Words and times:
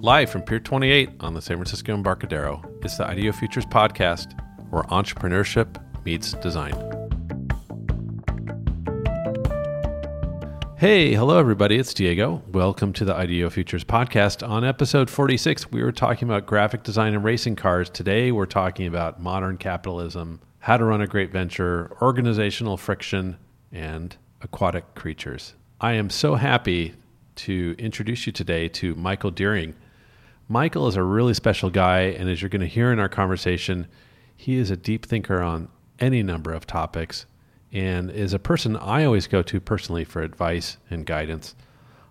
Live 0.00 0.30
from 0.30 0.42
Pier 0.42 0.60
28 0.60 1.10
on 1.18 1.34
the 1.34 1.42
San 1.42 1.56
Francisco 1.56 1.92
Embarcadero, 1.92 2.62
it's 2.82 2.96
the 2.98 3.04
IDEO 3.04 3.32
Futures 3.32 3.66
podcast 3.66 4.40
where 4.70 4.84
entrepreneurship 4.84 5.82
meets 6.04 6.34
design. 6.34 6.72
Hey, 10.76 11.14
hello 11.14 11.40
everybody, 11.40 11.78
it's 11.78 11.92
Diego. 11.92 12.44
Welcome 12.52 12.92
to 12.92 13.04
the 13.04 13.12
IDEO 13.12 13.50
Futures 13.50 13.82
podcast. 13.82 14.48
On 14.48 14.64
episode 14.64 15.10
46, 15.10 15.72
we 15.72 15.82
were 15.82 15.90
talking 15.90 16.28
about 16.28 16.46
graphic 16.46 16.84
design 16.84 17.12
and 17.12 17.24
racing 17.24 17.56
cars. 17.56 17.90
Today, 17.90 18.30
we're 18.30 18.46
talking 18.46 18.86
about 18.86 19.20
modern 19.20 19.56
capitalism, 19.56 20.40
how 20.60 20.76
to 20.76 20.84
run 20.84 21.00
a 21.00 21.08
great 21.08 21.32
venture, 21.32 21.90
organizational 22.00 22.76
friction, 22.76 23.36
and 23.72 24.16
aquatic 24.42 24.94
creatures. 24.94 25.54
I 25.80 25.94
am 25.94 26.08
so 26.08 26.36
happy 26.36 26.94
to 27.34 27.74
introduce 27.80 28.26
you 28.26 28.32
today 28.32 28.68
to 28.68 28.94
Michael 28.94 29.32
Dearing. 29.32 29.74
Michael 30.50 30.88
is 30.88 30.96
a 30.96 31.02
really 31.02 31.34
special 31.34 31.68
guy, 31.68 32.00
and 32.00 32.30
as 32.30 32.40
you're 32.40 32.48
going 32.48 32.62
to 32.62 32.66
hear 32.66 32.90
in 32.90 32.98
our 32.98 33.08
conversation, 33.08 33.86
he 34.34 34.56
is 34.56 34.70
a 34.70 34.76
deep 34.76 35.04
thinker 35.04 35.42
on 35.42 35.68
any 35.98 36.22
number 36.22 36.54
of 36.54 36.66
topics 36.66 37.26
and 37.70 38.10
is 38.10 38.32
a 38.32 38.38
person 38.38 38.74
I 38.76 39.04
always 39.04 39.26
go 39.26 39.42
to 39.42 39.60
personally 39.60 40.04
for 40.04 40.22
advice 40.22 40.78
and 40.88 41.04
guidance 41.04 41.54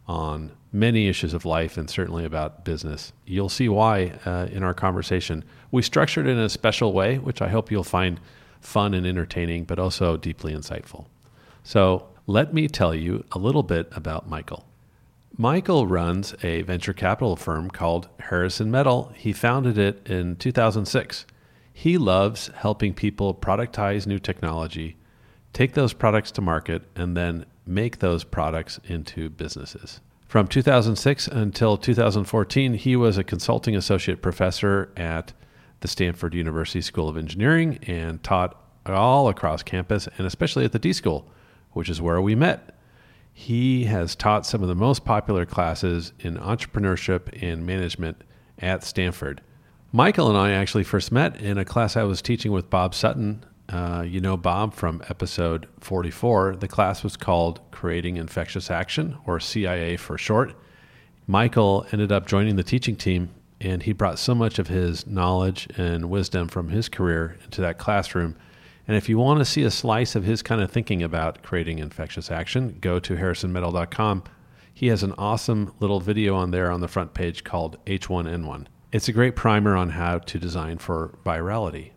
on 0.07 0.51
many 0.71 1.07
issues 1.07 1.33
of 1.33 1.45
life 1.45 1.77
and 1.77 1.89
certainly 1.89 2.25
about 2.25 2.63
business. 2.63 3.11
You'll 3.25 3.49
see 3.49 3.69
why 3.69 4.13
uh, 4.23 4.47
in 4.51 4.61
our 4.61 4.75
conversation. 4.75 5.43
We 5.71 5.81
structured 5.81 6.27
it 6.27 6.31
in 6.31 6.37
a 6.37 6.49
special 6.49 6.93
way, 6.93 7.17
which 7.17 7.41
I 7.41 7.47
hope 7.47 7.71
you'll 7.71 7.83
find 7.83 8.19
fun 8.61 8.93
and 8.93 9.07
entertaining, 9.07 9.63
but 9.63 9.79
also 9.79 10.15
deeply 10.15 10.53
insightful. 10.53 11.07
So, 11.63 12.09
let 12.27 12.53
me 12.53 12.67
tell 12.67 12.93
you 12.93 13.23
a 13.31 13.39
little 13.39 13.63
bit 13.63 13.87
about 13.93 14.29
Michael. 14.29 14.66
Michael 15.39 15.85
runs 15.85 16.33
a 16.41 16.63
venture 16.63 16.93
capital 16.93 17.35
firm 17.35 17.69
called 17.69 18.09
Harrison 18.21 18.71
Metal. 18.71 19.13
He 19.15 19.33
founded 19.33 19.77
it 19.77 20.01
in 20.09 20.35
2006. 20.35 21.27
He 21.71 21.99
loves 21.99 22.49
helping 22.55 22.95
people 22.95 23.35
productize 23.35 24.07
new 24.07 24.17
technology, 24.17 24.97
take 25.53 25.75
those 25.75 25.93
products 25.93 26.31
to 26.31 26.41
market, 26.41 26.81
and 26.95 27.15
then 27.15 27.45
make 27.67 27.99
those 27.99 28.23
products 28.23 28.79
into 28.85 29.29
businesses. 29.29 30.01
From 30.27 30.47
2006 30.47 31.27
until 31.27 31.77
2014, 31.77 32.73
he 32.73 32.95
was 32.95 33.19
a 33.19 33.23
consulting 33.23 33.75
associate 33.75 34.23
professor 34.23 34.91
at 34.97 35.33
the 35.81 35.87
Stanford 35.87 36.33
University 36.33 36.81
School 36.81 37.07
of 37.07 37.15
Engineering 37.15 37.77
and 37.85 38.23
taught 38.23 38.59
all 38.87 39.29
across 39.29 39.61
campus 39.61 40.09
and 40.17 40.25
especially 40.25 40.65
at 40.65 40.71
the 40.71 40.79
D 40.79 40.93
School, 40.93 41.29
which 41.73 41.89
is 41.91 42.01
where 42.01 42.19
we 42.23 42.33
met. 42.33 42.73
He 43.39 43.83
has 43.83 44.15
taught 44.15 44.47
some 44.47 44.63
of 44.63 44.67
the 44.67 44.73
most 44.73 45.05
popular 45.05 45.45
classes 45.45 46.11
in 46.19 46.37
entrepreneurship 46.37 47.39
and 47.39 47.67
management 47.67 48.23
at 48.57 48.83
Stanford. 48.83 49.41
Michael 49.91 50.27
and 50.27 50.35
I 50.35 50.53
actually 50.53 50.83
first 50.83 51.11
met 51.11 51.39
in 51.39 51.59
a 51.59 51.63
class 51.63 51.95
I 51.95 52.01
was 52.01 52.19
teaching 52.23 52.51
with 52.51 52.71
Bob 52.71 52.95
Sutton. 52.95 53.45
Uh, 53.69 54.03
you 54.05 54.19
know 54.19 54.37
Bob 54.37 54.73
from 54.73 55.03
episode 55.07 55.67
44. 55.81 56.55
The 56.55 56.67
class 56.67 57.03
was 57.03 57.15
called 57.15 57.59
Creating 57.69 58.17
Infectious 58.17 58.71
Action, 58.71 59.15
or 59.27 59.39
CIA 59.39 59.97
for 59.97 60.17
short. 60.17 60.55
Michael 61.27 61.85
ended 61.91 62.11
up 62.11 62.25
joining 62.25 62.55
the 62.55 62.63
teaching 62.63 62.95
team, 62.95 63.29
and 63.61 63.83
he 63.83 63.93
brought 63.93 64.17
so 64.17 64.33
much 64.33 64.57
of 64.57 64.67
his 64.67 65.05
knowledge 65.05 65.67
and 65.77 66.09
wisdom 66.09 66.47
from 66.47 66.69
his 66.69 66.89
career 66.89 67.37
into 67.45 67.61
that 67.61 67.77
classroom 67.77 68.35
and 68.87 68.95
if 68.95 69.09
you 69.09 69.17
want 69.17 69.39
to 69.39 69.45
see 69.45 69.63
a 69.63 69.71
slice 69.71 70.15
of 70.15 70.23
his 70.23 70.41
kind 70.41 70.61
of 70.61 70.71
thinking 70.71 71.03
about 71.03 71.43
creating 71.43 71.79
infectious 71.79 72.31
action, 72.31 72.77
go 72.79 72.99
to 72.99 73.15
harrisonmetal.com. 73.15 74.23
He 74.73 74.87
has 74.87 75.03
an 75.03 75.13
awesome 75.17 75.73
little 75.79 75.99
video 75.99 76.35
on 76.35 76.51
there 76.51 76.71
on 76.71 76.81
the 76.81 76.87
front 76.87 77.13
page 77.13 77.43
called 77.43 77.83
H1N1. 77.85 78.67
It's 78.91 79.09
a 79.09 79.13
great 79.13 79.35
primer 79.35 79.75
on 79.75 79.89
how 79.89 80.19
to 80.19 80.39
design 80.39 80.77
for 80.77 81.17
virality, 81.25 81.91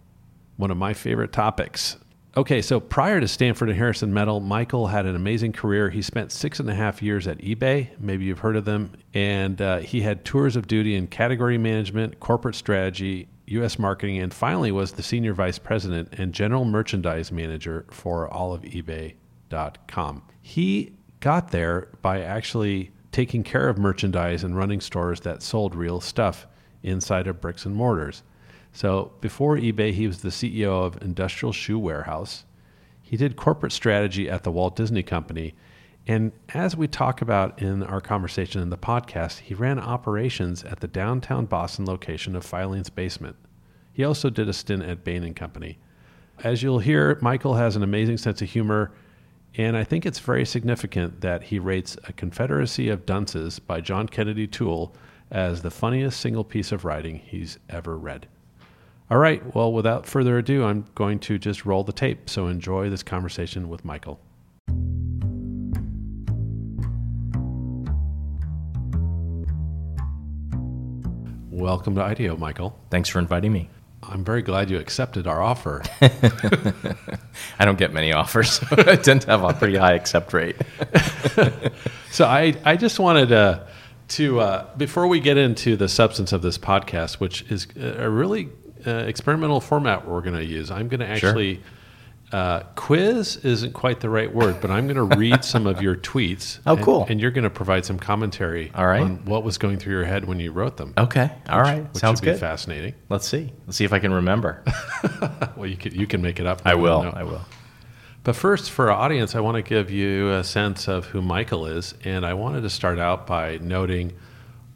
one 0.56 0.70
of 0.70 0.77
my 0.77 0.92
favorite 0.92 1.33
topics. 1.33 1.96
Okay, 2.36 2.62
so 2.62 2.78
prior 2.78 3.20
to 3.20 3.27
Stanford 3.28 3.68
and 3.68 3.78
Harrison 3.78 4.14
Metal, 4.14 4.40
Michael 4.40 4.86
had 4.86 5.05
an 5.05 5.17
amazing 5.17 5.52
career. 5.52 5.90
He 5.90 6.01
spent 6.01 6.30
six 6.30 6.61
and 6.61 6.70
a 6.70 6.74
half 6.74 7.02
years 7.02 7.27
at 7.27 7.39
eBay. 7.39 7.89
Maybe 7.98 8.24
you've 8.24 8.39
heard 8.39 8.57
of 8.57 8.64
them. 8.64 8.92
And 9.14 9.61
uh, 9.61 9.78
he 9.78 10.01
had 10.01 10.24
tours 10.24 10.55
of 10.57 10.68
duty 10.68 10.95
in 10.95 11.08
category 11.08 11.58
management, 11.58 12.20
corporate 12.20 12.55
strategy, 12.55 13.28
U.S. 13.50 13.78
marketing, 13.78 14.18
and 14.18 14.33
finally 14.33 14.70
was 14.70 14.92
the 14.92 15.02
senior 15.02 15.34
vice 15.34 15.58
president 15.58 16.08
and 16.12 16.33
general 16.33 16.64
merchandise 16.64 17.33
manager 17.33 17.84
for 17.90 18.28
all 18.28 18.52
of 18.52 18.62
eBay.com. 18.62 20.22
He 20.40 20.92
got 21.18 21.50
there 21.50 21.89
by 22.00 22.20
actually 22.20 22.92
taking 23.12 23.42
care 23.42 23.68
of 23.68 23.77
merchandise 23.77 24.44
and 24.44 24.56
running 24.56 24.80
stores 24.80 25.20
that 25.20 25.42
sold 25.42 25.74
real 25.74 26.00
stuff 26.00 26.46
inside 26.83 27.27
of 27.27 27.40
bricks 27.40 27.66
and 27.66 27.74
mortars. 27.74 28.22
So 28.72 29.12
before 29.20 29.56
eBay, 29.56 29.92
he 29.92 30.06
was 30.06 30.20
the 30.20 30.28
CEO 30.28 30.84
of 30.84 31.02
Industrial 31.02 31.52
Shoe 31.52 31.78
Warehouse. 31.78 32.44
He 33.02 33.16
did 33.16 33.34
corporate 33.34 33.72
strategy 33.72 34.30
at 34.30 34.44
the 34.44 34.52
Walt 34.52 34.77
Disney 34.77 35.02
Company. 35.02 35.55
And 36.10 36.32
as 36.54 36.76
we 36.76 36.88
talk 36.88 37.22
about 37.22 37.62
in 37.62 37.84
our 37.84 38.00
conversation 38.00 38.60
in 38.60 38.70
the 38.70 38.76
podcast, 38.76 39.38
he 39.38 39.54
ran 39.54 39.78
operations 39.78 40.64
at 40.64 40.80
the 40.80 40.88
downtown 40.88 41.46
Boston 41.46 41.86
location 41.86 42.34
of 42.34 42.44
Filene's 42.44 42.90
Basement. 42.90 43.36
He 43.92 44.02
also 44.02 44.28
did 44.28 44.48
a 44.48 44.52
stint 44.52 44.82
at 44.82 45.04
Bain 45.04 45.22
and 45.22 45.36
Company. 45.36 45.78
As 46.42 46.64
you'll 46.64 46.80
hear, 46.80 47.16
Michael 47.22 47.54
has 47.54 47.76
an 47.76 47.84
amazing 47.84 48.16
sense 48.16 48.42
of 48.42 48.50
humor, 48.50 48.90
and 49.54 49.76
I 49.76 49.84
think 49.84 50.04
it's 50.04 50.18
very 50.18 50.44
significant 50.44 51.20
that 51.20 51.44
he 51.44 51.60
rates 51.60 51.96
A 52.02 52.12
Confederacy 52.12 52.88
of 52.88 53.06
Dunces 53.06 53.60
by 53.60 53.80
John 53.80 54.08
Kennedy 54.08 54.48
Toole 54.48 54.92
as 55.30 55.62
the 55.62 55.70
funniest 55.70 56.18
single 56.18 56.42
piece 56.42 56.72
of 56.72 56.84
writing 56.84 57.20
he's 57.20 57.60
ever 57.68 57.96
read. 57.96 58.27
All 59.12 59.18
right, 59.18 59.54
well, 59.54 59.72
without 59.72 60.06
further 60.06 60.38
ado, 60.38 60.64
I'm 60.64 60.86
going 60.96 61.20
to 61.20 61.38
just 61.38 61.64
roll 61.64 61.84
the 61.84 61.92
tape. 61.92 62.28
So 62.28 62.48
enjoy 62.48 62.90
this 62.90 63.04
conversation 63.04 63.68
with 63.68 63.84
Michael. 63.84 64.18
Welcome 71.60 71.94
to 71.96 72.02
IDEO, 72.02 72.38
Michael. 72.38 72.74
Thanks 72.88 73.10
for 73.10 73.18
inviting 73.18 73.52
me. 73.52 73.68
I'm 74.02 74.24
very 74.24 74.40
glad 74.40 74.70
you 74.70 74.78
accepted 74.78 75.26
our 75.26 75.42
offer. 75.42 75.82
I 76.00 77.66
don't 77.66 77.78
get 77.78 77.92
many 77.92 78.12
offers. 78.14 78.58
So 78.70 78.76
I 78.78 78.96
tend 78.96 79.20
to 79.22 79.30
have 79.30 79.44
a 79.44 79.52
pretty 79.52 79.76
high 79.76 79.92
accept 79.92 80.32
rate. 80.32 80.56
so 82.10 82.24
I, 82.24 82.56
I 82.64 82.76
just 82.76 82.98
wanted 82.98 83.28
to, 83.28 83.66
to 84.08 84.40
uh, 84.40 84.74
before 84.78 85.06
we 85.06 85.20
get 85.20 85.36
into 85.36 85.76
the 85.76 85.86
substance 85.86 86.32
of 86.32 86.40
this 86.40 86.56
podcast, 86.56 87.20
which 87.20 87.42
is 87.50 87.66
a 87.77 88.08
really 88.08 88.48
uh, 88.86 88.90
experimental 88.90 89.60
format 89.60 90.08
we're 90.08 90.22
going 90.22 90.36
to 90.36 90.44
use, 90.44 90.70
I'm 90.70 90.88
going 90.88 91.00
to 91.00 91.06
actually. 91.08 91.56
Sure 91.56 91.64
uh, 92.33 92.61
quiz 92.77 93.39
isn't 93.39 93.73
quite 93.73 94.01
the 94.01 94.08
right 94.08 94.33
word, 94.33 94.61
but 94.61 94.70
I'm 94.70 94.86
going 94.86 94.96
to 94.96 95.17
read 95.17 95.45
some 95.45 95.67
of 95.67 95.83
your 95.83 95.96
tweets. 95.96 96.58
Oh, 96.67 96.77
and, 96.77 96.85
cool! 96.85 97.07
And 97.08 97.20
you're 97.20 97.30
going 97.30 97.45
to 97.45 97.51
provide 97.51 97.85
some 97.85 97.98
commentary. 97.98 98.70
All 98.74 98.86
right. 98.86 99.01
on 99.01 99.24
what 99.24 99.42
was 99.42 99.58
going 99.58 99.79
through 99.79 99.95
your 99.95 100.05
head 100.05 100.24
when 100.27 100.39
you 100.39 100.52
wrote 100.52 100.77
them. 100.77 100.95
Okay. 100.96 101.30
All 101.48 101.58
which, 101.58 101.67
right. 101.67 101.83
Which 101.83 102.01
Sounds 102.01 102.20
good. 102.20 102.39
Fascinating. 102.39 102.95
Let's 103.08 103.27
see. 103.27 103.52
Let's 103.67 103.77
see 103.77 103.85
if 103.85 103.92
I 103.92 103.98
can 103.98 104.13
remember. 104.13 104.63
well, 105.57 105.67
you 105.67 105.77
can 105.77 105.95
you 105.95 106.07
can 106.07 106.23
make 106.23 106.39
it 106.39 106.46
up. 106.46 106.63
I 106.64 106.74
will. 106.74 107.11
I 107.14 107.24
will. 107.24 107.40
But 108.23 108.36
first, 108.36 108.70
for 108.70 108.90
our 108.90 108.98
audience, 108.98 109.35
I 109.35 109.40
want 109.40 109.57
to 109.57 109.63
give 109.63 109.90
you 109.90 110.30
a 110.33 110.45
sense 110.45 110.89
of 110.89 111.07
who 111.07 111.23
Michael 111.23 111.67
is, 111.67 111.95
and 112.05 112.27
I 112.27 112.35
wanted 112.35 112.61
to 112.63 112.70
start 112.70 112.98
out 112.98 113.27
by 113.27 113.57
noting 113.58 114.13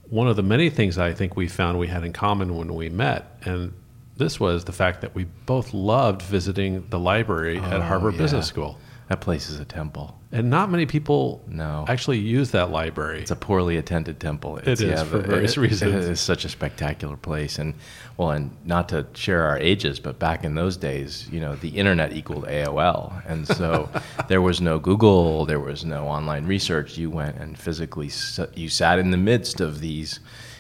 one 0.09 0.29
of 0.29 0.37
the 0.37 0.43
many 0.43 0.71
things 0.71 0.97
I 0.97 1.13
think 1.13 1.37
we 1.37 1.49
found 1.49 1.79
we 1.79 1.89
had 1.89 2.05
in 2.05 2.13
common 2.13 2.57
when 2.57 2.75
we 2.75 2.89
met, 2.89 3.39
and 3.43 3.75
this 4.17 4.39
was 4.39 4.65
the 4.65 4.73
fact 4.73 5.01
that 5.01 5.15
we 5.15 5.25
both 5.47 5.75
loved 5.75 6.23
visiting 6.23 6.87
the 6.91 6.99
library 6.99 7.59
oh, 7.59 7.65
at 7.65 7.83
Harvard 7.83 8.15
yeah. 8.15 8.21
Business 8.21 8.47
School. 8.47 8.79
That 9.09 9.21
place 9.21 9.51
is 9.51 9.61
a 9.61 9.67
temple. 9.67 10.19
And 10.33 10.49
not 10.49 10.71
many 10.71 10.87
people 10.87 11.45
no. 11.47 11.85
actually 11.89 12.19
use 12.19 12.53
that 12.53 12.71
library. 12.71 13.21
It's 13.21 13.31
a 13.31 13.37
poorly 13.37 13.77
attended 13.77 14.19
temple. 14.19 14.57
It's, 14.57 14.81
it 14.81 14.89
is 14.89 14.99
yeah, 14.99 15.05
for 15.05 15.19
various 15.19 15.59
it, 15.59 15.61
reasons. 15.61 15.95
It 16.07 16.11
is 16.11 16.21
such 16.21 16.47
a 16.47 16.49
spectacular 16.49 17.19
place. 17.19 17.59
And, 17.59 17.75
well, 18.17 18.31
and 18.31 18.51
not 18.65 18.89
to 18.89 19.07
share 19.13 19.43
our 19.43 19.59
ages, 19.59 20.01
but 20.01 20.19
back 20.19 20.43
in 20.43 20.55
those 20.55 20.79
days, 20.79 21.29
you 21.31 21.39
know, 21.39 21.55
the 21.57 21.69
internet 21.69 22.15
equaled 22.15 22.47
AOL. 22.47 23.23
And 23.27 23.47
so 23.47 23.91
there 24.29 24.41
was 24.41 24.63
no 24.63 24.79
Google, 24.79 25.45
there 25.45 25.61
was 25.61 25.85
no 25.85 26.07
online 26.07 26.47
research. 26.47 26.97
You 26.97 27.11
went 27.11 27.37
and 27.37 27.59
physically, 27.59 28.11
you 28.55 28.71
sat 28.71 28.99
in 28.99 29.11
the 29.11 29.19
midst 29.19 29.61
of 29.61 29.81
these 29.81 30.19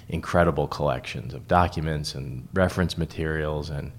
incredible 0.09 0.69
collections 0.69 1.35
of 1.35 1.49
documents 1.49 2.15
and 2.15 2.49
reference 2.53 2.99
materials 2.99 3.71
and 3.71 3.93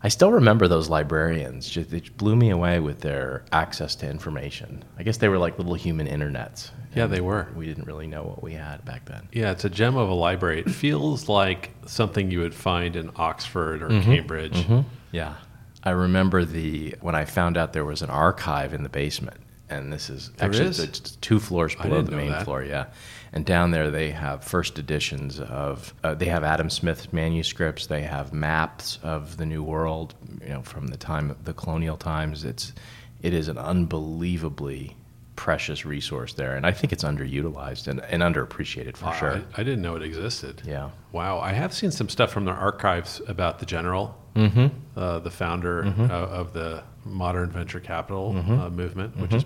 I 0.00 0.08
still 0.08 0.30
remember 0.30 0.68
those 0.68 0.88
librarians. 0.88 1.68
Just, 1.68 1.90
they 1.90 2.00
blew 2.00 2.36
me 2.36 2.50
away 2.50 2.78
with 2.78 3.00
their 3.00 3.44
access 3.50 3.96
to 3.96 4.08
information. 4.08 4.84
I 4.96 5.02
guess 5.02 5.16
they 5.16 5.28
were 5.28 5.38
like 5.38 5.58
little 5.58 5.74
human 5.74 6.06
internets. 6.06 6.70
Yeah, 6.94 7.06
they 7.06 7.20
were. 7.20 7.48
We 7.56 7.66
didn't 7.66 7.86
really 7.86 8.06
know 8.06 8.22
what 8.22 8.42
we 8.42 8.52
had 8.52 8.84
back 8.84 9.06
then. 9.06 9.28
Yeah, 9.32 9.50
it's 9.50 9.64
a 9.64 9.70
gem 9.70 9.96
of 9.96 10.08
a 10.08 10.14
library. 10.14 10.60
It 10.60 10.70
feels 10.70 11.28
like 11.28 11.70
something 11.86 12.30
you 12.30 12.40
would 12.40 12.54
find 12.54 12.94
in 12.94 13.10
Oxford 13.16 13.82
or 13.82 13.88
mm-hmm. 13.88 14.02
Cambridge. 14.02 14.54
Mm-hmm. 14.54 14.88
Yeah. 15.10 15.34
I 15.82 15.90
remember 15.90 16.44
the 16.44 16.94
when 17.00 17.14
I 17.14 17.24
found 17.24 17.56
out 17.56 17.72
there 17.72 17.84
was 17.84 18.02
an 18.02 18.10
archive 18.10 18.74
in 18.74 18.82
the 18.82 18.88
basement 18.88 19.38
and 19.70 19.92
this 19.92 20.08
is 20.10 20.30
There 20.36 20.48
actually 20.48 20.68
is? 20.68 20.78
it's 20.80 21.00
two 21.16 21.38
floors 21.38 21.74
below 21.74 22.02
the 22.02 22.12
main 22.16 22.30
that. 22.30 22.44
floor. 22.44 22.62
Yeah, 22.62 22.86
and 23.32 23.44
down 23.44 23.70
there 23.70 23.90
they 23.90 24.10
have 24.10 24.44
first 24.44 24.78
editions 24.78 25.40
of. 25.40 25.92
Uh, 26.02 26.14
they 26.14 26.26
have 26.26 26.44
Adam 26.44 26.70
Smith's 26.70 27.12
manuscripts. 27.12 27.86
They 27.86 28.02
have 28.02 28.32
maps 28.32 28.98
of 29.02 29.36
the 29.36 29.46
New 29.46 29.62
World. 29.62 30.14
You 30.42 30.48
know, 30.54 30.62
from 30.62 30.88
the 30.88 30.96
time 30.96 31.30
of 31.30 31.44
the 31.44 31.52
colonial 31.52 31.96
times. 31.96 32.44
It's 32.44 32.72
it 33.22 33.34
is 33.34 33.48
an 33.48 33.58
unbelievably 33.58 34.96
precious 35.36 35.84
resource 35.84 36.34
there, 36.34 36.56
and 36.56 36.66
I 36.66 36.72
think 36.72 36.92
it's 36.92 37.04
underutilized 37.04 37.86
and, 37.86 38.00
and 38.00 38.22
underappreciated 38.22 38.96
for 38.96 39.06
Wow, 39.06 39.12
sure. 39.12 39.30
I, 39.56 39.60
I 39.60 39.62
didn't 39.64 39.82
know 39.82 39.94
it 39.94 40.02
existed. 40.02 40.62
Yeah. 40.66 40.90
Wow. 41.12 41.38
I 41.38 41.52
have 41.52 41.72
seen 41.72 41.92
some 41.92 42.08
stuff 42.08 42.32
from 42.32 42.44
their 42.44 42.56
archives 42.56 43.20
about 43.28 43.58
the 43.60 43.66
general, 43.66 44.16
Mm-hmm. 44.34 44.66
uh, 44.96 45.18
the 45.20 45.30
founder 45.32 45.84
uh, 45.84 46.08
of 46.12 46.52
the 46.52 46.82
modern 47.04 47.50
venture 47.50 47.80
capital 47.80 48.36
uh, 48.36 48.70
movement, 48.70 49.16
which 49.16 49.32
is 49.34 49.44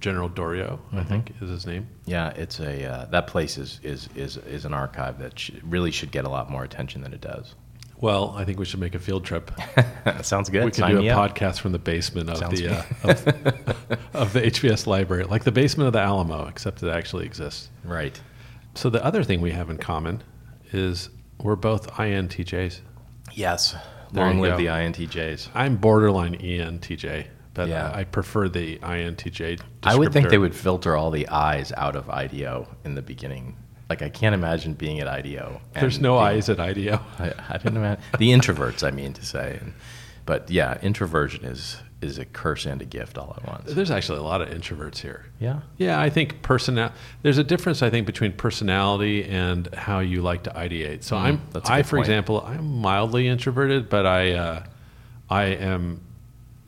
General 0.00 0.28
Doriot, 0.28 0.78
I 0.92 1.04
think 1.04 1.32
is 1.40 1.50
his 1.50 1.66
name. 1.66 1.86
Yeah, 2.06 2.30
it's 2.30 2.58
a 2.60 2.84
uh, 2.90 3.04
that 3.06 3.26
place 3.26 3.58
is 3.58 3.80
is 3.82 4.08
is 4.16 4.36
is 4.38 4.64
an 4.64 4.72
archive 4.74 5.18
that 5.18 5.38
sh- 5.38 5.50
really 5.62 5.90
should 5.90 6.10
get 6.10 6.24
a 6.24 6.28
lot 6.28 6.50
more 6.50 6.64
attention 6.64 7.02
than 7.02 7.12
it 7.12 7.20
does. 7.20 7.54
Well, 7.98 8.32
I 8.34 8.44
think 8.46 8.58
we 8.58 8.64
should 8.64 8.80
make 8.80 8.94
a 8.94 8.98
field 8.98 9.24
trip. 9.26 9.50
Sounds 10.22 10.48
good. 10.48 10.64
we 10.64 10.70
could 10.70 10.80
Sign 10.80 10.92
do 10.92 10.98
a 10.98 11.02
me 11.02 11.10
up. 11.10 11.30
podcast 11.36 11.60
from 11.60 11.72
the 11.72 11.78
basement 11.78 12.30
of 12.30 12.38
Sounds 12.38 12.58
the 12.58 12.68
uh, 12.68 12.82
of, 13.04 13.26
of 14.14 14.32
the 14.32 14.40
HBS 14.40 14.86
library, 14.86 15.24
like 15.24 15.44
the 15.44 15.52
basement 15.52 15.86
of 15.86 15.92
the 15.92 16.00
Alamo, 16.00 16.46
except 16.46 16.82
it 16.82 16.88
actually 16.88 17.26
exists. 17.26 17.68
Right. 17.84 18.18
So 18.74 18.88
the 18.88 19.04
other 19.04 19.22
thing 19.22 19.42
we 19.42 19.50
have 19.50 19.68
in 19.68 19.76
common 19.76 20.22
is 20.72 21.10
we're 21.42 21.56
both 21.56 21.90
INTJs. 21.92 22.80
Yes. 23.34 23.74
There 24.12 24.24
Long 24.24 24.40
live 24.40 24.52
go. 24.52 24.56
the 24.56 24.66
INTJs. 24.66 25.48
I'm 25.54 25.76
borderline 25.76 26.36
ENTJ, 26.38 27.26
but 27.60 27.68
Yeah. 27.68 27.90
I 27.94 28.04
prefer 28.04 28.48
the 28.48 28.78
INTJ. 28.78 29.60
I 29.82 29.94
would 29.96 30.12
think 30.12 30.30
they 30.30 30.38
would 30.38 30.54
filter 30.54 30.96
all 30.96 31.10
the 31.10 31.28
I's 31.28 31.72
out 31.76 31.94
of 31.96 32.08
IDEO 32.08 32.66
in 32.84 32.94
the 32.94 33.02
beginning. 33.02 33.56
Like 33.90 34.00
I 34.02 34.08
can't 34.08 34.34
imagine 34.34 34.74
being 34.74 35.00
at 35.00 35.08
IDEO. 35.08 35.60
and 35.74 35.82
There's 35.82 36.00
no 36.00 36.16
I's 36.18 36.48
at 36.48 36.58
IDEO. 36.60 37.00
I, 37.18 37.32
I 37.50 37.58
didn't 37.58 37.76
imagine 37.76 38.02
the 38.18 38.30
introverts. 38.30 38.86
I 38.86 38.90
mean 38.92 39.12
to 39.14 39.24
say, 39.24 39.58
and, 39.60 39.74
but 40.26 40.50
yeah, 40.50 40.78
introversion 40.80 41.44
is 41.44 41.76
is 42.00 42.16
a 42.16 42.24
curse 42.24 42.64
and 42.64 42.80
a 42.80 42.86
gift 42.86 43.18
all 43.18 43.34
at 43.36 43.46
once. 43.46 43.74
There's 43.74 43.90
actually 43.90 44.20
a 44.20 44.22
lot 44.22 44.40
of 44.40 44.48
introverts 44.48 44.96
here. 44.98 45.26
Yeah. 45.38 45.60
Yeah, 45.76 46.00
I 46.00 46.08
think 46.08 46.40
personal. 46.40 46.92
There's 47.20 47.36
a 47.36 47.44
difference, 47.44 47.82
I 47.82 47.90
think, 47.90 48.06
between 48.06 48.32
personality 48.32 49.24
and 49.24 49.66
how 49.74 49.98
you 49.98 50.22
like 50.22 50.44
to 50.44 50.50
ideate. 50.52 51.02
So 51.02 51.18
I'm, 51.18 51.36
Mm, 51.36 51.52
that's 51.52 51.68
a 51.68 51.72
I, 51.74 51.82
for 51.82 51.96
point. 51.96 52.06
example, 52.06 52.40
I'm 52.46 52.78
mildly 52.80 53.28
introverted, 53.28 53.90
but 53.90 54.06
I, 54.06 54.32
uh, 54.32 54.62
I 55.28 55.44
am 55.72 56.00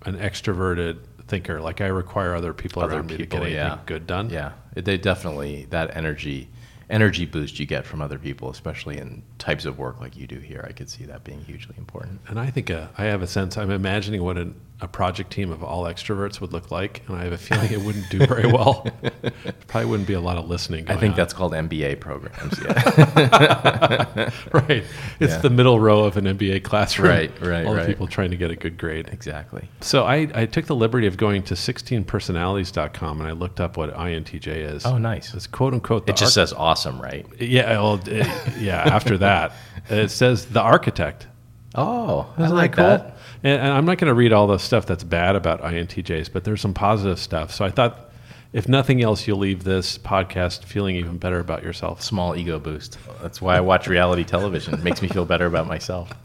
an 0.05 0.19
extroverted 0.19 0.99
thinker. 1.27 1.61
Like 1.61 1.81
I 1.81 1.87
require 1.87 2.35
other 2.35 2.53
people 2.53 2.83
Other 2.83 2.97
around 2.97 3.07
me 3.07 3.17
to 3.17 3.19
people, 3.19 3.39
get 3.39 3.47
anything 3.47 3.65
yeah. 3.65 3.79
good 3.87 4.07
done. 4.07 4.31
Yeah, 4.31 4.53
they 4.75 4.99
definitely 4.99 5.67
that 5.71 5.97
energy 5.97 6.49
energy 6.91 7.25
boost 7.25 7.59
you 7.59 7.67
get 7.67 7.87
from 7.87 8.03
other 8.03 8.19
people, 8.19 8.51
especially 8.51 8.99
in 8.99 9.23
types 9.39 9.65
of 9.65 9.79
work 9.79 9.99
like 10.01 10.17
you 10.17 10.27
do 10.27 10.39
here. 10.39 10.65
I 10.69 10.73
could 10.73 10.91
see 10.91 11.05
that 11.07 11.25
being 11.25 11.41
hugely 11.41 11.75
important. 11.79 12.21
And 12.29 12.39
I 12.39 12.51
think 12.51 12.71
uh, 12.71 12.89
I 12.99 13.05
have 13.05 13.23
a 13.23 13.27
sense. 13.27 13.57
I'm 13.57 13.71
imagining 13.71 14.23
what 14.23 14.37
an, 14.37 14.61
a 14.83 14.89
project 14.89 15.31
team 15.31 15.51
of 15.53 15.63
all 15.63 15.85
extroverts 15.85 16.41
would 16.41 16.53
look 16.53 16.71
like, 16.71 17.03
and 17.09 17.17
I 17.17 17.25
have 17.25 17.33
a 17.33 17.39
feeling 17.39 17.71
it 17.73 17.81
wouldn't 17.81 18.09
do 18.11 18.27
very 18.27 18.47
well. 18.51 18.87
Probably 19.69 19.89
wouldn't 19.89 20.09
be 20.09 20.15
a 20.15 20.21
lot 20.21 20.37
of 20.39 20.49
listening. 20.49 20.89
I 20.91 20.97
think 20.97 21.13
on. 21.13 21.17
that's 21.17 21.33
called 21.33 21.53
MBA 21.53 22.01
programs. 22.01 22.59
Yeah, 22.63 24.31
right. 24.53 24.85
It's 25.21 25.33
Yeah. 25.35 25.39
the 25.39 25.51
middle 25.51 25.79
row 25.81 26.05
of 26.05 26.17
an 26.17 26.25
MBA 26.25 26.63
classroom. 26.65 27.09
Right, 27.09 27.41
right, 27.41 27.65
All 27.67 27.73
the 27.73 27.79
right. 27.79 27.87
people 27.87 28.07
trying 28.07 28.31
to 28.31 28.37
get 28.37 28.51
a 28.51 28.57
good 28.57 28.77
grade. 28.79 29.09
exactly. 29.13 29.69
So 29.81 30.05
I, 30.05 30.29
I 30.35 30.47
took 30.47 30.67
the 30.67 30.75
liberty 30.77 31.07
of 31.07 31.17
going 31.17 31.43
to 31.45 31.55
16personalities.com 31.55 33.21
and 33.21 33.29
I 33.29 33.33
looked 33.33 33.61
up 33.61 33.77
what 33.77 33.95
INTJ 33.95 34.47
is. 34.75 34.85
Oh, 34.87 34.99
nice. 34.99 35.35
It's 35.35 35.47
quote 35.47 35.75
unquote. 35.75 36.07
The 36.07 36.13
It 36.13 36.17
just 36.17 36.37
arch- 36.37 36.49
says 36.51 36.53
awesome, 36.53 37.01
right? 37.01 37.27
yeah. 37.41 37.71
Well, 37.81 38.01
it- 38.07 38.27
yeah. 38.59 38.83
After 38.83 39.19
that, 39.19 39.53
it 39.89 40.11
says 40.11 40.47
the 40.47 40.61
architect. 40.61 41.27
Oh, 41.75 42.33
I 42.37 42.45
Isn't 42.45 42.57
like 42.57 42.77
that 42.77 43.01
cool? 43.01 43.09
that. 43.09 43.17
And, 43.45 43.61
and 43.61 43.73
I'm 43.73 43.85
not 43.85 43.99
going 43.99 44.09
to 44.09 44.15
read 44.15 44.33
all 44.33 44.47
the 44.47 44.59
stuff 44.59 44.87
that's 44.87 45.05
bad 45.05 45.37
about 45.37 45.63
INTJs, 45.63 46.33
but 46.33 46.45
there's 46.45 46.61
some 46.61 46.75
positive 46.75 47.19
stuff. 47.19 47.53
So 47.53 47.65
I 47.65 47.71
thought, 47.71 48.11
if 48.53 48.69
nothing 48.69 49.03
else, 49.03 49.27
you'll 49.27 49.39
leave 49.39 49.65
this 49.65 49.99
podcast 49.99 50.65
feeling 50.65 50.97
even 50.97 51.19
better 51.19 51.41
about 51.41 51.63
yourself. 51.63 52.03
Small 52.03 52.37
ego 52.37 52.59
boost. 52.59 52.99
That's 53.21 53.41
why 53.41 53.57
I 53.57 53.61
watch 53.61 53.89
reality 53.89 54.25
television. 54.25 54.75
It 54.75 54.85
makes 54.85 55.03
me 55.03 55.09
feel 55.09 55.25
better 55.25 55.47
about 55.47 55.67
myself. 55.67 56.13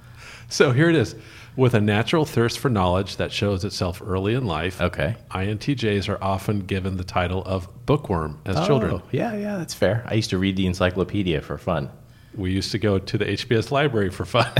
So 0.49 0.71
here 0.71 0.89
it 0.89 0.95
is. 0.95 1.13
With 1.57 1.73
a 1.73 1.81
natural 1.81 2.23
thirst 2.23 2.59
for 2.59 2.69
knowledge 2.69 3.17
that 3.17 3.33
shows 3.33 3.65
itself 3.65 4.01
early 4.01 4.33
in 4.33 4.45
life, 4.45 4.79
Okay. 4.79 5.17
INTJs 5.29 6.07
are 6.07 6.23
often 6.23 6.61
given 6.61 6.95
the 6.95 7.03
title 7.03 7.43
of 7.43 7.67
bookworm 7.85 8.39
as 8.45 8.65
children. 8.65 8.93
Oh, 8.93 9.01
yeah, 9.11 9.35
yeah, 9.35 9.57
that's 9.57 9.73
fair. 9.73 10.05
I 10.07 10.13
used 10.13 10.29
to 10.29 10.37
read 10.37 10.55
the 10.55 10.65
encyclopedia 10.65 11.41
for 11.41 11.57
fun. 11.57 11.89
We 12.33 12.51
used 12.51 12.71
to 12.71 12.79
go 12.79 12.97
to 12.97 13.17
the 13.17 13.25
HBS 13.25 13.71
library 13.71 14.09
for 14.09 14.23
fun. 14.23 14.49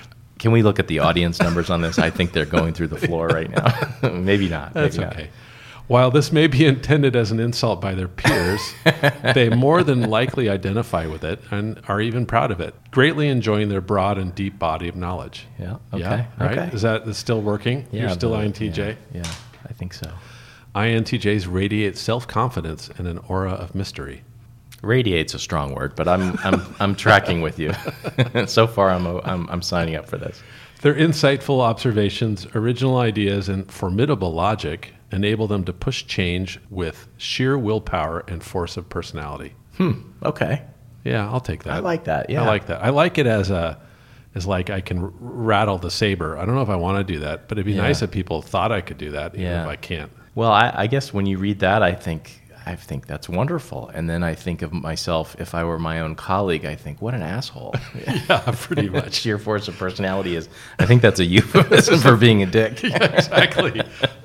Can 0.40 0.52
we 0.52 0.62
look 0.62 0.78
at 0.78 0.88
the 0.88 1.00
audience 1.00 1.38
numbers 1.38 1.68
on 1.68 1.82
this? 1.82 1.98
I 1.98 2.08
think 2.08 2.32
they're 2.32 2.46
going 2.46 2.72
through 2.72 2.88
the 2.88 2.96
floor 2.96 3.28
right 3.28 3.50
now. 3.50 4.10
maybe 4.10 4.48
not. 4.48 4.72
That's 4.72 4.96
maybe 4.96 5.10
okay. 5.10 5.30
While 5.86 6.10
this 6.10 6.32
may 6.32 6.46
be 6.46 6.64
intended 6.64 7.14
as 7.14 7.30
an 7.30 7.40
insult 7.40 7.80
by 7.80 7.94
their 7.94 8.08
peers, 8.08 8.60
they 9.34 9.50
more 9.50 9.82
than 9.82 10.08
likely 10.08 10.48
identify 10.48 11.04
with 11.06 11.24
it 11.24 11.40
and 11.50 11.78
are 11.88 12.00
even 12.00 12.24
proud 12.24 12.50
of 12.50 12.60
it, 12.60 12.74
greatly 12.90 13.28
enjoying 13.28 13.68
their 13.68 13.82
broad 13.82 14.16
and 14.16 14.34
deep 14.34 14.58
body 14.58 14.88
of 14.88 14.96
knowledge. 14.96 15.46
Yeah. 15.58 15.76
Okay. 15.92 16.00
Yeah, 16.00 16.26
right? 16.38 16.58
Okay. 16.58 16.74
Is 16.74 16.82
that 16.82 17.06
is 17.06 17.18
still 17.18 17.42
working? 17.42 17.86
Yeah, 17.92 18.02
You're 18.02 18.10
still 18.10 18.32
INTJ? 18.32 18.76
Yeah, 18.78 18.94
yeah, 19.12 19.32
I 19.68 19.74
think 19.74 19.92
so. 19.92 20.10
INTJs 20.74 21.52
radiate 21.52 21.98
self 21.98 22.26
confidence 22.26 22.88
and 22.96 23.06
an 23.06 23.18
aura 23.28 23.52
of 23.52 23.74
mystery. 23.74 24.22
Radiate's 24.82 25.34
a 25.34 25.38
strong 25.38 25.74
word, 25.74 25.94
but 25.94 26.08
I'm 26.08 26.38
I'm 26.44 26.62
I'm 26.80 26.94
tracking 26.94 27.40
with 27.42 27.58
you. 27.58 27.72
so 28.46 28.66
far, 28.66 28.90
I'm, 28.90 29.06
I'm 29.24 29.48
I'm 29.50 29.62
signing 29.62 29.96
up 29.96 30.08
for 30.08 30.16
this. 30.16 30.42
Their 30.82 30.94
insightful 30.94 31.60
observations, 31.60 32.46
original 32.54 32.96
ideas, 32.98 33.48
and 33.50 33.70
formidable 33.70 34.32
logic 34.32 34.94
enable 35.12 35.46
them 35.46 35.64
to 35.64 35.72
push 35.72 36.06
change 36.06 36.58
with 36.70 37.08
sheer 37.18 37.58
willpower 37.58 38.24
and 38.28 38.42
force 38.42 38.76
of 38.76 38.88
personality. 38.88 39.54
Hmm. 39.76 39.92
Okay. 40.22 40.62
Yeah, 41.04 41.28
I'll 41.30 41.40
take 41.40 41.64
that. 41.64 41.74
I 41.74 41.78
like 41.80 42.04
that. 42.04 42.30
Yeah. 42.30 42.42
I 42.42 42.46
like 42.46 42.66
that. 42.66 42.82
I 42.82 42.90
like 42.90 43.18
it 43.18 43.26
as 43.26 43.50
a 43.50 43.78
as 44.34 44.46
like 44.46 44.70
I 44.70 44.80
can 44.80 44.98
r- 45.02 45.12
rattle 45.18 45.76
the 45.78 45.90
saber. 45.90 46.38
I 46.38 46.44
don't 46.46 46.54
know 46.54 46.62
if 46.62 46.68
I 46.70 46.76
want 46.76 47.04
to 47.06 47.12
do 47.12 47.18
that, 47.20 47.48
but 47.48 47.58
it'd 47.58 47.66
be 47.66 47.72
Yeah. 47.72 47.82
nice 47.82 48.00
if 48.00 48.10
people 48.10 48.40
thought 48.42 48.70
I 48.72 48.80
could 48.80 48.96
do 48.98 49.10
that, 49.10 49.34
even 49.34 49.44
Yeah. 49.46 49.62
if 49.64 49.68
I 49.68 49.76
can't. 49.76 50.10
Well, 50.34 50.52
I, 50.52 50.72
I 50.74 50.86
guess 50.86 51.12
when 51.12 51.26
you 51.26 51.36
read 51.38 51.58
that, 51.60 51.82
I 51.82 51.92
think 51.92 52.39
I 52.66 52.76
think 52.76 53.06
that's 53.06 53.28
wonderful, 53.28 53.90
and 53.94 54.08
then 54.08 54.22
I 54.22 54.34
think 54.34 54.62
of 54.62 54.72
myself 54.72 55.34
if 55.38 55.54
I 55.54 55.64
were 55.64 55.78
my 55.78 56.00
own 56.00 56.14
colleague. 56.14 56.64
I 56.64 56.74
think 56.74 57.00
what 57.02 57.14
an 57.14 57.22
asshole. 57.22 57.74
Yeah, 58.28 58.42
pretty 58.56 58.88
much. 58.98 59.14
Sheer 59.14 59.38
force 59.38 59.66
of 59.68 59.76
personality 59.78 60.36
is. 60.36 60.48
I 60.78 60.86
think 60.86 61.02
that's 61.02 61.20
a 61.20 61.24
euphemism 61.36 61.98
for 62.00 62.16
being 62.16 62.42
a 62.42 62.46
dick. 62.46 62.82
exactly. 62.84 63.82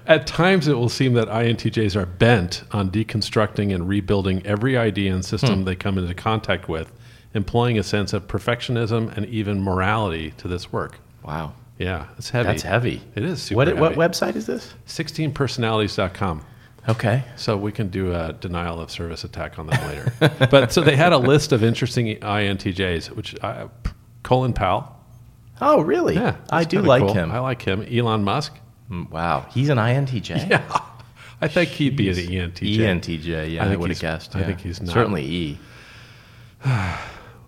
At 0.08 0.28
times, 0.28 0.68
it 0.68 0.74
will 0.74 0.90
seem 0.90 1.14
that 1.14 1.28
INTJs 1.28 1.96
are 1.96 2.06
bent 2.06 2.64
on 2.72 2.90
deconstructing 2.92 3.74
and 3.74 3.88
rebuilding 3.88 4.46
every 4.46 4.78
idea 4.78 5.14
and 5.14 5.24
system 5.26 5.60
Hmm. 5.60 5.64
they 5.66 5.76
come 5.76 5.98
into 5.98 6.14
contact 6.14 6.68
with, 6.70 6.92
employing 7.34 7.80
a 7.80 7.84
sense 7.84 8.14
of 8.14 8.28
perfectionism 8.28 9.16
and 9.18 9.26
even 9.28 9.62
morality 9.62 10.32
to 10.38 10.48
this 10.48 10.72
work. 10.72 11.00
Wow, 11.24 11.54
Yeah, 11.80 12.06
it's 12.18 12.30
heavy. 12.30 12.48
that's 12.48 12.62
heavy. 12.64 13.02
It 13.16 13.24
is 13.24 13.42
super 13.42 13.58
What 13.58 13.68
heavy. 13.68 13.80
what 13.80 13.94
website 13.94 14.36
is 14.36 14.46
this? 14.46 14.74
16personalities.com. 14.88 16.46
Okay. 16.88 17.24
So 17.36 17.58
we 17.58 17.72
can 17.72 17.88
do 17.90 18.14
a 18.14 18.34
denial 18.34 18.80
of 18.80 18.92
service 18.92 19.24
attack 19.24 19.58
on 19.58 19.68
them 19.68 19.88
later. 19.88 20.14
but 20.52 20.72
so 20.72 20.82
they 20.82 20.96
had 20.96 21.14
a 21.14 21.18
list 21.18 21.52
of 21.52 21.64
interesting 21.64 22.08
INTJs, 22.18 23.08
which 23.12 23.36
I, 23.44 23.68
Colin 24.24 24.54
Powell. 24.54 24.92
Oh, 25.62 25.82
really? 25.82 26.16
Yeah, 26.16 26.36
I 26.50 26.64
do 26.64 26.82
like 26.82 27.02
cool. 27.02 27.14
him. 27.14 27.32
I 27.32 27.40
like 27.40 27.62
him. 27.62 27.82
Elon 27.90 28.24
Musk. 28.24 28.54
Mm, 28.92 29.10
Wow, 29.10 29.48
he's 29.52 29.70
an 29.70 29.78
INTJ. 29.78 30.50
Yeah, 30.50 30.80
I 31.42 31.48
think 31.48 31.70
he'd 31.70 31.96
be 31.96 32.10
an 32.10 32.16
ENTJ. 32.16 32.78
ENTJ. 32.78 33.54
Yeah, 33.54 33.66
I 33.66 33.74
I, 33.74 33.76
would 33.76 33.90
have 33.90 34.00
guessed. 34.00 34.36
I 34.36 34.44
think 34.44 34.62
he's 34.62 34.82
not. 34.82 34.94
certainly 34.94 35.24
E. 35.26 35.60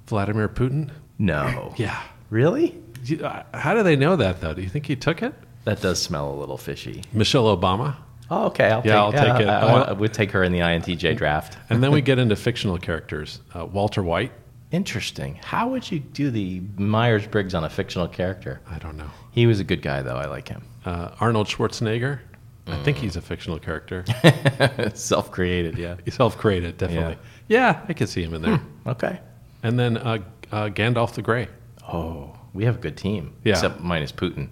Vladimir 0.07 0.49
Putin. 0.49 0.91
No. 1.19 1.73
Yeah. 1.77 2.01
Really? 2.29 2.77
Uh, 3.23 3.43
How 3.53 3.73
do 3.73 3.83
they 3.83 3.95
know 3.95 4.15
that 4.17 4.41
though? 4.41 4.53
Do 4.53 4.61
you 4.61 4.69
think 4.69 4.85
he 4.85 4.95
took 4.95 5.21
it? 5.21 5.33
That 5.63 5.81
does 5.81 6.01
smell 6.01 6.29
a 6.33 6.35
little 6.35 6.57
fishy. 6.57 7.03
Michelle 7.13 7.55
Obama. 7.55 7.95
Oh, 8.29 8.47
okay. 8.47 8.65
I'll 8.69 8.81
Yeah, 8.85 8.91
take, 8.91 8.93
I'll 8.93 9.11
take 9.11 9.41
it. 9.47 9.49
I, 9.49 9.59
I- 9.59 9.81
I, 9.89 9.91
would 9.93 10.13
take 10.13 10.31
her 10.31 10.43
in 10.43 10.51
the 10.51 10.59
INTJ 10.59 11.15
draft. 11.17 11.57
And 11.69 11.81
then 11.83 11.91
we 11.91 12.01
get 12.01 12.19
into 12.19 12.35
fictional 12.35 12.77
characters. 12.77 13.39
Uh, 13.55 13.65
Walter 13.65 14.03
White. 14.03 14.31
Interesting. 14.71 15.35
How 15.43 15.69
would 15.69 15.89
you 15.89 15.99
do 15.99 16.29
the 16.29 16.61
Myers 16.77 17.25
Briggs 17.25 17.53
on 17.53 17.63
a 17.63 17.69
fictional 17.69 18.07
character? 18.07 18.59
I 18.69 18.79
don't 18.79 18.97
know. 18.97 19.09
He 19.31 19.45
was 19.47 19.59
a 19.61 19.63
good 19.63 19.81
guy, 19.81 20.01
though. 20.01 20.17
I 20.17 20.25
like 20.25 20.49
him. 20.49 20.63
Uh, 20.85 21.11
Arnold 21.21 21.47
Schwarzenegger. 21.47 22.19
I 22.67 22.71
Mm. 22.71 22.83
think 22.83 22.97
he's 22.97 23.15
a 23.15 23.21
fictional 23.21 23.59
character. 23.59 24.03
Self 24.93 25.31
created, 25.31 25.77
yeah. 25.77 25.95
He's 26.03 26.15
self-created, 26.15 26.77
definitely. 26.77 27.17
Yeah, 27.47 27.81
I 27.87 27.93
could 27.93 28.09
see 28.09 28.21
him 28.23 28.33
in 28.33 28.41
there. 28.41 28.61
Okay. 28.85 29.21
And 29.63 29.79
then 29.79 29.95
uh, 29.97 30.17
uh, 30.51 30.65
Gandalf 30.67 31.13
the 31.13 31.21
Grey. 31.21 31.47
Oh, 31.87 32.35
we 32.53 32.65
have 32.65 32.75
a 32.75 32.79
good 32.79 32.97
team. 32.97 33.33
Yeah. 33.45 33.53
Except 33.53 33.79
minus 33.79 34.11
Putin. 34.11 34.49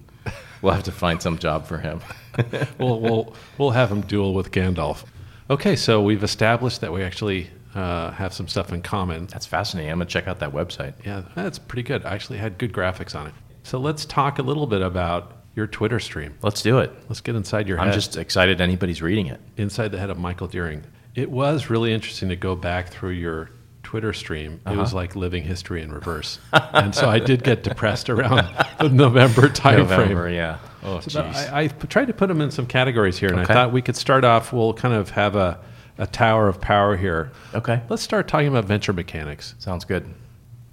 We'll 0.66 0.74
have 0.74 0.86
to 0.86 0.92
find 0.92 1.22
some 1.22 1.38
job 1.38 1.68
for 1.68 1.78
him. 1.78 2.02
we'll, 2.80 3.00
we'll, 3.00 3.36
we'll 3.60 3.70
have 3.70 3.92
him 3.92 4.02
duel 4.02 4.34
with 4.34 4.50
Gandalf. 4.50 5.04
Okay, 5.48 5.76
so 5.76 6.02
we've 6.02 6.24
established 6.24 6.82
that 6.82 6.92
we 6.92 7.04
actually 7.04 7.52
uh, 7.76 8.10
have 8.10 8.34
some 8.34 8.48
stuff 8.48 8.74
in 8.74 8.82
common. 8.82 9.28
That's 9.28 9.46
fascinating. 9.46 9.92
I'm 9.92 10.00
going 10.00 10.08
to 10.08 10.12
check 10.12 10.28
out 10.28 10.40
that 10.40 10.54
website. 10.54 10.96
Yeah, 11.06 11.22
that's 11.36 11.60
pretty 11.60 11.84
good. 11.84 12.04
I 12.04 12.16
actually 12.16 12.40
had 12.40 12.58
good 12.58 12.74
graphics 12.74 13.14
on 13.14 13.28
it. 13.28 13.34
So 13.62 13.78
let's 13.78 14.06
talk 14.06 14.40
a 14.40 14.42
little 14.42 14.66
bit 14.66 14.82
about 14.82 15.34
your 15.54 15.68
Twitter 15.68 16.00
stream. 16.00 16.34
Let's 16.42 16.64
do 16.64 16.80
it. 16.80 16.92
Let's 17.10 17.22
get 17.22 17.36
inside 17.36 17.68
your 17.68 17.80
I'm 17.80 17.90
head. 17.90 17.94
just 17.94 18.18
excited 18.18 18.60
anybody's 18.60 19.04
reading 19.04 19.28
it. 19.28 19.40
inside 19.58 19.90
the 19.90 20.00
head 20.00 20.10
of 20.10 20.18
Michael 20.18 20.48
Dearing. 20.48 20.84
It 21.14 21.30
was 21.30 21.70
really 21.70 21.94
interesting 21.94 22.30
to 22.30 22.36
go 22.36 22.56
back 22.56 22.90
through 22.90 23.12
your 23.12 23.52
Twitter 23.86 24.12
stream. 24.14 24.60
It 24.66 24.76
was 24.76 24.90
uh-huh. 24.90 24.96
like 24.98 25.16
living 25.16 25.44
history 25.44 25.82
in 25.82 25.92
reverse. 25.94 26.40
and 26.52 26.94
so 26.94 27.08
I 27.10 27.20
did 27.20 27.44
get 27.44 27.64
depressed 27.64 28.10
around 28.10 28.48
the 28.80 28.90
November 28.90 29.44
timeframe. 29.50 29.78
November, 29.78 30.22
frame. 30.24 30.36
yeah. 30.36 30.58
Oh, 30.84 31.00
So 31.00 31.22
jeez. 31.22 31.54
I, 31.54 31.64
I 31.64 31.68
tried 31.68 32.08
to 32.08 32.14
put 32.14 32.28
them 32.28 32.42
in 32.42 32.52
some 32.52 32.66
categories 32.66 33.18
here, 33.18 33.30
and 33.30 33.40
Okay. 33.42 33.54
I 33.54 33.56
thought 33.56 33.72
we 33.72 33.82
could 33.82 33.96
start 33.96 34.24
off. 34.26 34.52
We'll 34.52 34.74
kind 34.74 34.94
of 34.94 35.12
have 35.12 35.36
a, 35.36 35.60
a 36.00 36.08
tower 36.08 36.48
of 36.48 36.60
power 36.60 36.98
here. 36.98 37.32
okay. 37.54 37.82
Let's 37.88 38.02
start 38.02 38.28
talking 38.28 38.48
about 38.48 38.66
venture 38.66 38.92
mechanics. 38.94 39.56
Sounds 39.60 39.86
good. 39.86 40.06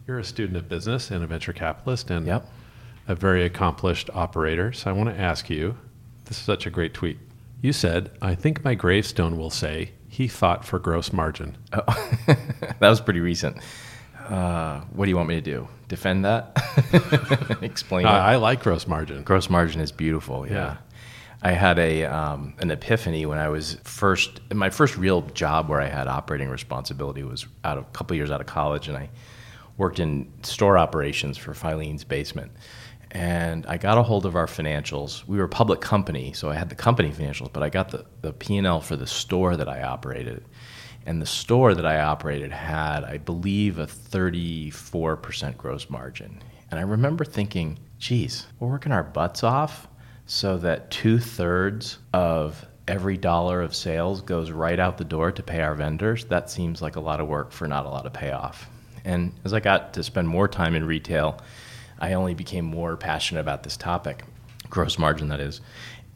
You're 0.07 0.19
a 0.19 0.25
student 0.25 0.57
of 0.57 0.69
business 0.69 1.11
and 1.11 1.23
a 1.23 1.26
venture 1.26 1.52
capitalist, 1.52 2.11
and 2.11 2.26
Yep. 2.26 2.47
a 3.09 3.14
very 3.14 3.45
accomplished 3.45 4.09
operator. 4.14 4.73
So 4.73 4.90
I 4.90 4.95
want 4.95 5.11
to 5.11 5.21
ask 5.21 5.49
you 5.50 5.76
this 6.25 6.38
is 6.38 6.42
such 6.45 6.66
a 6.66 6.71
great 6.71 6.95
tweet. 6.95 7.19
You 7.61 7.73
said, 7.73 8.11
I 8.21 8.35
think 8.35 8.64
my 8.64 8.75
gravestone 8.75 9.37
will 9.37 9.50
say, 9.50 9.92
he 10.12 10.28
fought 10.28 10.62
for 10.62 10.78
gross 10.78 11.11
margin. 11.11 11.57
Oh, 11.73 11.83
that 12.26 12.78
was 12.81 13.00
pretty 13.00 13.21
recent. 13.21 13.57
Uh, 14.28 14.81
what 14.92 15.07
do 15.07 15.11
you 15.11 15.16
want 15.16 15.26
me 15.28 15.37
to 15.37 15.40
do? 15.40 15.66
Defend 15.88 16.26
that? 16.26 17.59
Explain 17.62 18.04
Uh, 18.04 18.11
it? 18.11 18.12
I 18.12 18.37
like 18.37 18.62
gross 18.62 18.87
margin. 18.87 19.23
Gross 19.23 19.49
margin 19.49 19.81
is 19.81 19.90
beautiful. 19.90 20.47
Yeah. 20.47 20.52
Yeah. 20.52 20.76
I 21.45 21.52
had 21.52 21.78
a 21.78 22.04
um, 22.04 22.52
an 22.59 22.71
epiphany 22.71 23.25
when 23.26 23.38
I 23.38 23.49
was 23.49 23.78
first 23.85 24.40
my 24.52 24.69
first 24.71 24.97
real 24.99 25.23
job 25.23 25.69
where 25.71 25.81
I 25.81 25.87
had 25.88 26.07
operating 26.09 26.50
responsibility 26.50 27.23
was 27.25 27.47
out 27.64 27.78
of 27.78 27.85
a 27.85 27.90
couple 27.92 28.14
years 28.14 28.31
out 28.31 28.40
of 28.42 28.47
college, 28.47 28.88
and 28.88 28.97
I 28.99 29.09
worked 29.78 29.99
in 29.99 30.31
store 30.42 30.76
operations 30.78 31.38
for 31.38 31.54
Filene's 31.54 32.04
Basement. 32.04 32.52
And 33.12 33.66
I 33.66 33.76
got 33.76 33.99
a 33.99 34.02
hold 34.02 34.25
of 34.25 34.37
our 34.37 34.47
financials. 34.47 35.26
We 35.26 35.37
were 35.37 35.45
a 35.45 35.49
public 35.49 35.83
company, 35.83 36.33
so 36.33 36.49
I 36.49 36.54
had 36.54 36.71
the 36.71 36.75
company 36.75 37.11
financials, 37.11 37.52
but 37.52 37.62
I 37.62 37.69
got 37.69 37.90
the, 37.90 38.07
the 38.23 38.33
P&L 38.33 38.81
for 38.81 38.97
the 38.97 39.07
store 39.07 39.54
that 39.59 39.69
I 39.69 39.83
operated. 39.83 40.47
And 41.04 41.21
the 41.21 41.26
store 41.26 41.75
that 41.75 41.85
I 41.85 42.00
operated 42.00 42.52
had, 42.52 43.04
I 43.04 43.19
believe, 43.19 43.78
a 43.78 43.87
34% 43.87 45.59
gross 45.59 45.90
margin. 45.90 46.42
And 46.71 46.81
I 46.81 46.85
remember 46.85 47.26
thinking, 47.26 47.78
geez, 47.99 48.47
we're 48.59 48.69
working 48.69 48.92
our 48.92 49.02
butts 49.02 49.45
off 49.45 49.88
so 50.25 50.57
that 50.59 50.90
two 50.90 51.19
thirds 51.19 51.99
of 52.14 52.66
every 52.88 53.19
dollar 53.19 53.61
of 53.61 53.75
sales 53.75 54.23
goes 54.23 54.50
right 54.50 54.81
out 54.81 54.97
the 54.97 55.04
door 55.04 55.33
to 55.33 55.42
pay 55.42 55.61
our 55.61 55.75
vendors. 55.75 56.25
That 56.25 56.49
seems 56.49 56.81
like 56.81 56.97
a 56.97 57.00
lot 57.00 57.21
of 57.21 57.28
work 57.28 57.52
for 57.52 57.69
not 57.69 57.85
a 57.85 57.90
lot 57.90 58.07
of 58.07 58.14
payoff. 58.14 58.71
And 59.04 59.35
as 59.45 59.52
I 59.52 59.61
got 59.61 59.92
to 59.95 60.02
spend 60.02 60.28
more 60.28 60.49
time 60.49 60.75
in 60.75 60.87
retail, 60.87 61.38
I 62.03 62.15
only 62.15 62.35
became 62.35 62.65
more 62.65 62.97
passionate 62.97 63.41
about 63.41 63.63
this 63.63 63.77
topic, 63.77 64.25
gross 64.69 64.99
margin, 64.99 65.29
that 65.29 65.41
is. 65.41 65.61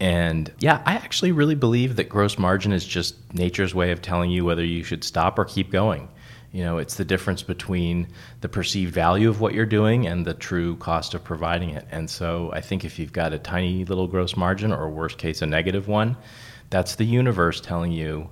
And 0.00 0.52
yeah, 0.59 0.83
I 0.85 0.95
actually 0.95 1.33
really 1.33 1.55
believe 1.55 1.97
that 1.97 2.09
gross 2.09 2.38
margin 2.38 2.73
is 2.73 2.85
just 2.85 3.14
nature's 3.33 3.75
way 3.75 3.93
of 3.93 4.02
telling 4.02 4.31
you 4.31 4.45
whether 4.45 4.64
you 4.64 4.83
should 4.83 5.05
stop 5.05 5.38
or 5.38 5.45
keep 5.45 5.71
going. 5.71 6.09
You 6.52 6.64
know, 6.64 6.78
it's 6.78 6.97
the 6.97 7.05
difference 7.05 7.43
between 7.43 8.09
the 8.40 8.49
perceived 8.49 8.93
value 8.93 9.28
of 9.28 9.40
what 9.40 9.55
you're 9.55 9.64
doing 9.64 10.07
and 10.07 10.26
the 10.26 10.35
true 10.35 10.76
cost 10.76 11.14
of 11.14 11.23
providing 11.23 11.71
it. 11.71 11.87
And 11.90 12.11
so 12.11 12.50
I 12.52 12.61
think 12.61 12.85
if 12.85 12.99
you've 12.99 13.12
got 13.12 13.33
a 13.33 13.38
tiny 13.38 13.85
little 13.85 14.07
gross 14.07 14.37
margin 14.37 14.73
or 14.73 14.90
worst 14.90 15.19
case 15.19 15.40
a 15.40 15.47
negative 15.47 15.87
one, 15.87 16.16
that's 16.69 16.97
the 16.97 17.05
universe 17.05 17.61
telling 17.61 17.93
you 17.93 18.28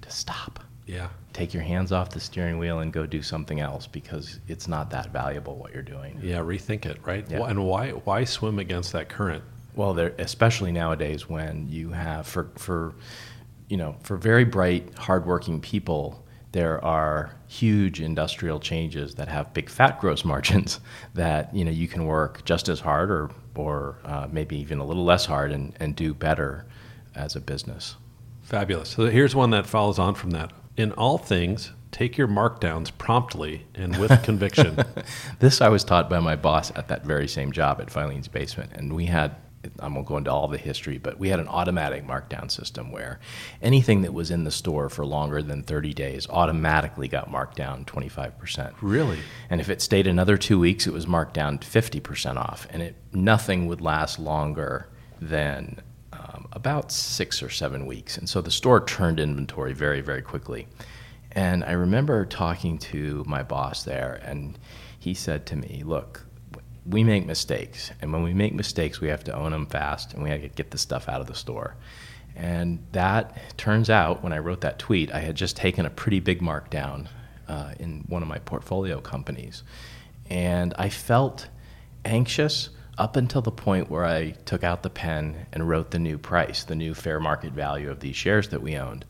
to 0.00 0.10
stop. 0.10 0.60
Yeah. 0.86 1.08
Take 1.34 1.52
your 1.52 1.64
hands 1.64 1.90
off 1.90 2.10
the 2.10 2.20
steering 2.20 2.58
wheel 2.58 2.78
and 2.78 2.92
go 2.92 3.06
do 3.06 3.20
something 3.20 3.58
else 3.58 3.88
because 3.88 4.38
it's 4.46 4.68
not 4.68 4.88
that 4.90 5.12
valuable 5.12 5.56
what 5.56 5.74
you're 5.74 5.82
doing. 5.82 6.18
Yeah, 6.22 6.38
rethink 6.38 6.86
it, 6.86 6.98
right? 7.04 7.28
Yeah. 7.28 7.44
And 7.44 7.66
why 7.66 7.90
why 7.90 8.22
swim 8.24 8.60
against 8.60 8.92
that 8.92 9.08
current? 9.08 9.44
Well, 9.74 9.94
there, 9.94 10.14
especially 10.18 10.70
nowadays 10.70 11.28
when 11.28 11.68
you 11.68 11.90
have 11.90 12.26
for 12.28 12.50
for 12.56 12.94
you 13.68 13.76
know 13.76 13.96
for 14.04 14.16
very 14.16 14.44
bright, 14.44 14.96
hardworking 14.96 15.60
people, 15.60 16.24
there 16.52 16.82
are 16.84 17.34
huge 17.48 18.00
industrial 18.00 18.60
changes 18.60 19.16
that 19.16 19.26
have 19.26 19.52
big 19.52 19.68
fat 19.68 20.00
gross 20.00 20.24
margins 20.32 20.78
that 21.14 21.52
you 21.52 21.64
know 21.64 21.72
you 21.72 21.88
can 21.88 22.06
work 22.06 22.44
just 22.44 22.68
as 22.68 22.78
hard 22.78 23.10
or 23.10 23.30
or 23.56 23.98
uh, 24.04 24.28
maybe 24.30 24.56
even 24.56 24.78
a 24.78 24.84
little 24.84 25.04
less 25.04 25.26
hard 25.26 25.50
and, 25.50 25.74
and 25.80 25.96
do 25.96 26.14
better 26.14 26.64
as 27.16 27.34
a 27.34 27.40
business. 27.40 27.96
Fabulous. 28.42 28.90
So 28.90 29.06
here's 29.06 29.34
one 29.34 29.50
that 29.50 29.66
follows 29.66 29.98
on 29.98 30.14
from 30.14 30.30
that. 30.30 30.52
In 30.76 30.92
all 30.92 31.18
things, 31.18 31.70
take 31.92 32.18
your 32.18 32.26
markdowns 32.26 32.90
promptly 32.98 33.64
and 33.74 33.96
with 33.98 34.22
conviction. 34.24 34.78
This 35.38 35.60
I 35.60 35.68
was 35.68 35.84
taught 35.84 36.08
by 36.08 36.20
my 36.20 36.36
boss 36.36 36.72
at 36.74 36.88
that 36.88 37.04
very 37.04 37.28
same 37.28 37.52
job 37.52 37.80
at 37.80 37.88
Filene's 37.88 38.28
Basement, 38.28 38.72
and 38.74 38.92
we 38.92 39.06
had. 39.06 39.36
I 39.80 39.88
won't 39.88 40.06
go 40.06 40.18
into 40.18 40.30
all 40.30 40.46
the 40.46 40.58
history, 40.58 40.98
but 40.98 41.18
we 41.18 41.30
had 41.30 41.40
an 41.40 41.48
automatic 41.48 42.06
markdown 42.06 42.50
system 42.50 42.92
where 42.92 43.18
anything 43.62 44.02
that 44.02 44.12
was 44.12 44.30
in 44.30 44.44
the 44.44 44.50
store 44.50 44.90
for 44.90 45.06
longer 45.06 45.40
than 45.40 45.62
30 45.62 45.94
days 45.94 46.28
automatically 46.28 47.08
got 47.08 47.30
marked 47.30 47.56
down 47.56 47.86
25%. 47.86 48.74
really? 48.82 49.18
And 49.48 49.62
if 49.62 49.70
it 49.70 49.80
stayed 49.80 50.06
another 50.06 50.36
two 50.36 50.58
weeks, 50.58 50.86
it 50.86 50.92
was 50.92 51.06
marked 51.06 51.32
down 51.32 51.60
50% 51.60 52.36
off. 52.36 52.66
And 52.68 52.82
it, 52.82 52.96
nothing 53.14 53.66
would 53.66 53.80
last 53.80 54.18
longer 54.18 54.86
than 55.18 55.80
um, 56.24 56.48
about 56.52 56.90
six 56.90 57.42
or 57.42 57.50
seven 57.50 57.86
weeks. 57.86 58.16
And 58.16 58.28
so 58.28 58.40
the 58.40 58.50
store 58.50 58.84
turned 58.84 59.20
inventory 59.20 59.72
very, 59.72 60.00
very 60.00 60.22
quickly. 60.22 60.66
And 61.32 61.64
I 61.64 61.72
remember 61.72 62.24
talking 62.24 62.78
to 62.78 63.24
my 63.26 63.42
boss 63.42 63.82
there, 63.82 64.20
and 64.24 64.58
he 64.98 65.14
said 65.14 65.46
to 65.46 65.56
me, 65.56 65.82
Look, 65.84 66.24
we 66.86 67.02
make 67.02 67.26
mistakes. 67.26 67.90
And 68.00 68.12
when 68.12 68.22
we 68.22 68.34
make 68.34 68.54
mistakes, 68.54 69.00
we 69.00 69.08
have 69.08 69.24
to 69.24 69.34
own 69.34 69.52
them 69.52 69.66
fast 69.66 70.12
and 70.12 70.22
we 70.22 70.30
have 70.30 70.42
to 70.42 70.48
get 70.48 70.70
the 70.70 70.78
stuff 70.78 71.08
out 71.08 71.20
of 71.20 71.26
the 71.26 71.34
store. 71.34 71.76
And 72.36 72.84
that 72.92 73.56
turns 73.56 73.88
out, 73.88 74.22
when 74.22 74.32
I 74.32 74.38
wrote 74.38 74.60
that 74.62 74.78
tweet, 74.78 75.12
I 75.12 75.20
had 75.20 75.36
just 75.36 75.56
taken 75.56 75.86
a 75.86 75.90
pretty 75.90 76.20
big 76.20 76.40
markdown 76.40 77.06
uh, 77.48 77.72
in 77.78 78.04
one 78.08 78.22
of 78.22 78.28
my 78.28 78.38
portfolio 78.38 79.00
companies. 79.00 79.62
And 80.28 80.74
I 80.76 80.88
felt 80.88 81.48
anxious 82.04 82.70
up 82.96 83.16
until 83.16 83.42
the 83.42 83.50
point 83.50 83.90
where 83.90 84.04
I 84.04 84.30
took 84.30 84.62
out 84.62 84.82
the 84.82 84.90
pen 84.90 85.46
and 85.52 85.68
wrote 85.68 85.90
the 85.90 85.98
new 85.98 86.18
price, 86.18 86.64
the 86.64 86.76
new 86.76 86.94
fair 86.94 87.18
market 87.18 87.52
value 87.52 87.90
of 87.90 88.00
these 88.00 88.16
shares 88.16 88.48
that 88.50 88.62
we 88.62 88.76
owned. 88.76 89.04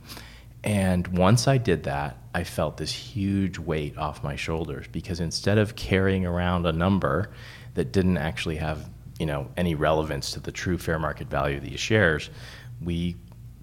And 0.62 1.06
once 1.08 1.46
I 1.46 1.58
did 1.58 1.82
that, 1.82 2.16
I 2.34 2.44
felt 2.44 2.78
this 2.78 2.92
huge 2.92 3.58
weight 3.58 3.98
off 3.98 4.24
my 4.24 4.34
shoulders 4.34 4.86
because 4.90 5.20
instead 5.20 5.58
of 5.58 5.76
carrying 5.76 6.24
around 6.24 6.64
a 6.64 6.72
number 6.72 7.30
that 7.74 7.92
didn't 7.92 8.16
actually 8.16 8.56
have, 8.56 8.88
you 9.18 9.26
know, 9.26 9.50
any 9.58 9.74
relevance 9.74 10.30
to 10.32 10.40
the 10.40 10.52
true 10.52 10.78
fair 10.78 10.98
market 10.98 11.28
value 11.28 11.58
of 11.58 11.62
these 11.62 11.80
shares, 11.80 12.30
we 12.82 13.16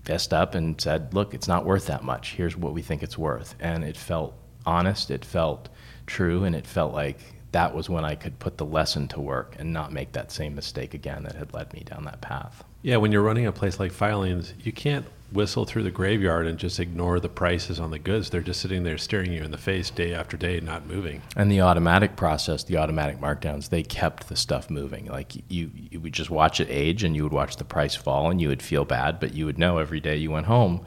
fessed 0.03 0.31
up 0.31 0.53
and 0.53 0.79
said, 0.79 1.13
"Look, 1.13 1.33
it's 1.33 1.47
not 1.47 1.65
worth 1.65 1.87
that 1.87 2.03
much. 2.03 2.33
Here's 2.33 2.55
what 2.55 2.73
we 2.73 2.83
think 2.83 3.01
it's 3.01 3.17
worth." 3.17 3.55
And 3.59 3.83
it 3.83 3.97
felt 3.97 4.35
honest, 4.65 5.09
it 5.09 5.25
felt 5.25 5.69
true, 6.05 6.43
and 6.43 6.55
it 6.55 6.67
felt 6.67 6.93
like 6.93 7.19
that 7.51 7.75
was 7.75 7.89
when 7.89 8.05
I 8.05 8.15
could 8.15 8.39
put 8.39 8.57
the 8.57 8.65
lesson 8.65 9.07
to 9.09 9.19
work 9.19 9.55
and 9.59 9.73
not 9.73 9.91
make 9.91 10.13
that 10.13 10.31
same 10.31 10.55
mistake 10.55 10.93
again 10.93 11.23
that 11.23 11.35
had 11.35 11.53
led 11.53 11.73
me 11.73 11.83
down 11.83 12.05
that 12.05 12.21
path. 12.21 12.63
Yeah, 12.81 12.97
when 12.97 13.11
you're 13.11 13.21
running 13.21 13.45
a 13.45 13.51
place 13.51 13.79
like 13.79 13.91
Filene's, 13.91 14.53
you 14.63 14.71
can't 14.71 15.05
whistle 15.31 15.65
through 15.65 15.83
the 15.83 15.91
graveyard 15.91 16.45
and 16.45 16.57
just 16.57 16.79
ignore 16.79 17.19
the 17.19 17.29
prices 17.29 17.79
on 17.79 17.91
the 17.91 17.99
goods. 17.99 18.29
They're 18.29 18.41
just 18.41 18.59
sitting 18.59 18.83
there 18.83 18.97
staring 18.97 19.31
you 19.31 19.43
in 19.43 19.51
the 19.51 19.57
face 19.57 19.89
day 19.89 20.13
after 20.13 20.35
day, 20.35 20.59
not 20.59 20.87
moving. 20.87 21.21
And 21.35 21.51
the 21.51 21.61
automatic 21.61 22.15
process, 22.15 22.63
the 22.63 22.77
automatic 22.77 23.19
markdowns, 23.19 23.69
they 23.69 23.83
kept 23.83 24.27
the 24.29 24.35
stuff 24.35 24.69
moving. 24.69 25.05
Like 25.05 25.35
you, 25.49 25.71
you 25.73 25.99
would 25.99 26.13
just 26.13 26.29
watch 26.29 26.59
it 26.59 26.69
age, 26.69 27.03
and 27.03 27.15
you 27.15 27.23
would 27.23 27.33
watch 27.33 27.57
the 27.57 27.63
price 27.63 27.95
fall, 27.95 28.29
and 28.29 28.41
you 28.41 28.49
would 28.49 28.61
feel 28.61 28.85
bad, 28.85 29.19
but 29.19 29.33
you 29.33 29.45
would 29.45 29.57
know 29.57 29.77
every 29.77 29.99
day 29.99 30.17
you 30.17 30.31
went 30.31 30.47
home, 30.47 30.83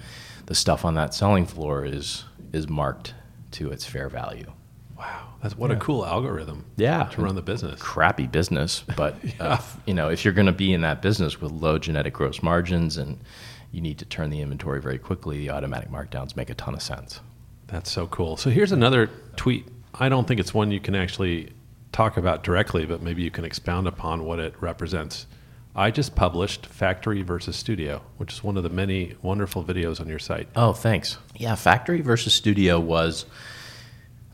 the 0.47 0.55
stuff 0.55 0.85
on 0.85 0.95
that 0.95 1.15
selling 1.15 1.47
floor 1.47 1.85
is 1.85 2.25
is 2.53 2.69
marked 2.69 3.15
to 3.53 3.71
its 3.71 3.85
fair 3.85 4.09
value. 4.09 4.53
Wow, 4.97 5.35
that's 5.43 5.57
what 5.57 5.71
a 5.71 5.77
cool 5.77 6.07
algorithm. 6.07 6.65
Yeah. 6.77 7.05
to 7.13 7.23
run 7.23 7.35
the 7.35 7.43
business. 7.43 7.81
Crappy 7.81 8.27
business, 8.27 8.85
but 8.97 9.17
uh, 9.41 9.59
you 9.87 9.95
know 9.95 10.09
if 10.09 10.25
you're 10.25 10.35
going 10.35 10.47
to 10.47 10.53
be 10.53 10.73
in 10.73 10.83
that 10.83 11.03
business 11.03 11.41
with 11.41 11.53
low 11.53 11.79
genetic 11.79 12.15
gross 12.15 12.43
margins 12.43 12.97
and 12.97 13.19
you 13.73 13.81
need 13.81 13.99
to 13.99 14.05
turn 14.05 14.31
the 14.31 14.41
inventory 14.41 14.81
very 14.81 14.99
quickly, 14.99 15.39
the 15.39 15.51
automatic 15.51 15.91
markdowns 15.91 16.37
make 16.37 16.49
a 16.49 16.55
ton 16.55 16.75
of 16.75 16.83
sense. 16.83 17.21
That's 17.67 17.91
so 17.91 18.07
cool. 18.07 18.37
So 18.37 18.51
here's 18.51 18.73
another 18.73 19.11
tweet. 19.37 19.67
I 19.95 20.09
don't 20.09 20.29
think 20.29 20.39
it's 20.39 20.55
one 20.55 20.71
you 20.71 20.81
can 20.81 20.95
actually 20.95 21.51
talk 21.91 22.17
about 22.17 22.45
directly, 22.45 22.87
but 22.87 23.03
maybe 23.03 23.23
you 23.23 23.31
can 23.31 23.45
expound 23.45 23.89
upon 23.89 24.25
what 24.25 24.39
it 24.39 24.55
represents. 24.61 25.27
I 25.77 25.91
just 25.91 26.15
published 26.15 26.67
Factory 26.67 27.23
versus 27.23 27.57
Studio, 27.57 28.03
which 28.17 28.33
is 28.33 28.45
one 28.45 28.57
of 28.57 28.63
the 28.63 28.69
many 28.69 29.17
wonderful 29.23 29.65
videos 29.65 30.01
on 30.01 30.09
your 30.09 30.21
site. 30.21 30.49
Oh, 30.55 30.73
thanks. 30.73 31.19
Yeah, 31.35 31.57
factory 31.57 32.01
versus 32.01 32.33
studio 32.33 32.79
was 32.79 33.27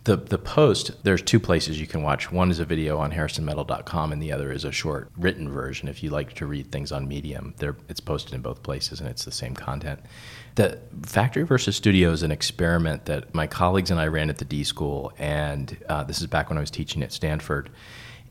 The, 0.05 0.17
the 0.17 0.39
post, 0.39 0.93
there's 1.03 1.21
two 1.21 1.39
places 1.39 1.79
you 1.79 1.87
can 1.87 2.03
watch. 2.03 2.33
One 2.33 2.51
is 2.51 2.59
a 2.59 2.65
video 2.65 2.97
on 2.99 3.13
harrisonmetal.com, 3.13 4.13
and 4.13 4.23
the 4.23 4.33
other 4.33 4.51
is 4.51 4.65
a 4.65 4.73
short 4.73 5.11
written 5.17 5.51
version. 5.51 5.89
If 5.89 6.03
you 6.03 6.09
like 6.09 6.33
to 6.35 6.47
read 6.47 6.73
things 6.73 6.91
on 6.91 7.07
Medium, 7.07 7.55
they 7.59 7.69
it's 7.89 8.01
posted 8.01 8.33
in 8.33 8.41
both 8.41 8.63
places, 8.63 9.01
and 9.01 9.11
it's 9.11 9.27
the 9.27 9.33
same 9.33 9.55
content. 9.55 10.01
The 10.55 10.81
factory 11.03 11.43
versus 11.43 11.77
studio 11.77 12.13
is 12.13 12.23
an 12.23 12.33
experiment 12.33 13.05
that 13.05 13.35
my 13.35 13.47
colleagues 13.47 13.91
and 13.91 14.01
I 14.01 14.07
ran 14.07 14.31
at 14.31 14.39
the 14.39 14.47
D 14.47 14.65
School, 14.65 15.13
and 15.19 15.77
uh, 15.89 16.03
this 16.05 16.23
is 16.23 16.27
back 16.27 16.49
when 16.49 16.57
I 16.57 16.63
was 16.63 16.71
teaching 16.71 17.03
at 17.03 17.13
Stanford. 17.13 17.69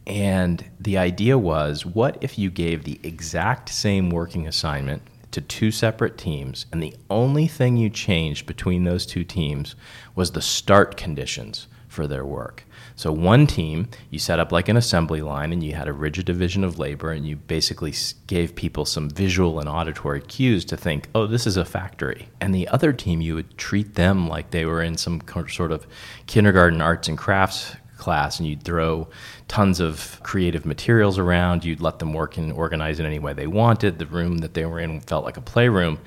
And 0.08 0.66
the 0.80 0.98
idea 0.98 1.38
was 1.38 1.86
what 1.86 2.18
if 2.22 2.40
you 2.40 2.50
gave 2.50 2.84
the 2.84 3.00
exact 3.04 3.70
same 3.70 4.10
working 4.10 4.48
assignment 4.48 5.04
to 5.32 5.42
two 5.42 5.72
separate 5.72 6.18
teams, 6.18 6.66
and 6.72 6.82
the 6.82 6.96
only 7.10 7.48
thing 7.48 7.78
you 7.78 7.90
changed 7.90 8.46
between 8.46 8.84
those 8.84 9.06
two 9.06 9.24
teams 9.24 9.76
was 10.16 10.32
the 10.32 10.42
start 10.42 10.98
conditions 10.98 11.68
for 11.88 12.08
their 12.08 12.26
work. 12.26 12.64
So, 12.96 13.12
one 13.12 13.48
team, 13.48 13.88
you 14.10 14.20
set 14.20 14.40
up 14.40 14.52
like 14.52 14.70
an 14.70 14.78
assembly 14.78 15.22
line 15.22 15.54
and 15.54 15.64
you 15.64 15.74
had 15.74 15.88
a 15.88 15.94
rigid 15.94 16.26
division 16.26 16.64
of 16.64 16.78
labor, 16.78 17.12
and 17.12 17.26
you 17.26 17.36
basically 17.36 17.94
gave 18.28 18.56
people 18.56 18.86
some 18.86 19.10
visual 19.10 19.60
and 19.60 19.70
auditory 19.70 20.22
cues 20.22 20.66
to 20.66 20.78
think, 20.78 21.08
oh, 21.16 21.26
this 21.26 21.48
is 21.48 21.58
a 21.58 21.66
factory. 21.66 22.30
And 22.42 22.54
the 22.54 22.68
other 22.68 22.94
team, 22.94 23.22
you 23.22 23.36
would 23.36 23.58
treat 23.58 23.96
them 23.96 24.28
like 24.28 24.52
they 24.52 24.66
were 24.66 24.82
in 24.82 24.98
some 24.98 25.22
sort 25.48 25.72
of 25.72 25.88
kindergarten 26.28 26.82
arts 26.82 27.08
and 27.08 27.18
crafts 27.18 27.76
class 28.00 28.39
and 28.39 28.48
you'd 28.48 28.63
throw 28.63 29.08
tons 29.48 29.79
of 29.79 30.20
creative 30.24 30.65
materials 30.65 31.20
around. 31.20 31.63
You'd 31.63 31.82
let 31.82 32.00
them 32.00 32.13
work 32.13 32.38
and 32.38 32.51
organize 32.51 33.00
in 33.00 33.06
any 33.06 33.20
way 33.20 33.34
they 33.34 33.48
wanted. 33.48 34.00
The 34.00 34.08
room 34.08 34.39
that 34.39 34.56
they 34.56 34.65
were 34.65 34.79
in 34.79 35.01
felt 35.01 35.25
like 35.25 35.38
a 35.38 35.41
playroom. 35.41 36.00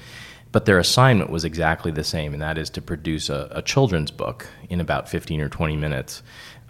But 0.51 0.67
their 0.67 0.79
assignment 0.79 1.31
was 1.31 1.45
exactly 1.45 1.93
the 1.93 2.05
same, 2.05 2.35
and 2.35 2.43
that 2.43 2.59
is 2.59 2.69
to 2.71 2.83
produce 2.83 3.31
a, 3.31 3.49
a 3.53 3.63
children's 3.63 4.11
book 4.11 4.47
in 4.69 4.81
about 4.81 5.09
15 5.09 5.41
or 5.41 5.49
20 5.49 5.77
minutes 5.77 6.23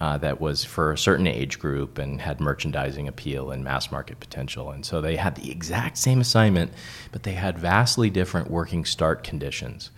uh, 0.02 0.18
that 0.18 0.40
was 0.40 0.64
for 0.64 0.92
a 0.92 0.98
certain 0.98 1.26
age 1.26 1.58
group 1.58 1.98
and 1.98 2.20
had 2.20 2.40
merchandising 2.40 3.06
appeal 3.06 3.50
and 3.50 3.62
mass 3.62 3.90
market 3.90 4.20
potential. 4.20 4.70
And 4.70 4.86
so 4.86 5.00
they 5.00 5.16
had 5.16 5.34
the 5.34 5.50
exact 5.50 5.98
same 5.98 6.20
assignment, 6.20 6.72
but 7.10 7.24
they 7.24 7.34
had 7.34 7.58
vastly 7.58 8.10
different 8.10 8.50
working 8.50 8.84
start 8.84 9.24
conditions. 9.24 9.90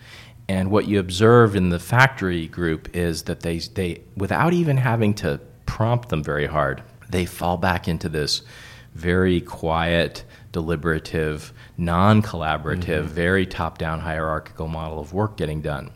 And 0.47 0.69
what 0.69 0.87
you 0.87 0.99
observe 0.99 1.55
in 1.55 1.69
the 1.69 1.79
factory 1.79 2.47
group 2.47 2.95
is 2.95 3.23
that 3.23 3.41
they, 3.41 3.57
they, 3.59 4.01
without 4.15 4.53
even 4.53 4.77
having 4.77 5.13
to 5.15 5.39
prompt 5.65 6.09
them 6.09 6.23
very 6.23 6.45
hard, 6.45 6.83
they 7.09 7.25
fall 7.25 7.57
back 7.57 7.87
into 7.87 8.09
this 8.09 8.43
very 8.93 9.41
quiet, 9.41 10.23
deliberative, 10.51 11.51
non 11.77 12.21
collaborative, 12.21 13.03
mm-hmm. 13.03 13.07
very 13.07 13.45
top 13.45 13.77
down 13.77 13.99
hierarchical 13.99 14.67
model 14.67 14.99
of 14.99 15.13
work 15.13 15.35
getting 15.35 15.61
done. 15.61 15.91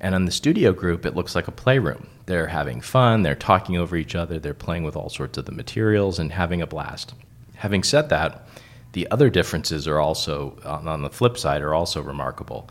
And 0.00 0.14
in 0.14 0.24
the 0.24 0.32
studio 0.32 0.72
group, 0.72 1.04
it 1.04 1.16
looks 1.16 1.34
like 1.34 1.48
a 1.48 1.52
playroom. 1.52 2.06
They're 2.26 2.46
having 2.46 2.80
fun, 2.80 3.22
they're 3.22 3.34
talking 3.34 3.76
over 3.76 3.96
each 3.96 4.14
other, 4.14 4.38
they're 4.38 4.54
playing 4.54 4.84
with 4.84 4.96
all 4.96 5.08
sorts 5.08 5.38
of 5.38 5.46
the 5.46 5.52
materials 5.52 6.18
and 6.18 6.32
having 6.32 6.62
a 6.62 6.66
blast. 6.66 7.14
Having 7.56 7.82
said 7.82 8.10
that, 8.10 8.46
the 8.92 9.10
other 9.10 9.28
differences 9.28 9.88
are 9.88 9.98
also, 9.98 10.56
on 10.64 11.02
the 11.02 11.10
flip 11.10 11.36
side, 11.36 11.62
are 11.62 11.74
also 11.74 12.00
remarkable 12.00 12.70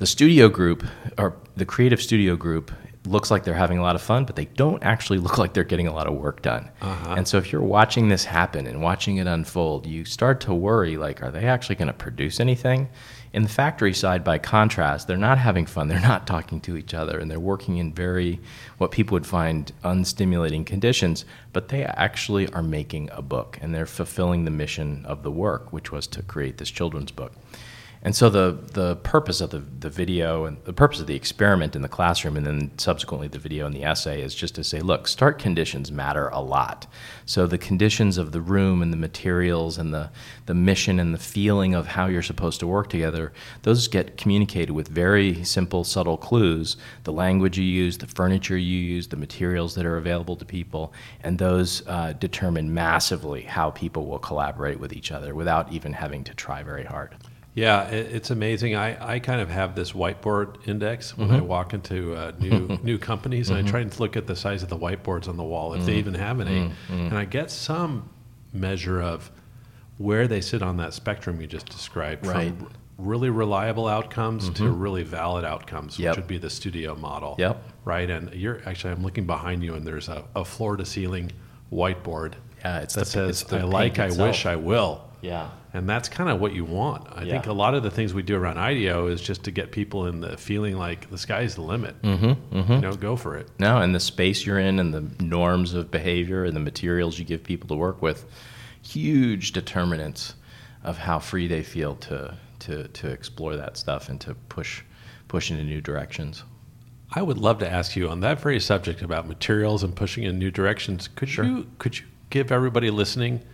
the 0.00 0.06
studio 0.06 0.48
group 0.48 0.82
or 1.18 1.36
the 1.56 1.66
creative 1.66 2.00
studio 2.00 2.34
group 2.34 2.72
looks 3.04 3.30
like 3.30 3.44
they're 3.44 3.52
having 3.52 3.76
a 3.76 3.82
lot 3.82 3.94
of 3.94 4.00
fun, 4.00 4.24
but 4.24 4.34
they 4.34 4.46
don't 4.46 4.82
actually 4.82 5.18
look 5.18 5.36
like 5.36 5.52
they're 5.52 5.62
getting 5.62 5.86
a 5.86 5.92
lot 5.92 6.06
of 6.06 6.14
work 6.14 6.40
done. 6.40 6.70
Uh-huh. 6.80 7.14
And 7.18 7.28
so 7.28 7.36
if 7.36 7.52
you're 7.52 7.60
watching 7.60 8.08
this 8.08 8.24
happen 8.24 8.66
and 8.66 8.80
watching 8.80 9.18
it 9.18 9.26
unfold, 9.26 9.84
you 9.86 10.06
start 10.06 10.40
to 10.40 10.54
worry 10.54 10.96
like, 10.96 11.22
are 11.22 11.30
they 11.30 11.44
actually 11.44 11.74
going 11.74 11.88
to 11.88 11.92
produce 11.92 12.40
anything? 12.40 12.88
In 13.34 13.42
the 13.42 13.50
factory 13.50 13.92
side, 13.92 14.24
by 14.24 14.38
contrast, 14.38 15.06
they're 15.06 15.18
not 15.18 15.36
having 15.36 15.66
fun. 15.66 15.88
They're 15.88 16.00
not 16.00 16.26
talking 16.26 16.62
to 16.62 16.78
each 16.78 16.94
other, 16.94 17.18
and 17.18 17.30
they're 17.30 17.38
working 17.38 17.76
in 17.76 17.92
very, 17.92 18.40
what 18.78 18.92
people 18.92 19.16
would 19.16 19.26
find 19.26 19.70
unstimulating 19.84 20.64
conditions, 20.64 21.26
but 21.52 21.68
they 21.68 21.84
actually 21.84 22.48
are 22.54 22.62
making 22.62 23.10
a 23.12 23.20
book 23.20 23.58
and 23.60 23.74
they're 23.74 23.84
fulfilling 23.84 24.46
the 24.46 24.50
mission 24.50 25.04
of 25.04 25.22
the 25.22 25.30
work, 25.30 25.74
which 25.74 25.92
was 25.92 26.06
to 26.06 26.22
create 26.22 26.56
this 26.56 26.70
children's 26.70 27.10
book. 27.10 27.32
And 28.02 28.16
so 28.16 28.30
the 28.30 28.58
the 28.72 28.96
purpose 28.96 29.42
of 29.42 29.50
the, 29.50 29.58
the 29.58 29.90
video 29.90 30.46
and 30.46 30.56
the 30.64 30.72
purpose 30.72 31.00
of 31.00 31.06
the 31.06 31.14
experiment 31.14 31.76
in 31.76 31.82
the 31.82 31.88
classroom 31.88 32.36
and 32.36 32.46
then 32.46 32.78
subsequently 32.78 33.28
the 33.28 33.38
video 33.38 33.66
and 33.66 33.76
the 33.76 33.84
essay 33.84 34.22
is 34.22 34.34
just 34.34 34.54
to 34.54 34.64
say, 34.64 34.80
look, 34.80 35.06
start 35.06 35.38
conditions 35.38 35.92
matter 35.92 36.28
a 36.28 36.40
lot. 36.40 36.86
So 37.26 37.46
the 37.46 37.58
conditions 37.58 38.16
of 38.16 38.32
the 38.32 38.40
room 38.40 38.80
and 38.80 38.90
the 38.90 38.96
materials 38.96 39.76
and 39.76 39.92
the, 39.92 40.10
the 40.46 40.54
mission 40.54 40.98
and 40.98 41.12
the 41.12 41.18
feeling 41.18 41.74
of 41.74 41.88
how 41.88 42.06
you're 42.06 42.22
supposed 42.22 42.60
to 42.60 42.66
work 42.66 42.88
together, 42.88 43.34
those 43.62 43.86
get 43.86 44.16
communicated 44.16 44.72
with 44.72 44.88
very 44.88 45.44
simple, 45.44 45.84
subtle 45.84 46.16
clues. 46.16 46.78
The 47.04 47.12
language 47.12 47.58
you 47.58 47.64
use, 47.64 47.98
the 47.98 48.06
furniture 48.06 48.56
you 48.56 48.78
use, 48.78 49.08
the 49.08 49.16
materials 49.16 49.74
that 49.74 49.84
are 49.84 49.98
available 49.98 50.36
to 50.36 50.44
people, 50.46 50.94
and 51.22 51.38
those 51.38 51.86
uh, 51.86 52.14
determine 52.14 52.72
massively 52.72 53.42
how 53.42 53.70
people 53.70 54.06
will 54.06 54.18
collaborate 54.18 54.80
with 54.80 54.94
each 54.94 55.12
other 55.12 55.34
without 55.34 55.70
even 55.70 55.92
having 55.92 56.24
to 56.24 56.34
try 56.34 56.62
very 56.62 56.84
hard. 56.84 57.14
Yeah, 57.60 57.88
it, 57.88 58.14
it's 58.14 58.30
amazing. 58.30 58.74
I, 58.74 59.14
I 59.14 59.18
kind 59.18 59.40
of 59.40 59.50
have 59.50 59.74
this 59.74 59.92
whiteboard 59.92 60.66
index 60.66 61.16
when 61.16 61.28
mm-hmm. 61.28 61.36
I 61.36 61.40
walk 61.40 61.74
into 61.74 62.14
uh, 62.14 62.32
new 62.38 62.78
new 62.82 62.98
companies, 62.98 63.46
mm-hmm. 63.46 63.56
and 63.56 63.58
I 63.58 63.62
mm-hmm. 63.62 63.70
try 63.70 63.80
and 63.80 64.00
look 64.00 64.16
at 64.16 64.26
the 64.26 64.36
size 64.36 64.62
of 64.62 64.70
the 64.70 64.78
whiteboards 64.78 65.28
on 65.28 65.36
the 65.36 65.44
wall, 65.44 65.74
if 65.74 65.80
mm-hmm. 65.80 65.86
they 65.86 65.96
even 65.96 66.14
have 66.14 66.40
any, 66.40 66.68
mm-hmm. 66.68 66.92
and 66.92 67.18
I 67.18 67.26
get 67.26 67.50
some 67.50 68.08
measure 68.52 69.02
of 69.02 69.30
where 69.98 70.26
they 70.26 70.40
sit 70.40 70.62
on 70.62 70.78
that 70.78 70.94
spectrum 70.94 71.40
you 71.40 71.46
just 71.46 71.66
described, 71.66 72.26
right. 72.26 72.56
from 72.56 72.70
really 72.96 73.28
reliable 73.28 73.86
outcomes 73.86 74.48
to 74.50 74.62
mm-hmm. 74.62 74.80
really 74.80 75.02
valid 75.02 75.44
outcomes, 75.44 75.98
yep. 75.98 76.12
which 76.12 76.22
would 76.22 76.28
be 76.28 76.38
the 76.38 76.50
studio 76.50 76.94
model. 76.94 77.36
Yep. 77.38 77.62
Right, 77.84 78.08
and 78.08 78.32
you're 78.32 78.62
actually 78.64 78.94
I'm 78.94 79.02
looking 79.02 79.26
behind 79.26 79.62
you, 79.62 79.74
and 79.74 79.86
there's 79.86 80.08
a, 80.08 80.24
a 80.34 80.44
floor 80.46 80.78
to 80.78 80.86
ceiling 80.86 81.30
whiteboard. 81.70 82.34
Yeah, 82.60 82.80
it's 82.80 82.94
that 82.94 83.04
the, 83.06 83.32
says 83.32 83.44
I 83.52 83.62
like, 83.62 83.98
itself. 83.98 84.20
I 84.20 84.26
wish, 84.26 84.46
I 84.46 84.56
will. 84.56 85.09
Yeah. 85.20 85.50
And 85.72 85.88
that's 85.88 86.08
kind 86.08 86.28
of 86.28 86.40
what 86.40 86.52
you 86.52 86.64
want. 86.64 87.06
I 87.14 87.22
yeah. 87.22 87.32
think 87.32 87.46
a 87.46 87.52
lot 87.52 87.74
of 87.74 87.82
the 87.82 87.90
things 87.90 88.12
we 88.12 88.22
do 88.22 88.36
around 88.36 88.58
IDEO 88.58 89.06
is 89.06 89.20
just 89.20 89.44
to 89.44 89.50
get 89.50 89.70
people 89.70 90.06
in 90.06 90.20
the 90.20 90.36
feeling 90.36 90.76
like 90.76 91.10
the 91.10 91.18
sky's 91.18 91.54
the 91.54 91.62
limit. 91.62 92.00
Mm-hmm, 92.02 92.56
mm-hmm. 92.58 92.72
You 92.72 92.80
know, 92.80 92.94
go 92.94 93.16
for 93.16 93.36
it. 93.36 93.48
No, 93.58 93.78
and 93.78 93.94
the 93.94 94.00
space 94.00 94.44
you're 94.44 94.58
in 94.58 94.78
and 94.78 94.92
the 94.92 95.24
norms 95.24 95.74
of 95.74 95.90
behavior 95.90 96.44
and 96.44 96.56
the 96.56 96.60
materials 96.60 97.18
you 97.18 97.24
give 97.24 97.42
people 97.44 97.68
to 97.68 97.76
work 97.76 98.02
with, 98.02 98.24
huge 98.82 99.52
determinants 99.52 100.34
of 100.82 100.98
how 100.98 101.18
free 101.18 101.46
they 101.46 101.62
feel 101.62 101.94
to, 101.96 102.36
to, 102.60 102.88
to 102.88 103.08
explore 103.08 103.56
that 103.56 103.76
stuff 103.76 104.08
and 104.08 104.20
to 104.22 104.34
push, 104.34 104.82
push 105.28 105.50
into 105.50 105.62
new 105.62 105.80
directions. 105.80 106.42
I 107.12 107.22
would 107.22 107.38
love 107.38 107.58
to 107.58 107.70
ask 107.70 107.96
you 107.96 108.08
on 108.08 108.20
that 108.20 108.40
very 108.40 108.60
subject 108.60 109.02
about 109.02 109.26
materials 109.28 109.82
and 109.82 109.94
pushing 109.94 110.24
in 110.24 110.38
new 110.38 110.50
directions. 110.50 111.08
Could 111.08 111.28
sure. 111.28 111.44
you 111.44 111.66
could 111.78 111.98
you 111.98 112.06
give 112.30 112.50
everybody 112.50 112.90
listening– 112.90 113.42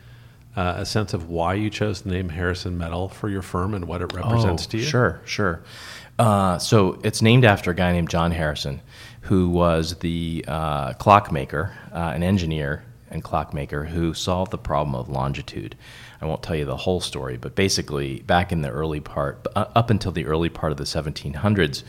uh, 0.57 0.75
a 0.79 0.87
sense 0.87 1.13
of 1.13 1.29
why 1.29 1.55
you 1.55 1.71
chose 1.71 2.01
the 2.03 2.11
name 2.11 2.31
Harrison 2.31 2.79
Metal 2.79 3.09
for 3.09 3.29
your 3.29 3.43
firm 3.43 3.75
and 3.75 3.85
what 3.85 4.01
it 4.01 4.13
represents 4.15 4.67
oh, 4.67 4.71
to 4.71 4.79
you? 4.79 4.85
Sure, 4.85 5.21
sure. 5.25 5.63
Uh, 6.19 6.59
so 6.59 6.99
it's 7.05 7.21
named 7.21 7.45
after 7.45 7.71
a 7.71 7.75
guy 7.75 7.93
named 7.93 8.09
John 8.09 8.31
Harrison, 8.31 8.81
who 9.23 9.51
was 9.51 9.97
the 9.97 10.45
uh, 10.49 10.95
clockmaker, 10.95 11.75
uh, 11.93 12.13
an 12.15 12.23
engineer 12.23 12.85
and 13.11 13.23
clockmaker 13.23 13.85
who 13.85 14.15
solved 14.15 14.51
the 14.51 14.59
problem 14.59 14.95
of 14.95 15.09
longitude. 15.09 15.77
I 16.21 16.27
won't 16.27 16.43
tell 16.43 16.57
you 16.57 16.65
the 16.65 16.77
whole 16.77 17.01
story, 17.01 17.37
but 17.37 17.55
basically, 17.55 18.21
back 18.21 18.51
in 18.51 18.63
the 18.63 18.71
early 18.71 19.01
part, 19.01 19.47
uh, 19.55 19.67
up 19.75 19.91
until 19.91 20.13
the 20.13 20.27
early 20.27 20.49
part 20.49 20.73
of 20.73 20.79
the 20.79 20.85
1700s, 20.85 21.83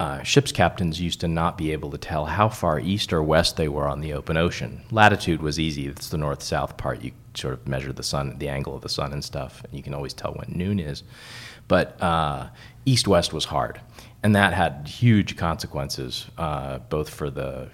uh, 0.00 0.22
ship's 0.22 0.52
captains 0.52 1.00
used 1.00 1.20
to 1.20 1.28
not 1.28 1.58
be 1.58 1.72
able 1.72 1.90
to 1.90 1.98
tell 1.98 2.26
how 2.26 2.48
far 2.48 2.78
east 2.78 3.12
or 3.12 3.22
west 3.22 3.56
they 3.56 3.68
were 3.68 3.88
on 3.88 4.00
the 4.00 4.12
open 4.12 4.36
ocean. 4.36 4.82
Latitude 4.90 5.42
was 5.42 5.58
easy; 5.58 5.86
it's 5.86 6.08
the 6.08 6.18
north-south 6.18 6.76
part. 6.76 7.02
You 7.02 7.12
sort 7.34 7.54
of 7.54 7.66
measure 7.66 7.92
the 7.92 8.02
sun, 8.02 8.38
the 8.38 8.48
angle 8.48 8.74
of 8.74 8.82
the 8.82 8.88
sun, 8.88 9.12
and 9.12 9.24
stuff, 9.24 9.62
and 9.64 9.74
you 9.74 9.82
can 9.82 9.94
always 9.94 10.14
tell 10.14 10.32
when 10.32 10.52
noon 10.56 10.78
is. 10.78 11.02
But 11.66 12.00
uh, 12.00 12.48
east-west 12.86 13.32
was 13.32 13.46
hard, 13.46 13.80
and 14.22 14.34
that 14.36 14.52
had 14.52 14.86
huge 14.86 15.36
consequences, 15.36 16.26
uh, 16.38 16.78
both 16.78 17.10
for 17.10 17.28
the 17.30 17.68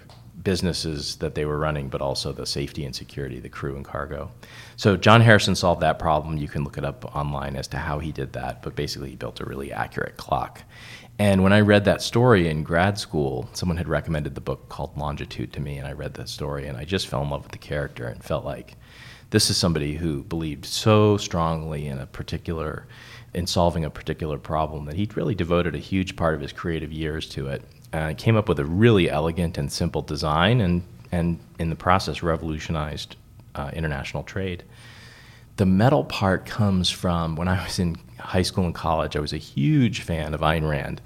businesses 0.45 1.17
that 1.17 1.35
they 1.35 1.43
were 1.43 1.57
running, 1.57 1.89
but 1.89 2.01
also 2.01 2.31
the 2.31 2.45
safety 2.45 2.85
and 2.85 2.95
security, 2.95 3.41
the 3.41 3.49
crew 3.49 3.75
and 3.75 3.83
cargo. 3.83 4.31
So 4.77 4.95
John 4.95 5.19
Harrison 5.19 5.55
solved 5.55 5.81
that 5.81 5.99
problem. 5.99 6.37
You 6.37 6.47
can 6.47 6.63
look 6.63 6.77
it 6.77 6.85
up 6.85 7.13
online 7.13 7.57
as 7.57 7.67
to 7.69 7.77
how 7.77 7.99
he 7.99 8.13
did 8.13 8.31
that, 8.33 8.63
but 8.63 8.77
basically 8.77 9.09
he 9.09 9.15
built 9.17 9.41
a 9.41 9.45
really 9.45 9.73
accurate 9.73 10.15
clock. 10.15 10.61
And 11.19 11.43
when 11.43 11.51
I 11.51 11.61
read 11.61 11.85
that 11.85 12.01
story 12.01 12.47
in 12.47 12.63
grad 12.63 12.97
school, 12.97 13.49
someone 13.53 13.77
had 13.77 13.89
recommended 13.89 14.35
the 14.35 14.41
book 14.41 14.69
called 14.69 14.97
Longitude 14.97 15.51
to 15.53 15.59
me, 15.59 15.77
and 15.77 15.87
I 15.87 15.93
read 15.93 16.13
that 16.13 16.29
story, 16.29 16.67
and 16.67 16.77
I 16.77 16.85
just 16.85 17.07
fell 17.07 17.23
in 17.23 17.29
love 17.29 17.43
with 17.43 17.51
the 17.51 17.57
character 17.57 18.07
and 18.07 18.23
felt 18.23 18.45
like 18.45 18.75
this 19.31 19.49
is 19.49 19.57
somebody 19.57 19.95
who 19.95 20.23
believed 20.23 20.65
so 20.65 21.17
strongly 21.17 21.87
in 21.87 21.99
a 21.99 22.05
particular, 22.05 22.85
in 23.33 23.47
solving 23.47 23.83
a 23.83 23.89
particular 23.89 24.37
problem 24.37 24.85
that 24.85 24.95
he'd 24.95 25.17
really 25.17 25.35
devoted 25.35 25.73
a 25.73 25.79
huge 25.79 26.15
part 26.15 26.35
of 26.35 26.41
his 26.41 26.53
creative 26.53 26.91
years 26.91 27.27
to 27.29 27.47
it. 27.47 27.63
And 27.93 28.17
came 28.17 28.35
up 28.35 28.49
with 28.49 28.59
a 28.59 28.65
really 28.65 29.09
elegant 29.09 29.57
and 29.57 29.71
simple 29.71 30.01
design, 30.01 30.61
and 30.61 30.83
and 31.11 31.39
in 31.59 31.69
the 31.69 31.75
process 31.75 32.21
revolutionized 32.21 33.15
uh, 33.53 33.71
international 33.73 34.23
trade. 34.23 34.63
The 35.57 35.65
metal 35.65 36.03
part 36.03 36.45
comes 36.45 36.89
from 36.89 37.35
when 37.37 37.47
I 37.47 37.63
was 37.63 37.79
in 37.79 37.95
high 38.19 38.41
school 38.41 38.65
and 38.65 38.75
college. 38.75 39.15
I 39.15 39.21
was 39.21 39.31
a 39.31 39.37
huge 39.37 40.01
fan 40.01 40.33
of 40.33 40.41
Ayn 40.41 40.69
Rand, 40.69 41.01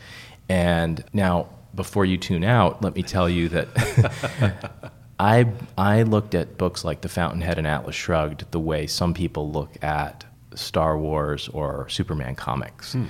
and 0.48 1.04
now 1.14 1.50
before 1.76 2.06
you 2.06 2.18
tune 2.18 2.44
out, 2.44 2.82
let 2.82 2.96
me 2.96 3.04
tell 3.04 3.30
you 3.30 3.50
that 3.50 4.74
I 5.20 5.48
I 5.78 6.04
looked 6.04 6.34
at 6.34 6.58
books 6.58 6.84
like 6.84 7.02
The 7.02 7.10
Fountainhead 7.10 7.58
and 7.58 7.68
Atlas 7.68 7.96
Shrugged 7.96 8.50
the 8.52 8.60
way 8.60 8.88
some 8.88 9.14
people 9.14 9.52
look 9.52 9.82
at 9.84 10.26
Star 10.56 10.98
Wars 10.98 11.48
or 11.50 11.88
Superman 11.90 12.36
comics. 12.36 12.94
Hmm. 12.94 13.06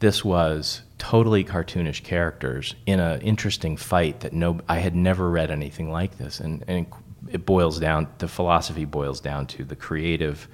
This 0.00 0.24
was 0.24 0.82
totally 1.00 1.42
cartoonish 1.42 2.04
characters 2.04 2.74
in 2.84 3.00
an 3.00 3.22
interesting 3.22 3.76
fight 3.76 4.20
that 4.20 4.34
no 4.34 4.60
I 4.68 4.78
had 4.78 4.94
never 4.94 5.30
read 5.30 5.50
anything 5.50 5.90
like 5.90 6.18
this, 6.18 6.38
and, 6.40 6.62
and 6.68 6.86
it 7.28 7.46
boils 7.46 7.80
down 7.80 8.06
the 8.18 8.28
philosophy 8.28 8.84
boils 8.84 9.18
down 9.20 9.46
to 9.48 9.64
the 9.64 9.74
creative 9.74 10.46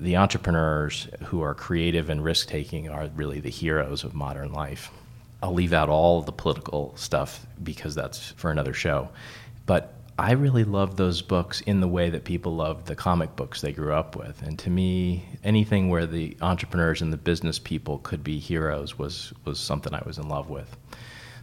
the 0.00 0.16
entrepreneurs 0.16 1.08
who 1.26 1.42
are 1.42 1.54
creative 1.54 2.08
and 2.10 2.24
risk 2.24 2.48
taking 2.48 2.88
are 2.88 3.08
really 3.14 3.38
the 3.38 3.50
heroes 3.50 4.02
of 4.02 4.14
modern 4.14 4.52
life. 4.52 4.90
I'll 5.42 5.52
leave 5.52 5.72
out 5.72 5.88
all 5.88 6.22
the 6.22 6.32
political 6.32 6.96
stuff 6.96 7.46
because 7.62 7.94
that's 7.94 8.30
for 8.32 8.50
another 8.50 8.72
show. 8.72 9.10
But 9.66 9.92
I 10.20 10.32
really 10.32 10.64
loved 10.64 10.98
those 10.98 11.22
books 11.22 11.62
in 11.62 11.80
the 11.80 11.88
way 11.88 12.10
that 12.10 12.24
people 12.24 12.54
loved 12.54 12.86
the 12.86 12.94
comic 12.94 13.36
books 13.36 13.62
they 13.62 13.72
grew 13.72 13.94
up 13.94 14.16
with. 14.16 14.42
And 14.42 14.58
to 14.58 14.68
me, 14.68 15.24
anything 15.42 15.88
where 15.88 16.04
the 16.04 16.36
entrepreneurs 16.42 17.00
and 17.00 17.10
the 17.10 17.16
business 17.16 17.58
people 17.58 18.00
could 18.00 18.22
be 18.22 18.38
heroes 18.38 18.98
was, 18.98 19.32
was 19.46 19.58
something 19.58 19.94
I 19.94 20.02
was 20.04 20.18
in 20.18 20.28
love 20.28 20.50
with. 20.50 20.76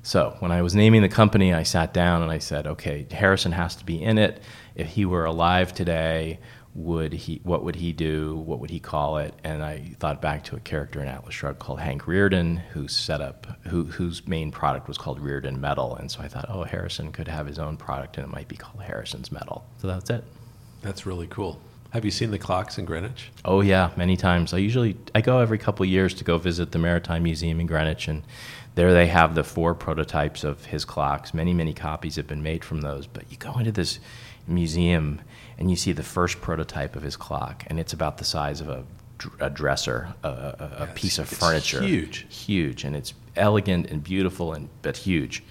So 0.03 0.35
when 0.41 0.51
I 0.51 0.61
was 0.61 0.75
naming 0.75 1.01
the 1.01 1.09
company, 1.09 1.55
I 1.55 1.63
sat 1.63 1.91
down 1.91 2.21
and 2.21 2.29
I 2.29 2.37
said, 2.37 2.67
okay, 2.67 3.07
Harrison 3.09 3.51
has 3.51 3.75
to 3.77 3.83
be 3.83 3.99
in 3.99 4.19
it. 4.19 4.43
If 4.75 4.89
he 4.89 5.05
were 5.05 5.25
alive 5.25 5.73
today, 5.73 6.37
would 6.77 7.11
he 7.11 7.41
what 7.43 7.63
would 7.63 7.75
he 7.75 7.91
do 7.91 8.35
what 8.35 8.59
would 8.59 8.69
he 8.69 8.79
call 8.79 9.17
it? 9.17 9.33
And 9.43 9.63
i 9.63 9.79
thought 9.99 10.21
back 10.21 10.43
to 10.45 10.55
a 10.55 10.59
character 10.59 11.01
in 11.01 11.07
atlas 11.07 11.33
shrugged 11.33 11.57
called 11.57 11.79
hank 11.79 12.03
rearden 12.03 12.59
who 12.69 12.87
set 12.87 13.19
up 13.19 13.47
who, 13.67 13.85
whose 13.85 14.25
main 14.27 14.51
product 14.51 14.87
was 14.87 14.95
called 14.95 15.19
rearden 15.19 15.59
metal. 15.59 15.95
And 15.95 16.09
so 16.11 16.21
i 16.21 16.27
thought 16.27 16.45
oh 16.49 16.63
harrison 16.63 17.11
could 17.11 17.27
have 17.27 17.47
his 17.47 17.57
own 17.57 17.77
product 17.77 18.17
and 18.17 18.25
it 18.27 18.29
might 18.29 18.47
be 18.47 18.55
called 18.55 18.83
harrison's 18.83 19.31
metal. 19.31 19.65
So 19.81 19.87
that's 19.87 20.11
it. 20.11 20.23
That's 20.83 21.07
really 21.07 21.25
cool. 21.27 21.59
Have 21.89 22.05
you 22.05 22.11
seen 22.11 22.29
the 22.29 22.37
clocks 22.37 22.77
in 22.77 22.85
greenwich? 22.85 23.31
Oh 23.43 23.61
yeah 23.61 23.89
many 23.97 24.15
times. 24.15 24.53
I 24.53 24.59
usually 24.59 24.95
i 25.15 25.21
go 25.21 25.39
every 25.39 25.57
couple 25.57 25.83
years 25.83 26.13
to 26.13 26.23
go 26.23 26.37
visit 26.37 26.73
the 26.73 26.79
maritime 26.79 27.23
museum 27.23 27.59
in 27.59 27.65
greenwich 27.65 28.07
and 28.07 28.21
there 28.75 28.93
they 28.93 29.07
have 29.07 29.33
the 29.33 29.43
four 29.43 29.73
prototypes 29.73 30.43
of 30.43 30.65
his 30.65 30.85
clocks. 30.85 31.33
Many 31.33 31.55
many 31.55 31.73
copies 31.73 32.17
have 32.17 32.27
been 32.27 32.43
made 32.43 32.63
from 32.63 32.81
those 32.81 33.07
but 33.07 33.23
you 33.31 33.37
go 33.37 33.57
into 33.57 33.71
this 33.71 33.99
museum 34.47 35.21
and 35.57 35.69
you 35.69 35.75
see 35.75 35.91
the 35.91 36.03
first 36.03 36.41
prototype 36.41 36.95
of 36.95 37.03
his 37.03 37.15
clock, 37.15 37.63
and 37.67 37.79
it's 37.79 37.93
about 37.93 38.17
the 38.17 38.25
size 38.25 38.61
of 38.61 38.69
a, 38.69 38.83
a 39.39 39.49
dresser, 39.49 40.13
a, 40.23 40.27
a, 40.27 40.71
a 40.83 40.87
piece 40.93 41.17
of 41.17 41.27
furniture. 41.27 41.81
Huge, 41.81 42.25
huge, 42.29 42.83
and 42.83 42.95
it's 42.95 43.13
elegant 43.35 43.89
and 43.89 44.03
beautiful, 44.03 44.53
and 44.53 44.69
but 44.81 44.97
huge. 44.97 45.43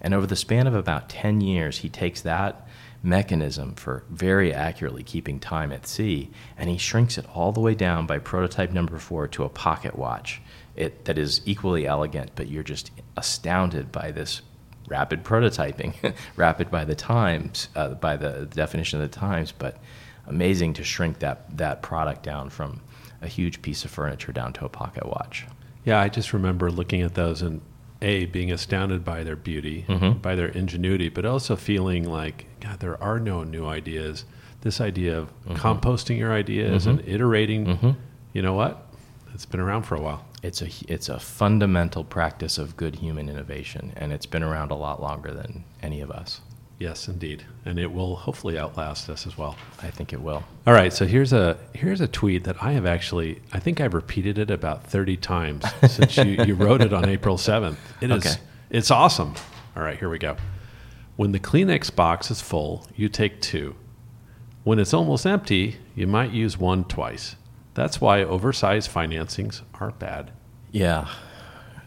And 0.00 0.14
over 0.14 0.26
the 0.26 0.36
span 0.36 0.66
of 0.66 0.74
about 0.74 1.08
ten 1.08 1.40
years, 1.40 1.78
he 1.78 1.88
takes 1.88 2.20
that 2.22 2.66
mechanism 3.02 3.74
for 3.74 4.04
very 4.10 4.52
accurately 4.52 5.02
keeping 5.02 5.40
time 5.40 5.72
at 5.72 5.86
sea, 5.86 6.30
and 6.56 6.68
he 6.68 6.76
shrinks 6.78 7.18
it 7.18 7.26
all 7.34 7.50
the 7.50 7.60
way 7.60 7.74
down 7.74 8.06
by 8.06 8.18
prototype 8.18 8.72
number 8.72 8.98
four 8.98 9.26
to 9.28 9.44
a 9.44 9.48
pocket 9.48 9.96
watch. 9.96 10.40
It, 10.76 11.04
that 11.06 11.18
is 11.18 11.40
equally 11.44 11.86
elegant, 11.86 12.30
but 12.36 12.48
you're 12.48 12.62
just 12.62 12.90
astounded 13.16 13.90
by 13.90 14.12
this 14.12 14.42
rapid 14.90 15.24
prototyping, 15.24 16.14
rapid 16.36 16.70
by 16.70 16.84
the 16.84 16.94
times, 16.94 17.68
uh, 17.76 17.94
by 17.94 18.16
the 18.16 18.46
definition 18.46 19.00
of 19.00 19.10
the 19.10 19.16
times, 19.16 19.52
but 19.52 19.78
amazing 20.26 20.74
to 20.74 20.84
shrink 20.84 21.20
that, 21.20 21.56
that 21.56 21.80
product 21.80 22.22
down 22.22 22.50
from 22.50 22.80
a 23.22 23.28
huge 23.28 23.62
piece 23.62 23.84
of 23.84 23.90
furniture 23.90 24.32
down 24.32 24.52
to 24.52 24.64
a 24.64 24.68
pocket 24.68 25.06
watch. 25.06 25.46
Yeah, 25.84 26.00
I 26.00 26.08
just 26.08 26.32
remember 26.32 26.70
looking 26.70 27.00
at 27.02 27.14
those 27.14 27.40
and 27.40 27.62
a 28.02 28.26
being 28.26 28.50
astounded 28.50 29.04
by 29.04 29.22
their 29.22 29.36
beauty, 29.36 29.84
mm-hmm. 29.88 30.18
by 30.18 30.34
their 30.34 30.48
ingenuity, 30.48 31.08
but 31.08 31.24
also 31.24 31.54
feeling 31.54 32.04
like 32.04 32.46
God, 32.60 32.80
there 32.80 33.02
are 33.02 33.20
no 33.20 33.44
new 33.44 33.66
ideas. 33.66 34.24
This 34.62 34.80
idea 34.80 35.18
of 35.18 35.28
mm-hmm. 35.44 35.54
composting 35.54 36.18
your 36.18 36.32
ideas 36.32 36.86
mm-hmm. 36.86 36.98
and 36.98 37.08
iterating, 37.08 37.66
mm-hmm. 37.66 37.90
you 38.32 38.42
know 38.42 38.54
what? 38.54 38.86
It's 39.34 39.46
been 39.46 39.60
around 39.60 39.82
for 39.82 39.94
a 39.94 40.00
while 40.00 40.24
it's 40.42 40.62
a 40.62 40.68
it's 40.88 41.08
a 41.08 41.18
fundamental 41.18 42.04
practice 42.04 42.58
of 42.58 42.76
good 42.76 42.96
human 42.96 43.28
innovation, 43.28 43.92
and 43.96 44.12
it's 44.12 44.26
been 44.26 44.42
around 44.42 44.70
a 44.70 44.76
lot 44.76 45.00
longer 45.00 45.32
than 45.32 45.64
any 45.82 46.00
of 46.00 46.10
us. 46.10 46.40
Yes, 46.78 47.08
indeed, 47.08 47.44
and 47.66 47.78
it 47.78 47.92
will 47.92 48.16
hopefully 48.16 48.58
outlast 48.58 49.10
us 49.10 49.26
as 49.26 49.36
well. 49.36 49.54
I 49.82 49.90
think 49.90 50.14
it 50.14 50.20
will. 50.22 50.42
All 50.66 50.72
right, 50.72 50.92
so 50.92 51.06
here's 51.06 51.34
a 51.34 51.58
here's 51.74 52.00
a 52.00 52.08
tweet 52.08 52.44
that 52.44 52.62
I 52.62 52.72
have 52.72 52.86
actually 52.86 53.42
I 53.52 53.60
think 53.60 53.80
I've 53.80 53.92
repeated 53.92 54.38
it 54.38 54.50
about 54.50 54.84
thirty 54.86 55.16
times 55.18 55.64
since 55.90 56.16
you, 56.16 56.42
you 56.44 56.54
wrote 56.54 56.80
it 56.80 56.94
on 56.94 57.06
April 57.06 57.36
seventh. 57.36 57.78
It 58.00 58.10
is 58.10 58.24
okay. 58.26 58.40
it's 58.70 58.90
awesome. 58.90 59.34
All 59.76 59.82
right, 59.82 59.98
here 59.98 60.08
we 60.08 60.18
go. 60.18 60.36
When 61.16 61.32
the 61.32 61.38
Kleenex 61.38 61.94
box 61.94 62.30
is 62.30 62.40
full, 62.40 62.86
you 62.96 63.10
take 63.10 63.42
two. 63.42 63.74
When 64.64 64.78
it's 64.78 64.94
almost 64.94 65.26
empty, 65.26 65.76
you 65.94 66.06
might 66.06 66.30
use 66.30 66.56
one 66.56 66.84
twice. 66.84 67.36
That's 67.80 67.98
why 67.98 68.22
oversized 68.22 68.92
financings 68.92 69.62
are 69.80 69.92
bad. 69.92 70.32
Yeah. 70.70 71.08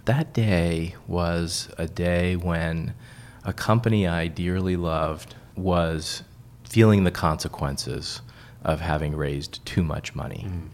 That 0.06 0.34
day 0.34 0.96
was 1.06 1.70
a 1.78 1.86
day 1.86 2.36
when 2.36 2.96
a 3.44 3.54
company 3.54 4.08
I 4.08 4.26
dearly 4.26 4.76
loved 4.76 5.36
was 5.56 6.24
feeling 6.68 7.04
the 7.04 7.12
consequences 7.12 8.24
of 8.64 8.82
having 8.82 9.16
raised 9.16 9.64
too 9.68 9.84
much 9.84 10.16
money. 10.16 10.48
Mm. 10.50 10.70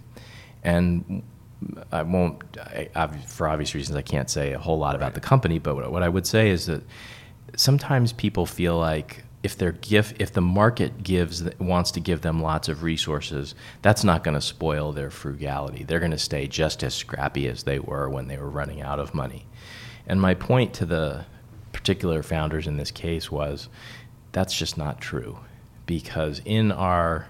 And 0.63 1.23
I 1.91 2.03
won't, 2.03 2.41
I, 2.57 3.07
for 3.27 3.49
obvious 3.49 3.75
reasons, 3.75 3.97
I 3.97 4.01
can't 4.01 4.29
say 4.29 4.53
a 4.53 4.59
whole 4.59 4.79
lot 4.79 4.95
about 4.95 5.15
the 5.15 5.19
company, 5.19 5.59
but 5.59 5.91
what 5.91 6.01
I 6.01 6.07
would 6.07 6.27
say 6.27 6.49
is 6.49 6.67
that 6.67 6.81
sometimes 7.57 8.13
people 8.13 8.45
feel 8.45 8.77
like 8.77 9.25
if 9.41 9.57
their 9.57 9.71
gift 9.71 10.15
if 10.19 10.33
the 10.33 10.41
market 10.41 11.01
gives 11.01 11.43
wants 11.59 11.91
to 11.91 11.99
give 11.99 12.21
them 12.21 12.41
lots 12.41 12.67
of 12.67 12.83
resources 12.83 13.55
that's 13.81 14.03
not 14.03 14.23
going 14.23 14.35
to 14.35 14.41
spoil 14.41 14.91
their 14.91 15.09
frugality. 15.09 15.83
They're 15.83 15.99
going 15.99 16.11
to 16.11 16.17
stay 16.17 16.47
just 16.47 16.83
as 16.83 16.93
scrappy 16.93 17.47
as 17.47 17.63
they 17.63 17.79
were 17.79 18.09
when 18.09 18.27
they 18.27 18.37
were 18.37 18.49
running 18.49 18.81
out 18.81 18.99
of 18.99 19.13
money. 19.13 19.45
And 20.07 20.19
my 20.19 20.33
point 20.33 20.73
to 20.75 20.85
the 20.85 21.25
particular 21.71 22.23
founders 22.23 22.67
in 22.67 22.77
this 22.77 22.91
case 22.91 23.31
was 23.31 23.69
that's 24.31 24.57
just 24.57 24.77
not 24.77 24.99
true. 24.99 25.39
Because 25.85 26.41
in 26.45 26.71
our 26.71 27.29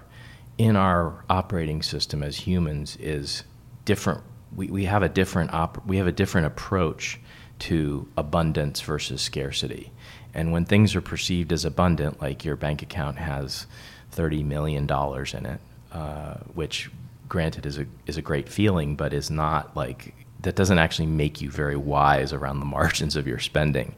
in 0.58 0.76
our 0.76 1.24
operating 1.30 1.82
system 1.82 2.22
as 2.22 2.36
humans 2.36 2.96
is 2.96 3.44
different 3.84 4.22
we, 4.54 4.66
we 4.66 4.84
have 4.84 5.02
a 5.02 5.08
different 5.08 5.54
op, 5.54 5.86
we 5.86 5.96
have 5.98 6.06
a 6.06 6.12
different 6.12 6.48
approach 6.48 7.20
to 7.60 8.08
abundance 8.16 8.80
versus 8.80 9.20
scarcity 9.20 9.92
and 10.34 10.52
when 10.52 10.64
things 10.64 10.94
are 10.94 11.00
perceived 11.00 11.52
as 11.52 11.64
abundant, 11.64 12.20
like 12.20 12.44
your 12.44 12.56
bank 12.56 12.82
account 12.82 13.18
has 13.18 13.66
$30 14.12 14.44
million 14.44 14.84
in 14.84 15.46
it, 15.46 15.60
uh, 15.92 16.34
which 16.54 16.90
granted 17.28 17.66
is 17.66 17.78
a, 17.78 17.86
is 18.06 18.16
a 18.16 18.22
great 18.22 18.48
feeling, 18.48 18.96
but 18.96 19.12
is 19.12 19.30
not 19.30 19.76
like, 19.76 20.14
that 20.40 20.56
doesn't 20.56 20.78
actually 20.78 21.06
make 21.06 21.40
you 21.40 21.50
very 21.50 21.76
wise 21.76 22.32
around 22.32 22.60
the 22.60 22.66
margins 22.76 23.16
of 23.16 23.26
your 23.26 23.38
spending. 23.38 23.94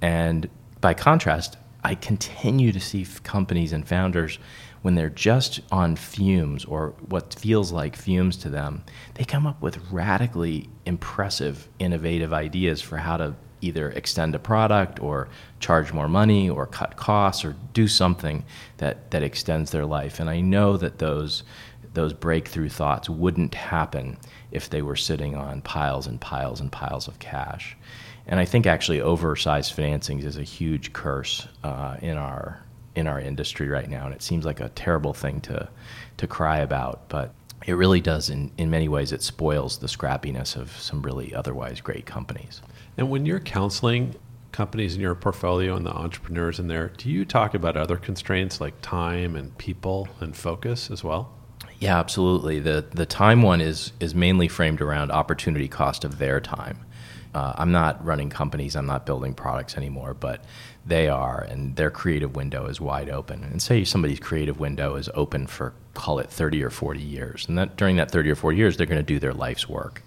And 0.00 0.48
by 0.80 0.94
contrast, 0.94 1.56
I 1.82 1.94
continue 1.94 2.72
to 2.72 2.80
see 2.80 3.06
companies 3.22 3.72
and 3.72 3.86
founders 3.86 4.38
when 4.82 4.94
they're 4.94 5.10
just 5.10 5.60
on 5.72 5.96
fumes 5.96 6.64
or 6.64 6.94
what 7.08 7.34
feels 7.34 7.72
like 7.72 7.96
fumes 7.96 8.36
to 8.36 8.48
them, 8.48 8.84
they 9.14 9.24
come 9.24 9.44
up 9.44 9.60
with 9.60 9.80
radically 9.90 10.68
impressive, 10.84 11.68
innovative 11.80 12.32
ideas 12.32 12.80
for 12.80 12.98
how 12.98 13.16
to 13.16 13.34
either 13.60 13.90
extend 13.90 14.34
a 14.34 14.38
product 14.38 15.00
or 15.00 15.28
charge 15.60 15.92
more 15.92 16.08
money 16.08 16.48
or 16.48 16.66
cut 16.66 16.96
costs 16.96 17.44
or 17.44 17.56
do 17.72 17.88
something 17.88 18.44
that, 18.78 19.10
that 19.10 19.22
extends 19.22 19.70
their 19.70 19.86
life. 19.86 20.20
And 20.20 20.28
I 20.28 20.40
know 20.40 20.76
that 20.76 20.98
those, 20.98 21.42
those 21.94 22.12
breakthrough 22.12 22.68
thoughts 22.68 23.08
wouldn't 23.08 23.54
happen 23.54 24.18
if 24.50 24.70
they 24.70 24.82
were 24.82 24.96
sitting 24.96 25.34
on 25.34 25.62
piles 25.62 26.06
and 26.06 26.20
piles 26.20 26.60
and 26.60 26.70
piles 26.70 27.08
of 27.08 27.18
cash. 27.18 27.76
And 28.26 28.40
I 28.40 28.44
think 28.44 28.66
actually 28.66 29.00
oversized 29.00 29.76
financings 29.76 30.24
is 30.24 30.36
a 30.36 30.42
huge 30.42 30.92
curse 30.92 31.46
uh, 31.62 31.96
in 32.00 32.16
our 32.16 32.62
in 32.94 33.06
our 33.06 33.20
industry 33.20 33.68
right 33.68 33.90
now, 33.90 34.06
and 34.06 34.14
it 34.14 34.22
seems 34.22 34.46
like 34.46 34.58
a 34.58 34.70
terrible 34.70 35.12
thing 35.12 35.40
to 35.42 35.68
to 36.16 36.26
cry 36.26 36.58
about, 36.58 37.08
but 37.08 37.34
it 37.66 37.74
really 37.74 38.00
does 38.00 38.30
in, 38.30 38.50
in 38.58 38.70
many 38.70 38.88
ways 38.88 39.12
it 39.12 39.22
spoils 39.22 39.78
the 39.78 39.86
scrappiness 39.86 40.56
of 40.56 40.70
some 40.72 41.02
really 41.02 41.34
otherwise 41.34 41.80
great 41.80 42.06
companies 42.06 42.62
and 42.96 43.10
when 43.10 43.26
you're 43.26 43.40
counseling 43.40 44.14
companies 44.52 44.94
in 44.94 45.02
your 45.02 45.14
portfolio 45.14 45.76
and 45.76 45.84
the 45.84 45.92
entrepreneurs 45.92 46.58
in 46.58 46.66
there, 46.66 46.88
do 46.96 47.10
you 47.10 47.24
talk 47.26 47.54
about 47.54 47.76
other 47.76 47.96
constraints 47.96 48.60
like 48.60 48.80
time 48.80 49.36
and 49.36 49.56
people 49.58 50.08
and 50.20 50.34
focus 50.34 50.90
as 50.90 51.04
well? 51.04 51.32
Yeah, 51.78 51.98
absolutely. 51.98 52.60
The 52.60 52.86
the 52.90 53.04
time 53.04 53.42
one 53.42 53.60
is 53.60 53.92
is 54.00 54.14
mainly 54.14 54.48
framed 54.48 54.80
around 54.80 55.10
opportunity 55.10 55.68
cost 55.68 56.04
of 56.04 56.18
their 56.18 56.40
time. 56.40 56.78
Uh, 57.34 57.52
I'm 57.58 57.70
not 57.70 58.02
running 58.02 58.30
companies, 58.30 58.74
I'm 58.74 58.86
not 58.86 59.04
building 59.04 59.34
products 59.34 59.76
anymore, 59.76 60.14
but 60.14 60.42
they 60.86 61.06
are, 61.08 61.42
and 61.42 61.76
their 61.76 61.90
creative 61.90 62.34
window 62.34 62.64
is 62.64 62.80
wide 62.80 63.10
open. 63.10 63.44
And 63.44 63.60
say 63.60 63.84
somebody's 63.84 64.20
creative 64.20 64.58
window 64.58 64.94
is 64.94 65.10
open 65.12 65.46
for 65.46 65.74
call 65.92 66.18
it 66.18 66.30
30 66.30 66.62
or 66.64 66.70
40 66.70 67.00
years, 67.00 67.46
and 67.46 67.58
that 67.58 67.76
during 67.76 67.96
that 67.96 68.10
30 68.10 68.30
or 68.30 68.36
40 68.36 68.56
years, 68.56 68.76
they're 68.78 68.86
going 68.86 68.96
to 68.98 69.02
do 69.02 69.18
their 69.18 69.34
life's 69.34 69.68
work 69.68 70.02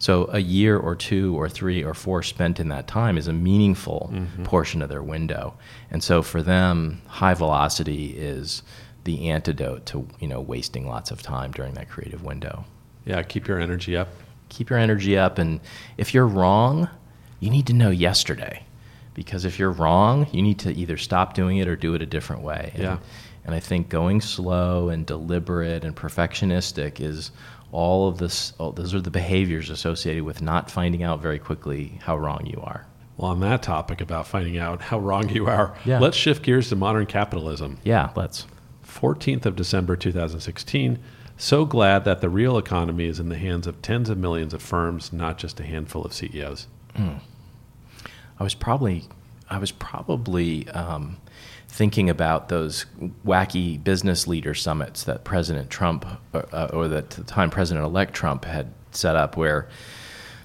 So 0.00 0.30
a 0.32 0.38
year 0.38 0.78
or 0.78 0.96
two 0.96 1.38
or 1.38 1.48
three 1.48 1.84
or 1.84 1.92
four 1.92 2.22
spent 2.22 2.58
in 2.58 2.70
that 2.70 2.88
time 2.88 3.18
is 3.18 3.28
a 3.28 3.34
meaningful 3.34 4.10
mm-hmm. 4.12 4.44
portion 4.44 4.80
of 4.80 4.88
their 4.88 5.02
window. 5.02 5.54
And 5.90 6.02
so 6.02 6.22
for 6.22 6.42
them, 6.42 7.02
high 7.06 7.34
velocity 7.34 8.16
is 8.16 8.62
the 9.04 9.28
antidote 9.28 9.86
to 9.86 10.08
you 10.18 10.26
know 10.26 10.40
wasting 10.40 10.86
lots 10.86 11.10
of 11.10 11.22
time 11.22 11.52
during 11.52 11.74
that 11.74 11.88
creative 11.88 12.24
window. 12.24 12.64
Yeah, 13.04 13.22
keep 13.22 13.46
your 13.46 13.60
energy 13.60 13.96
up. 13.96 14.08
Keep 14.48 14.70
your 14.70 14.78
energy 14.78 15.16
up, 15.16 15.38
and 15.38 15.60
if 15.96 16.12
you're 16.12 16.26
wrong, 16.26 16.88
you 17.38 17.50
need 17.50 17.66
to 17.68 17.72
know 17.72 17.90
yesterday, 17.90 18.64
because 19.14 19.44
if 19.44 19.58
you're 19.58 19.70
wrong, 19.70 20.26
you 20.32 20.42
need 20.42 20.58
to 20.60 20.72
either 20.72 20.96
stop 20.96 21.34
doing 21.34 21.58
it 21.58 21.68
or 21.68 21.76
do 21.76 21.94
it 21.94 22.02
a 22.02 22.06
different 22.06 22.42
way. 22.42 22.72
Yeah. 22.76 22.92
And, 22.92 23.00
and 23.44 23.54
I 23.54 23.60
think 23.60 23.88
going 23.88 24.20
slow 24.20 24.88
and 24.88 25.06
deliberate 25.06 25.84
and 25.84 25.94
perfectionistic 25.94 27.00
is 27.00 27.30
all 27.72 28.08
of 28.08 28.18
this. 28.18 28.52
All, 28.58 28.72
those 28.72 28.94
are 28.94 29.00
the 29.00 29.10
behaviors 29.10 29.70
associated 29.70 30.24
with 30.24 30.42
not 30.42 30.70
finding 30.70 31.02
out 31.02 31.20
very 31.20 31.38
quickly 31.38 31.98
how 32.02 32.16
wrong 32.16 32.46
you 32.46 32.60
are. 32.62 32.86
Well, 33.16 33.32
on 33.32 33.40
that 33.40 33.62
topic 33.62 34.00
about 34.00 34.26
finding 34.26 34.56
out 34.56 34.80
how 34.80 34.98
wrong 34.98 35.28
you 35.28 35.46
are, 35.46 35.76
yeah. 35.84 35.98
let's 35.98 36.16
shift 36.16 36.42
gears 36.42 36.70
to 36.70 36.76
modern 36.76 37.06
capitalism. 37.06 37.78
Yeah, 37.84 38.10
let's. 38.16 38.46
14th 38.86 39.46
of 39.46 39.56
December 39.56 39.94
2016. 39.94 40.98
So 41.36 41.64
glad 41.64 42.04
that 42.04 42.20
the 42.20 42.28
real 42.28 42.58
economy 42.58 43.06
is 43.06 43.20
in 43.20 43.28
the 43.28 43.38
hands 43.38 43.66
of 43.66 43.80
tens 43.82 44.10
of 44.10 44.18
millions 44.18 44.52
of 44.52 44.60
firms, 44.60 45.12
not 45.12 45.38
just 45.38 45.60
a 45.60 45.64
handful 45.64 46.04
of 46.04 46.12
CEOs. 46.12 46.66
Mm. 46.94 47.20
I 48.38 48.42
was 48.42 48.54
probably, 48.54 49.04
I 49.48 49.58
was 49.58 49.70
probably 49.70 50.68
um, 50.70 51.18
thinking 51.70 52.10
about 52.10 52.48
those 52.48 52.84
wacky 53.24 53.82
business 53.82 54.26
leader 54.26 54.54
summits 54.54 55.04
that 55.04 55.24
President 55.24 55.70
Trump, 55.70 56.04
uh, 56.34 56.68
or 56.72 56.88
that 56.88 57.10
the 57.10 57.24
time 57.24 57.48
President-elect 57.48 58.12
Trump 58.12 58.44
had 58.44 58.72
set 58.90 59.16
up, 59.16 59.36
where 59.36 59.68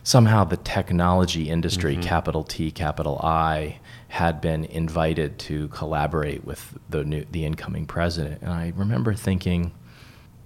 somehow 0.03 0.43
the 0.43 0.57
technology 0.57 1.49
industry, 1.49 1.93
mm-hmm. 1.93 2.03
capital 2.03 2.43
T, 2.43 2.71
capital 2.71 3.19
I, 3.23 3.79
had 4.07 4.39
been 4.39 4.65
invited 4.65 5.39
to 5.39 5.67
collaborate 5.69 6.45
with 6.45 6.77
the 6.89 7.03
new, 7.03 7.25
the 7.31 7.43
incoming 7.43 7.87
president. 7.87 8.41
And 8.41 8.51
I 8.51 8.71
remember 8.75 9.13
thinking, 9.13 9.73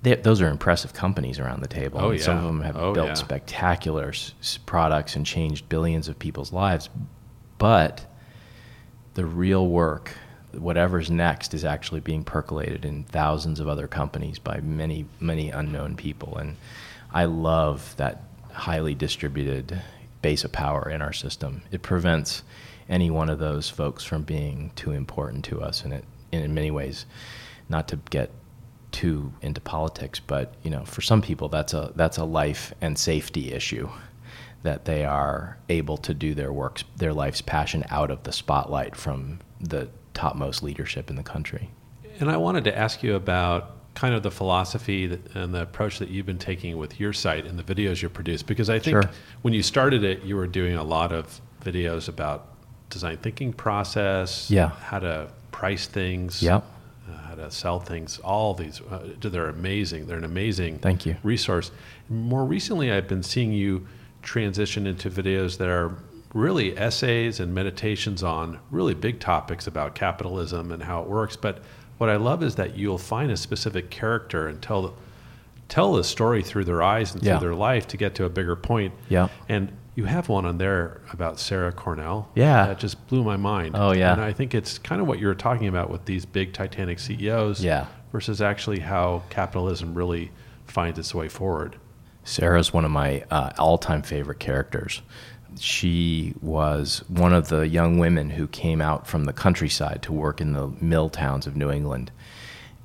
they, 0.02 0.16
those 0.16 0.42
are 0.42 0.48
impressive 0.48 0.94
companies 0.94 1.40
around 1.40 1.62
the 1.62 1.68
table. 1.68 2.00
Oh, 2.02 2.12
yeah. 2.12 2.22
Some 2.22 2.38
of 2.38 2.44
them 2.46 2.62
have 2.62 2.78
oh, 2.78 2.94
built 2.94 3.10
yeah. 3.10 3.14
spectacular 3.16 4.10
s- 4.10 4.58
products 4.66 5.16
and 5.18 5.26
changed 5.26 5.68
billions 5.68 6.08
of 6.08 6.18
people's 6.18 6.54
lives. 6.54 6.90
But 7.58 8.06
the 9.16 9.26
real 9.26 9.68
work, 9.68 10.14
whatever's 10.54 11.10
next, 11.10 11.54
is 11.54 11.66
actually 11.66 12.00
being 12.00 12.24
percolated 12.24 12.86
in 12.86 13.04
thousands 13.04 13.60
of 13.60 13.68
other 13.68 13.88
companies 13.88 14.40
by 14.40 14.60
many, 14.62 15.06
many 15.20 15.50
unknown 15.50 15.96
people. 15.96 16.38
And 16.38 16.58
I 17.12 17.26
love 17.26 17.96
that 17.98 18.24
highly 18.52 18.96
distributed 18.96 19.82
base 20.22 20.44
of 20.44 20.52
power 20.52 20.90
in 20.90 21.02
our 21.02 21.14
system. 21.14 21.62
It 21.72 21.82
prevents 21.82 22.44
any 22.88 23.10
one 23.10 23.30
of 23.30 23.40
those 23.40 23.70
folks 23.70 24.04
from 24.04 24.24
being 24.24 24.72
too 24.76 24.92
important 24.92 25.46
to 25.46 25.62
us, 25.62 25.84
and 25.84 25.94
it 25.94 26.04
in 26.32 26.54
many 26.54 26.72
ways, 26.72 27.06
not 27.70 27.88
to 27.90 27.98
get 28.10 28.32
too 28.92 29.32
into 29.42 29.62
politics, 29.62 30.20
but 30.20 30.54
you 30.64 30.72
know, 30.72 30.84
for 30.86 31.02
some 31.02 31.22
people, 31.22 31.50
that's 31.50 31.74
a 31.74 31.92
that's 31.96 32.18
a 32.18 32.24
life 32.24 32.74
and 32.82 32.98
safety 32.98 33.52
issue 33.54 33.90
that 34.64 34.86
they 34.86 35.06
are 35.06 35.58
able 35.70 35.98
to 35.98 36.14
do 36.14 36.34
their 36.34 36.52
work, 36.52 36.82
their 36.98 37.14
life's 37.14 37.42
passion 37.42 37.86
out 37.90 38.12
of 38.12 38.24
the 38.24 38.32
spotlight 38.32 38.96
from 38.96 39.40
the 39.62 39.88
topmost 40.20 40.62
leadership 40.64 41.10
in 41.10 41.16
the 41.16 41.24
country. 41.24 41.70
And 42.20 42.30
I 42.30 42.38
wanted 42.38 42.64
to 42.66 42.78
ask 42.86 42.96
you 43.04 43.16
about 43.16 43.60
kind 43.96 44.14
of 44.14 44.22
the 44.22 44.32
philosophy 44.32 45.08
that, 45.08 45.36
and 45.36 45.54
the 45.54 45.62
approach 45.62 46.00
that 46.00 46.10
you've 46.10 46.26
been 46.26 46.38
taking 46.52 46.78
with 46.78 47.00
your 47.00 47.14
site 47.14 47.46
and 47.46 47.58
the 47.58 47.64
videos 47.74 48.02
you 48.02 48.10
produce, 48.10 48.44
because 48.44 48.70
I 48.70 48.80
think 48.80 48.96
sure. 48.96 49.12
when 49.44 49.54
you 49.54 49.64
started 49.64 50.04
it, 50.04 50.24
you 50.24 50.36
were 50.36 50.48
doing 50.48 50.76
a 50.76 50.84
lot 50.84 51.12
of 51.12 51.42
videos 51.64 52.10
about 52.10 52.40
design 52.90 53.18
thinking 53.18 53.54
process, 53.54 54.52
yeah. 54.52 54.70
how 54.92 55.00
to 55.00 55.30
price 55.52 55.88
things, 55.88 56.44
yep. 56.44 56.64
Uh, 57.10 57.18
how 57.30 57.36
to 57.36 57.50
sell 57.50 57.80
things. 57.80 58.20
All 58.20 58.54
these, 58.54 58.82
uh, 58.82 59.16
they're 59.22 59.50
amazing. 59.50 60.06
They're 60.06 60.18
an 60.18 60.32
amazing 60.36 60.80
Thank 60.80 61.06
you. 61.06 61.16
resource. 61.24 61.72
More 62.10 62.46
recently, 62.46 62.92
I've 62.92 63.08
been 63.08 63.24
seeing 63.24 63.54
you 63.54 63.88
transition 64.22 64.86
into 64.86 65.10
videos 65.10 65.58
that 65.58 65.70
are 65.70 65.96
really 66.34 66.78
essays 66.78 67.40
and 67.40 67.54
meditations 67.54 68.24
on 68.24 68.60
really 68.70 68.94
big 68.94 69.20
topics 69.20 69.68
about 69.68 69.96
capitalism 69.96 70.72
and 70.72 70.84
how 70.84 71.02
it 71.02 71.08
works. 71.08 71.36
But 71.36 71.64
what 71.98 72.10
I 72.10 72.18
love 72.18 72.44
is 72.44 72.56
that 72.56 72.78
you'll 72.78 72.98
find 72.98 73.32
a 73.32 73.38
specific 73.38 73.90
character 73.90 74.48
and 74.48 74.62
tell 74.62 74.96
tell 75.68 75.94
the 75.94 76.04
story 76.04 76.42
through 76.42 76.66
their 76.66 76.82
eyes 76.82 77.14
and 77.14 77.24
yeah. 77.24 77.38
through 77.38 77.50
their 77.50 77.56
life 77.56 77.88
to 77.88 77.98
get 77.98 78.16
to 78.16 78.26
a 78.26 78.30
bigger 78.30 78.56
point. 78.56 78.94
Yeah. 79.08 79.28
And 79.48 79.72
you 79.96 80.06
have 80.06 80.30
one 80.30 80.46
on 80.46 80.58
there 80.58 81.02
about 81.12 81.40
Sarah 81.40 81.72
Cornell. 81.72 82.30
Yeah. 82.34 82.68
That 82.68 82.80
just 82.80 83.06
blew 83.08 83.24
my 83.24 83.38
mind. 83.38 83.76
Oh, 83.76 83.92
yeah. 83.92 84.14
And 84.14 84.22
I 84.22 84.34
think 84.34 84.56
it's 84.56 84.80
kind 84.80 85.00
of 85.02 85.08
what 85.08 85.20
you 85.20 85.28
were 85.28 85.36
talking 85.36 85.68
about 85.68 85.92
with 85.92 86.06
these 86.06 86.26
big 86.26 86.54
Titanic 86.54 87.00
CEOs 87.00 87.64
yeah. 87.64 87.86
versus 88.12 88.42
actually 88.42 88.80
how 88.80 89.24
capitalism 89.30 89.94
really 89.94 90.32
finds 90.66 90.98
its 90.98 91.14
way 91.14 91.28
forward. 91.28 91.76
Sarah's 92.24 92.74
one 92.74 92.86
of 92.86 92.92
my 92.92 93.24
uh, 93.30 93.52
all 93.60 93.78
time 93.78 94.02
favorite 94.02 94.40
characters. 94.40 95.02
She 95.60 96.34
was 96.42 97.04
one 97.08 97.34
of 97.34 97.50
the 97.50 97.68
young 97.68 98.00
women 98.00 98.30
who 98.30 98.48
came 98.48 98.82
out 98.82 99.08
from 99.08 99.26
the 99.26 99.34
countryside 99.34 100.02
to 100.04 100.14
work 100.14 100.42
in 100.42 100.54
the 100.54 100.68
mill 100.82 101.10
towns 101.10 101.48
of 101.48 101.56
New 101.56 101.70
England. 101.72 102.12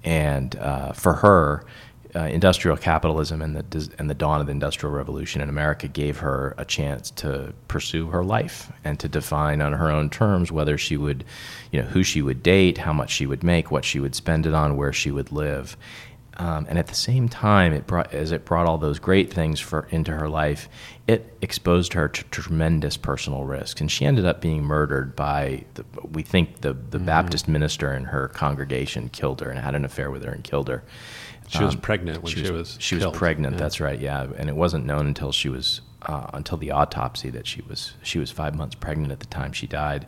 And 0.02 0.56
uh, 0.56 0.92
for 0.92 1.14
her, 1.14 1.64
uh, 2.16 2.20
industrial 2.26 2.76
capitalism 2.76 3.42
and 3.42 3.56
the 3.56 3.90
and 3.98 4.08
the 4.08 4.14
dawn 4.14 4.40
of 4.40 4.46
the 4.46 4.52
industrial 4.52 4.94
revolution 4.94 5.40
in 5.40 5.48
America 5.48 5.88
gave 5.88 6.18
her 6.18 6.54
a 6.56 6.64
chance 6.64 7.10
to 7.10 7.52
pursue 7.66 8.06
her 8.06 8.22
life 8.22 8.70
and 8.84 9.00
to 9.00 9.08
define 9.08 9.60
on 9.60 9.72
her 9.72 9.90
own 9.90 10.08
terms 10.08 10.52
whether 10.52 10.78
she 10.78 10.96
would, 10.96 11.24
you 11.72 11.82
know, 11.82 11.88
who 11.88 12.04
she 12.04 12.22
would 12.22 12.42
date, 12.42 12.78
how 12.78 12.92
much 12.92 13.10
she 13.10 13.26
would 13.26 13.42
make, 13.42 13.70
what 13.70 13.84
she 13.84 13.98
would 13.98 14.14
spend 14.14 14.46
it 14.46 14.54
on, 14.54 14.76
where 14.76 14.92
she 14.92 15.10
would 15.10 15.32
live. 15.32 15.76
Um, 16.36 16.66
and 16.68 16.78
at 16.78 16.88
the 16.88 16.94
same 16.94 17.28
time, 17.28 17.72
it 17.72 17.86
brought 17.86 18.12
as 18.12 18.32
it 18.32 18.44
brought 18.44 18.66
all 18.66 18.78
those 18.78 18.98
great 18.98 19.32
things 19.32 19.60
for 19.60 19.86
into 19.90 20.12
her 20.12 20.28
life, 20.28 20.68
it 21.06 21.36
exposed 21.40 21.92
her 21.92 22.08
to 22.08 22.24
tremendous 22.24 22.96
personal 22.96 23.44
risks, 23.44 23.80
and 23.80 23.90
she 23.90 24.04
ended 24.04 24.24
up 24.24 24.40
being 24.40 24.62
murdered 24.64 25.14
by 25.14 25.64
the, 25.74 25.84
we 26.10 26.22
think 26.22 26.62
the 26.62 26.72
the 26.72 26.98
mm-hmm. 26.98 27.06
Baptist 27.06 27.46
minister 27.46 27.92
in 27.92 28.04
her 28.04 28.28
congregation 28.28 29.08
killed 29.10 29.40
her 29.40 29.50
and 29.50 29.60
had 29.60 29.76
an 29.76 29.84
affair 29.84 30.10
with 30.10 30.24
her 30.24 30.32
and 30.32 30.42
killed 30.42 30.68
her. 30.68 30.82
She 31.48 31.62
was 31.62 31.74
um, 31.74 31.80
pregnant 31.80 32.22
when 32.22 32.32
she 32.32 32.40
was, 32.40 32.48
she 32.48 32.52
was 32.52 32.76
she 32.80 32.94
was 32.96 33.06
pregnant. 33.16 33.54
Yeah. 33.54 33.60
That's 33.60 33.78
right. 33.78 34.00
Yeah, 34.00 34.26
and 34.36 34.48
it 34.48 34.56
wasn't 34.56 34.86
known 34.86 35.06
until 35.06 35.30
she 35.30 35.48
was 35.48 35.82
uh, 36.02 36.30
until 36.32 36.58
the 36.58 36.72
autopsy 36.72 37.30
that 37.30 37.46
she 37.46 37.62
was 37.62 37.94
she 38.02 38.18
was 38.18 38.32
five 38.32 38.56
months 38.56 38.74
pregnant 38.74 39.12
at 39.12 39.20
the 39.20 39.26
time 39.26 39.52
she 39.52 39.68
died 39.68 40.06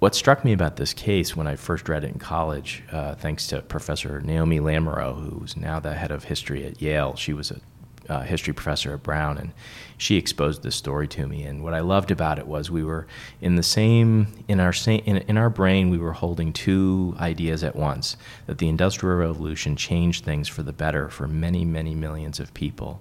what 0.00 0.14
struck 0.14 0.44
me 0.44 0.52
about 0.52 0.76
this 0.76 0.94
case 0.94 1.36
when 1.36 1.46
I 1.46 1.56
first 1.56 1.88
read 1.88 2.04
it 2.04 2.12
in 2.12 2.18
college, 2.18 2.82
uh, 2.90 3.14
thanks 3.14 3.46
to 3.48 3.60
Professor 3.60 4.20
Naomi 4.20 4.58
Lamoreaux, 4.58 5.14
who's 5.14 5.56
now 5.56 5.78
the 5.78 5.94
head 5.94 6.10
of 6.10 6.24
history 6.24 6.66
at 6.66 6.80
Yale, 6.80 7.14
she 7.16 7.32
was 7.34 7.50
a 7.50 7.60
uh, 8.08 8.22
history 8.22 8.52
professor 8.52 8.94
at 8.94 9.02
Brown, 9.02 9.38
and 9.38 9.52
she 9.96 10.16
exposed 10.16 10.62
this 10.62 10.74
story 10.74 11.06
to 11.06 11.26
me. 11.28 11.44
And 11.44 11.62
what 11.62 11.74
I 11.74 11.80
loved 11.80 12.10
about 12.10 12.38
it 12.38 12.46
was 12.46 12.70
we 12.70 12.82
were 12.82 13.06
in 13.40 13.54
the 13.54 13.62
same 13.62 14.44
in 14.48 14.58
our 14.58 14.72
same 14.72 15.02
in, 15.06 15.18
in 15.18 15.36
our 15.36 15.50
brain 15.50 15.90
we 15.90 15.98
were 15.98 16.14
holding 16.14 16.52
two 16.52 17.14
ideas 17.20 17.62
at 17.62 17.76
once: 17.76 18.16
that 18.46 18.58
the 18.58 18.68
Industrial 18.68 19.16
Revolution 19.16 19.76
changed 19.76 20.24
things 20.24 20.48
for 20.48 20.64
the 20.64 20.72
better 20.72 21.08
for 21.08 21.28
many, 21.28 21.64
many 21.64 21.94
millions 21.94 22.40
of 22.40 22.52
people. 22.52 23.00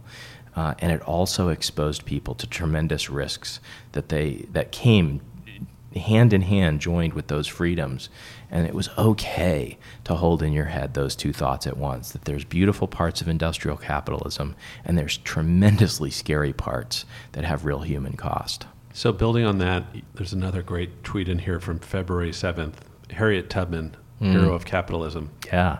Uh, 0.56 0.76
and 0.80 0.92
it 0.92 1.02
also 1.04 1.48
exposed 1.50 2.06
people 2.06 2.36
to 2.36 2.46
tremendous 2.46 3.10
risks 3.10 3.60
that 3.94 4.10
they 4.10 4.46
that 4.52 4.72
came 4.72 5.22
hand 6.00 6.34
in 6.34 6.42
hand 6.42 6.82
joined 6.82 7.14
with 7.14 7.28
those 7.28 7.48
freedoms. 7.48 8.10
And 8.52 8.66
it 8.66 8.74
was 8.74 8.90
okay 8.98 9.78
to 10.06 10.16
hold 10.16 10.42
in 10.42 10.54
your 10.54 10.66
head 10.66 10.94
those 10.94 11.16
two 11.16 11.32
thoughts 11.32 11.68
at 11.68 11.78
once 11.78 12.12
that 12.12 12.26
there's 12.26 12.44
beautiful 12.44 12.88
parts 12.88 13.22
of 13.22 13.28
industrial 13.28 13.78
capitalism 13.78 14.56
and 14.84 14.98
there's 14.98 15.18
tremendously 15.18 16.10
scary 16.10 16.54
parts 16.54 17.06
that 17.34 17.44
have 17.44 17.66
real 17.66 17.82
human 17.82 18.18
cost. 18.18 18.66
So, 18.92 19.12
building 19.12 19.46
on 19.46 19.60
that, 19.60 19.84
there's 20.16 20.34
another 20.34 20.64
great 20.64 21.04
tweet 21.04 21.30
in 21.30 21.40
here 21.40 21.60
from 21.60 21.80
February 21.80 22.32
7th 22.32 22.74
Harriet 23.12 23.50
Tubman, 23.50 23.96
mm. 24.22 24.32
hero 24.32 24.54
of 24.54 24.66
capitalism. 24.66 25.30
Yeah. 25.48 25.80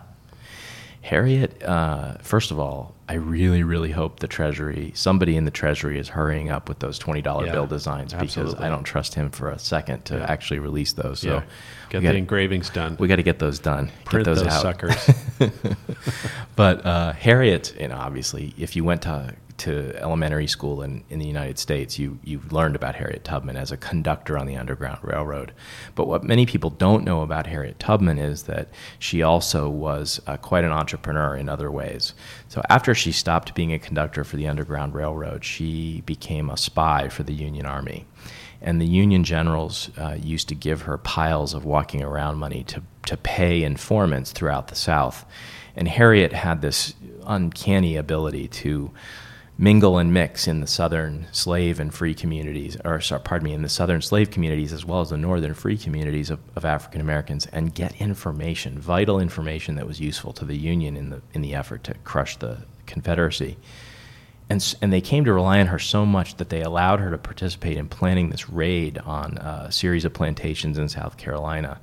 Harriet, 1.02 1.62
uh, 1.62 2.18
first 2.18 2.50
of 2.50 2.58
all, 2.58 2.94
I 3.08 3.14
really, 3.14 3.62
really 3.62 3.90
hope 3.90 4.20
the 4.20 4.28
Treasury, 4.28 4.92
somebody 4.94 5.36
in 5.36 5.44
the 5.44 5.50
Treasury 5.50 5.98
is 5.98 6.08
hurrying 6.08 6.50
up 6.50 6.68
with 6.68 6.78
those 6.78 6.98
$20 6.98 7.46
yeah, 7.46 7.52
bill 7.52 7.66
designs 7.66 8.12
absolutely. 8.12 8.52
because 8.52 8.64
I 8.64 8.68
don't 8.68 8.84
trust 8.84 9.14
him 9.14 9.30
for 9.30 9.50
a 9.50 9.58
second 9.58 10.04
to 10.06 10.18
yeah. 10.18 10.26
actually 10.26 10.60
release 10.60 10.92
those. 10.92 11.20
So 11.20 11.28
yeah. 11.28 11.42
get 11.88 12.02
the 12.02 12.16
engravings 12.16 12.70
done. 12.70 12.96
We 13.00 13.08
got 13.08 13.16
to 13.16 13.22
get 13.22 13.38
those 13.38 13.58
done. 13.58 13.90
Print 14.04 14.26
get 14.26 14.34
those, 14.34 14.44
those 14.44 14.52
out. 14.52 14.62
suckers. 14.62 15.10
but 16.56 16.84
uh, 16.86 17.12
Harriet, 17.14 17.74
you 17.80 17.88
know, 17.88 17.96
obviously, 17.96 18.54
if 18.58 18.76
you 18.76 18.84
went 18.84 19.02
to 19.02 19.34
to 19.60 19.94
elementary 20.00 20.46
school 20.46 20.82
in, 20.82 21.04
in 21.10 21.18
the 21.18 21.26
United 21.26 21.58
States, 21.58 21.98
you, 21.98 22.18
you've 22.24 22.52
learned 22.52 22.76
about 22.76 22.94
Harriet 22.96 23.24
Tubman 23.24 23.56
as 23.56 23.70
a 23.70 23.76
conductor 23.76 24.36
on 24.36 24.46
the 24.46 24.56
Underground 24.56 24.98
Railroad. 25.02 25.52
But 25.94 26.08
what 26.08 26.24
many 26.24 26.46
people 26.46 26.70
don't 26.70 27.04
know 27.04 27.22
about 27.22 27.46
Harriet 27.46 27.78
Tubman 27.78 28.18
is 28.18 28.44
that 28.44 28.68
she 28.98 29.22
also 29.22 29.68
was 29.68 30.20
uh, 30.26 30.36
quite 30.38 30.64
an 30.64 30.72
entrepreneur 30.72 31.36
in 31.36 31.48
other 31.48 31.70
ways. 31.70 32.14
So 32.48 32.62
after 32.68 32.94
she 32.94 33.12
stopped 33.12 33.54
being 33.54 33.72
a 33.72 33.78
conductor 33.78 34.24
for 34.24 34.36
the 34.36 34.48
Underground 34.48 34.94
Railroad, 34.94 35.44
she 35.44 36.02
became 36.06 36.50
a 36.50 36.56
spy 36.56 37.08
for 37.08 37.22
the 37.22 37.34
Union 37.34 37.66
Army. 37.66 38.06
And 38.62 38.80
the 38.80 38.86
Union 38.86 39.24
generals 39.24 39.90
uh, 39.98 40.16
used 40.20 40.48
to 40.48 40.54
give 40.54 40.82
her 40.82 40.98
piles 40.98 41.54
of 41.54 41.64
walking 41.64 42.02
around 42.02 42.36
money 42.36 42.64
to, 42.64 42.82
to 43.06 43.16
pay 43.16 43.62
informants 43.62 44.32
throughout 44.32 44.68
the 44.68 44.74
South. 44.74 45.24
And 45.76 45.88
Harriet 45.88 46.32
had 46.32 46.60
this 46.60 46.94
uncanny 47.26 47.96
ability 47.96 48.48
to 48.48 48.90
mingle 49.60 49.98
and 49.98 50.10
mix 50.10 50.48
in 50.48 50.60
the 50.60 50.66
southern 50.66 51.26
slave 51.32 51.78
and 51.78 51.92
free 51.92 52.14
communities, 52.14 52.78
or 52.82 52.98
sorry, 52.98 53.20
pardon 53.20 53.44
me, 53.44 53.52
in 53.52 53.60
the 53.60 53.68
southern 53.68 54.00
slave 54.00 54.30
communities 54.30 54.72
as 54.72 54.86
well 54.86 55.02
as 55.02 55.10
the 55.10 55.18
northern 55.18 55.52
free 55.52 55.76
communities 55.76 56.30
of, 56.30 56.40
of 56.56 56.64
African 56.64 56.98
Americans, 56.98 57.44
and 57.52 57.74
get 57.74 57.94
information, 58.00 58.78
vital 58.78 59.20
information 59.20 59.74
that 59.74 59.86
was 59.86 60.00
useful 60.00 60.32
to 60.32 60.46
the 60.46 60.56
Union 60.56 60.96
in 60.96 61.10
the 61.10 61.20
in 61.34 61.42
the 61.42 61.54
effort 61.54 61.84
to 61.84 61.94
crush 62.04 62.36
the 62.38 62.56
Confederacy. 62.86 63.58
And, 64.48 64.74
and 64.82 64.92
they 64.92 65.00
came 65.00 65.24
to 65.26 65.32
rely 65.32 65.60
on 65.60 65.68
her 65.68 65.78
so 65.78 66.04
much 66.04 66.36
that 66.38 66.48
they 66.48 66.62
allowed 66.62 66.98
her 66.98 67.12
to 67.12 67.18
participate 67.18 67.76
in 67.76 67.88
planning 67.88 68.30
this 68.30 68.50
raid 68.50 68.98
on 68.98 69.38
uh, 69.38 69.66
a 69.68 69.72
series 69.72 70.04
of 70.04 70.12
plantations 70.12 70.76
in 70.76 70.88
South 70.88 71.16
Carolina. 71.18 71.80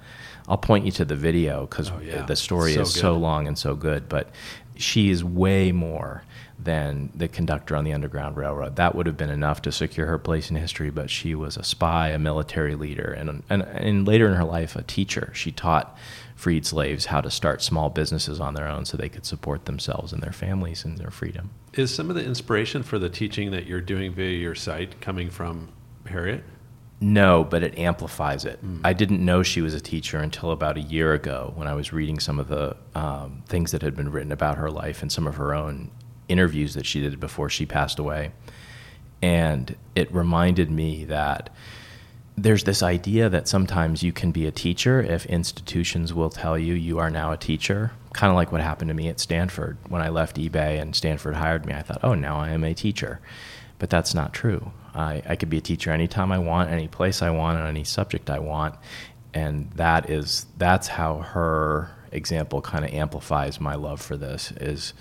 I'll 0.50 0.58
point 0.58 0.84
you 0.84 0.92
to 0.94 1.06
the 1.06 1.16
video 1.16 1.66
because 1.66 1.90
oh, 1.90 2.02
yeah. 2.04 2.24
the 2.24 2.36
story 2.36 2.74
so 2.74 2.82
is 2.82 2.94
good. 2.94 3.00
so 3.00 3.14
long 3.16 3.48
and 3.48 3.58
so 3.58 3.74
good. 3.74 4.10
But 4.10 4.32
she 4.76 5.10
is 5.10 5.24
way 5.24 5.72
more 5.72 6.24
than 6.60 7.12
the 7.14 7.28
conductor 7.28 7.76
on 7.76 7.84
the 7.84 7.94
Underground 7.94 8.36
Railroad. 8.36 8.78
That 8.78 8.96
would 8.96 9.06
have 9.06 9.18
been 9.18 9.30
enough 9.30 9.62
to 9.64 9.72
secure 9.72 10.08
her 10.08 10.18
place 10.18 10.50
in 10.50 10.56
history, 10.56 10.90
but 10.90 11.10
she 11.10 11.36
was 11.36 11.56
a 11.56 11.64
spy, 11.64 12.10
a 12.10 12.20
military 12.20 12.76
leader, 12.76 13.12
and, 13.12 13.44
and, 13.50 13.62
and 13.62 14.08
later 14.08 14.28
in 14.28 14.34
her 14.34 14.44
life, 14.44 14.76
a 14.76 14.82
teacher. 14.82 15.32
She 15.36 15.52
taught 15.52 15.98
freed 16.36 16.66
slaves 16.66 17.06
how 17.08 17.22
to 17.22 17.30
start 17.30 17.62
small 17.62 17.90
businesses 17.90 18.40
on 18.40 18.54
their 18.54 18.68
own 18.68 18.86
so 18.86 18.98
they 18.98 19.10
could 19.10 19.26
support 19.26 19.66
themselves 19.66 20.14
and 20.14 20.22
their 20.22 20.32
families 20.32 20.84
and 20.84 20.98
their 20.98 21.12
freedom. 21.12 21.52
Is 21.74 21.94
some 21.94 22.10
of 22.10 22.16
the 22.16 22.24
inspiration 22.24 22.84
for 22.84 22.98
the 22.98 23.10
teaching 23.10 23.52
that 23.52 23.68
you're 23.68 23.82
doing 23.82 24.14
via 24.14 24.38
your 24.38 24.56
site 24.56 25.00
coming 25.00 25.30
from 25.30 25.70
Harriet? 26.08 26.44
No, 27.00 27.44
but 27.44 27.62
it 27.62 27.78
amplifies 27.78 28.46
it. 28.46 28.64
Mm. 28.66 28.82
I 28.84 28.94
didn't 28.94 29.24
know 29.24 29.44
she 29.44 29.62
was 29.62 29.76
a 29.76 29.80
teacher 29.80 30.18
until 30.18 30.52
about 30.52 30.78
a 30.78 30.82
year 30.82 31.14
ago 31.14 31.54
when 31.56 31.68
I 31.68 31.76
was 31.76 31.94
reading 31.94 32.20
some 32.20 32.40
of 32.40 32.48
the 32.48 32.76
um, 32.96 33.44
things 33.48 33.72
that 33.72 33.84
had 33.84 33.96
been 33.96 34.12
written 34.12 34.32
about 34.32 34.58
her 34.58 34.72
life 34.72 35.04
and 35.04 35.12
some 35.12 35.28
of 35.28 35.36
her 35.36 35.54
own 35.54 35.92
interviews 36.30 36.74
that 36.74 36.86
she 36.86 37.02
did 37.02 37.20
before 37.20 37.50
she 37.50 37.66
passed 37.66 38.00
away. 38.00 38.32
And 39.22 39.76
it 39.96 40.14
reminded 40.14 40.70
me 40.70 41.06
that 41.06 41.50
there's 42.38 42.66
this 42.66 42.84
idea 42.84 43.30
that 43.30 43.48
sometimes 43.48 44.04
you 44.04 44.12
can 44.12 44.32
be 44.32 44.46
a 44.46 44.52
teacher 44.52 45.02
if 45.02 45.26
institutions 45.26 46.14
will 46.14 46.30
tell 46.30 46.58
you 46.58 46.76
you 46.76 47.00
are 47.00 47.10
now 47.10 47.32
a 47.32 47.38
teacher. 47.38 47.92
Kind 48.14 48.30
of 48.30 48.36
like 48.36 48.52
what 48.52 48.62
happened 48.62 48.90
to 48.90 48.94
me 48.94 49.08
at 49.08 49.20
Stanford. 49.20 49.78
When 49.90 50.04
I 50.04 50.10
left 50.10 50.38
eBay 50.38 50.80
and 50.80 50.96
Stanford 50.96 51.36
hired 51.36 51.66
me, 51.66 51.74
I 51.74 51.82
thought, 51.82 52.00
oh, 52.04 52.14
now 52.14 52.38
I 52.38 52.50
am 52.50 52.64
a 52.64 52.76
teacher. 52.76 53.20
But 53.80 53.90
that's 53.90 54.14
not 54.14 54.34
true. 54.34 54.72
I, 54.94 55.24
I 55.28 55.36
could 55.36 55.50
be 55.50 55.58
a 55.58 55.62
teacher 55.62 55.92
anytime 55.92 56.32
I 56.32 56.38
want, 56.38 56.70
any 56.70 56.88
place 56.88 57.22
I 57.24 57.32
want, 57.32 57.58
on 57.58 57.68
any 57.68 57.84
subject 57.84 58.30
I 58.30 58.40
want. 58.40 58.76
And 59.34 59.72
that 59.72 60.10
is 60.10 60.46
that's 60.58 60.88
how 60.88 61.18
her 61.18 61.92
example 62.12 62.62
kind 62.62 62.86
of 62.86 62.92
amplifies 62.92 63.60
my 63.60 63.76
love 63.76 64.02
for 64.02 64.16
this 64.16 64.52
is 64.54 64.94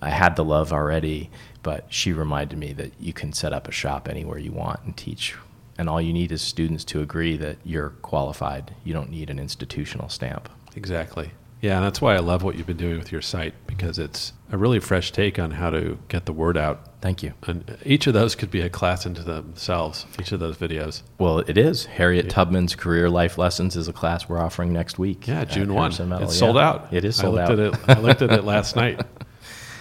I 0.00 0.10
had 0.10 0.36
the 0.36 0.44
love 0.44 0.72
already, 0.72 1.30
but 1.62 1.86
she 1.88 2.12
reminded 2.12 2.58
me 2.58 2.72
that 2.74 2.92
you 3.00 3.12
can 3.12 3.32
set 3.32 3.52
up 3.52 3.68
a 3.68 3.72
shop 3.72 4.08
anywhere 4.08 4.38
you 4.38 4.52
want 4.52 4.80
and 4.84 4.96
teach. 4.96 5.34
And 5.78 5.88
all 5.88 6.00
you 6.00 6.12
need 6.12 6.32
is 6.32 6.42
students 6.42 6.84
to 6.84 7.00
agree 7.00 7.36
that 7.36 7.58
you're 7.64 7.90
qualified. 7.90 8.74
You 8.84 8.94
don't 8.94 9.10
need 9.10 9.30
an 9.30 9.38
institutional 9.38 10.08
stamp. 10.08 10.48
Exactly. 10.74 11.30
Yeah, 11.60 11.76
and 11.76 11.84
that's 11.84 12.00
why 12.00 12.14
I 12.14 12.18
love 12.18 12.42
what 12.42 12.56
you've 12.56 12.66
been 12.66 12.76
doing 12.76 12.98
with 12.98 13.10
your 13.10 13.22
site 13.22 13.54
because 13.66 13.98
it's 13.98 14.32
a 14.52 14.58
really 14.58 14.78
fresh 14.78 15.10
take 15.10 15.38
on 15.38 15.52
how 15.52 15.70
to 15.70 15.98
get 16.08 16.26
the 16.26 16.32
word 16.32 16.56
out. 16.56 16.88
Thank 17.00 17.22
you. 17.22 17.32
And 17.46 17.78
each 17.84 18.06
of 18.06 18.14
those 18.14 18.34
could 18.34 18.50
be 18.50 18.60
a 18.60 18.68
class 18.68 19.06
into 19.06 19.22
themselves, 19.22 20.06
each 20.20 20.32
of 20.32 20.40
those 20.40 20.56
videos. 20.58 21.02
Well, 21.18 21.38
it 21.40 21.56
is. 21.56 21.86
Harriet 21.86 22.26
yeah. 22.26 22.32
Tubman's 22.32 22.74
Career 22.74 23.08
Life 23.08 23.38
Lessons 23.38 23.74
is 23.74 23.88
a 23.88 23.92
class 23.92 24.28
we're 24.28 24.38
offering 24.38 24.72
next 24.72 24.98
week. 24.98 25.26
Yeah, 25.26 25.44
June 25.44 25.72
1. 25.72 25.92
It's 25.92 25.98
yeah. 26.00 26.26
sold 26.26 26.58
out. 26.58 26.92
It 26.92 27.04
is 27.04 27.16
sold 27.16 27.38
I 27.38 27.44
out. 27.44 27.52
At 27.52 27.58
it, 27.58 27.74
I 27.88 28.00
looked 28.00 28.22
at 28.22 28.32
it 28.32 28.44
last 28.44 28.76
night. 28.76 29.00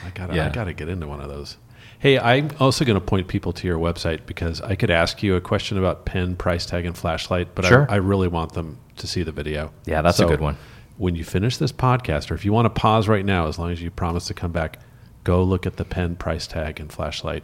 I 0.06 0.10
got 0.12 0.34
yeah. 0.34 0.48
I 0.48 0.50
got 0.50 0.66
to 0.66 0.74
get 0.74 0.90
into 0.90 1.08
one 1.08 1.22
of 1.22 1.30
those. 1.30 1.58
Hey, 2.00 2.20
I'm 2.20 2.52
also 2.60 2.86
going 2.86 3.00
to 3.00 3.06
point 3.06 3.28
people 3.28 3.54
to 3.54 3.68
your 3.68 3.78
website 3.78 4.26
because 4.26 4.62
I 4.62 4.76
could 4.76 4.92
ask 4.92 5.24
you 5.24 5.36
a 5.36 5.42
question 5.42 5.78
about 5.78 6.06
pen, 6.06 6.36
price 6.36 6.66
tag, 6.66 6.86
and 6.86 6.96
flashlight, 6.96 7.56
but 7.56 7.66
sure. 7.66 7.90
I, 7.90 7.96
I, 7.96 7.98
really 7.98 8.28
want 8.28 8.54
them 8.54 8.78
to 8.98 9.08
see 9.08 9.24
the 9.24 9.32
video. 9.32 9.72
Yeah, 9.86 10.02
that's 10.02 10.18
so 10.18 10.26
a 10.26 10.30
good 10.30 10.42
one. 10.42 10.58
When 10.98 11.16
you 11.16 11.24
finish 11.24 11.58
this 11.58 11.72
podcast, 11.72 12.32
or 12.32 12.36
if 12.36 12.46
you 12.46 12.54
want 12.54 12.66
to 12.66 12.70
pause 12.70 13.08
right 13.08 13.26
now, 13.26 13.48
as 13.48 13.58
long 13.58 13.72
as 13.72 13.82
you 13.82 13.92
promise 13.92 14.28
to 14.28 14.34
come 14.34 14.52
back, 14.52 14.80
go 15.24 15.44
look 15.44 15.66
at 15.66 15.78
the 15.78 15.86
pen, 15.86 16.16
price 16.16 16.48
tag, 16.48 16.80
and 16.80 16.92
flashlight 16.92 17.44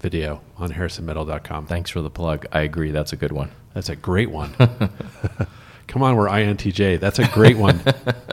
video 0.00 0.42
on 0.56 0.72
harrisonmetal.com. 0.72 1.66
Thanks 1.66 1.90
for 1.90 2.02
the 2.02 2.10
plug. 2.10 2.46
I 2.52 2.60
agree. 2.60 2.90
That's 2.90 3.12
a 3.12 3.16
good 3.16 3.32
one. 3.32 3.50
That's 3.74 3.88
a 3.88 3.96
great 3.96 4.30
one. 4.30 4.54
Come 5.86 6.02
on, 6.02 6.16
we're 6.16 6.28
INTJ. 6.28 6.98
That's 7.00 7.18
a 7.18 7.28
great 7.28 7.56
one. 7.56 7.80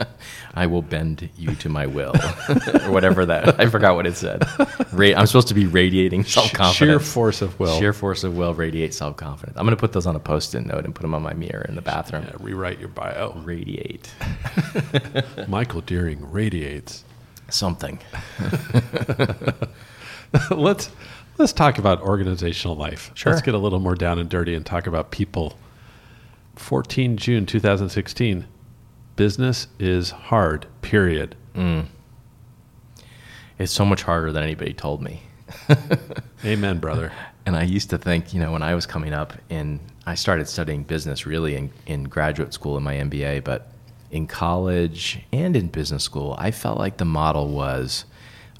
I 0.56 0.66
will 0.66 0.82
bend 0.82 1.28
you 1.36 1.54
to 1.56 1.68
my 1.68 1.86
will, 1.86 2.14
or 2.84 2.92
whatever 2.92 3.26
that. 3.26 3.58
I 3.60 3.68
forgot 3.68 3.96
what 3.96 4.06
it 4.06 4.16
said. 4.16 4.44
Ra- 4.92 5.14
I'm 5.16 5.26
supposed 5.26 5.48
to 5.48 5.54
be 5.54 5.66
radiating 5.66 6.24
self 6.24 6.52
confidence. 6.52 6.76
Sheer 6.76 7.00
force 7.00 7.42
of 7.42 7.58
will. 7.58 7.78
Sheer 7.78 7.92
force 7.92 8.22
of 8.22 8.36
will 8.36 8.54
radiates 8.54 8.96
self 8.96 9.16
confidence. 9.16 9.56
I'm 9.56 9.64
going 9.66 9.76
to 9.76 9.80
put 9.80 9.92
those 9.92 10.06
on 10.06 10.14
a 10.14 10.20
post-it 10.20 10.64
note 10.64 10.84
and 10.84 10.94
put 10.94 11.02
them 11.02 11.14
on 11.14 11.22
my 11.22 11.34
mirror 11.34 11.64
in 11.68 11.74
the 11.74 11.82
bathroom. 11.82 12.24
Yeah, 12.24 12.36
rewrite 12.38 12.78
your 12.78 12.88
bio. 12.88 13.32
Radiate. 13.44 14.12
Michael 15.48 15.80
Dearing 15.80 16.30
radiates 16.30 17.04
something. 17.50 17.98
let's 20.50 20.90
let's 21.38 21.52
talk 21.52 21.78
about 21.78 22.00
organizational 22.00 22.76
life. 22.76 23.10
Sure. 23.14 23.32
Let's 23.32 23.42
get 23.44 23.54
a 23.54 23.58
little 23.58 23.80
more 23.80 23.94
down 23.94 24.18
and 24.18 24.28
dirty 24.28 24.54
and 24.54 24.64
talk 24.64 24.86
about 24.86 25.10
people 25.10 25.54
14 26.56 27.16
June 27.16 27.46
2016. 27.46 28.46
Business 29.16 29.68
is 29.78 30.10
hard, 30.10 30.66
period. 30.82 31.36
Mm. 31.54 31.86
It's 33.58 33.72
so 33.72 33.84
much 33.84 34.02
harder 34.02 34.32
than 34.32 34.42
anybody 34.42 34.72
told 34.72 35.02
me. 35.02 35.22
Amen, 36.44 36.78
brother. 36.78 37.12
And 37.46 37.56
I 37.56 37.62
used 37.62 37.90
to 37.90 37.98
think, 37.98 38.34
you 38.34 38.40
know, 38.40 38.52
when 38.52 38.62
I 38.62 38.74
was 38.74 38.86
coming 38.86 39.12
up 39.12 39.34
and 39.50 39.78
I 40.06 40.14
started 40.14 40.48
studying 40.48 40.82
business 40.82 41.26
really 41.26 41.56
in, 41.56 41.70
in 41.86 42.04
graduate 42.04 42.52
school 42.52 42.76
in 42.76 42.82
my 42.82 42.94
MBA, 42.94 43.44
but 43.44 43.70
in 44.10 44.26
college 44.26 45.20
and 45.32 45.56
in 45.56 45.68
business 45.68 46.02
school, 46.02 46.34
I 46.38 46.50
felt 46.50 46.78
like 46.78 46.96
the 46.96 47.04
model 47.04 47.48
was 47.48 48.04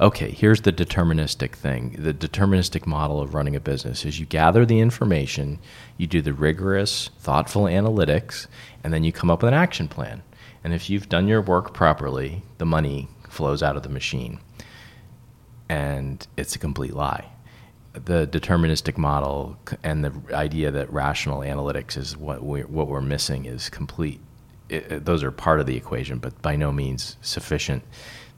okay, 0.01 0.31
here's 0.31 0.63
the 0.63 0.73
deterministic 0.73 1.53
thing. 1.53 1.97
The 1.99 2.15
deterministic 2.15 2.87
model 2.87 3.21
of 3.21 3.35
running 3.35 3.57
a 3.57 3.61
business 3.61 4.05
is 4.05 4.19
you 4.19 4.27
gather 4.27 4.67
the 4.67 4.81
information, 4.81 5.59
you 5.97 6.07
do 6.07 6.21
the 6.21 6.33
rigorous, 6.33 7.11
thoughtful 7.19 7.65
analytics, 7.65 8.47
and 8.83 8.93
then 8.93 9.05
you 9.05 9.13
come 9.13 9.31
up 9.31 9.43
with 9.43 9.49
an 9.49 9.55
action 9.55 9.89
plan. 9.89 10.23
And 10.65 10.73
if 10.73 10.89
you've 10.89 11.09
done 11.09 11.29
your 11.29 11.43
work 11.43 11.75
properly, 11.75 12.43
the 12.59 12.67
money 12.67 13.09
flows 13.29 13.63
out 13.63 13.77
of 13.77 13.83
the 13.83 13.89
machine. 13.89 14.41
And 15.69 16.27
it's 16.37 16.57
a 16.57 16.59
complete 16.59 16.95
lie. 16.95 17.31
The 17.93 18.27
deterministic 18.27 18.99
model 18.99 19.57
and 19.83 20.05
the 20.05 20.13
idea 20.35 20.71
that 20.73 20.93
rational 20.93 21.41
analytics 21.41 21.97
is 21.97 22.17
what 22.17 22.43
we're, 22.43 22.67
what 22.67 22.89
we're 22.89 23.01
missing 23.01 23.45
is 23.45 23.69
complete. 23.69 24.21
It, 24.69 24.91
uh, 24.91 24.99
those 24.99 25.23
are 25.23 25.31
part 25.31 25.61
of 25.61 25.67
the 25.67 25.77
equation, 25.77 26.19
but 26.19 26.41
by 26.43 26.57
no 26.57 26.73
means 26.73 27.17
sufficient 27.21 27.85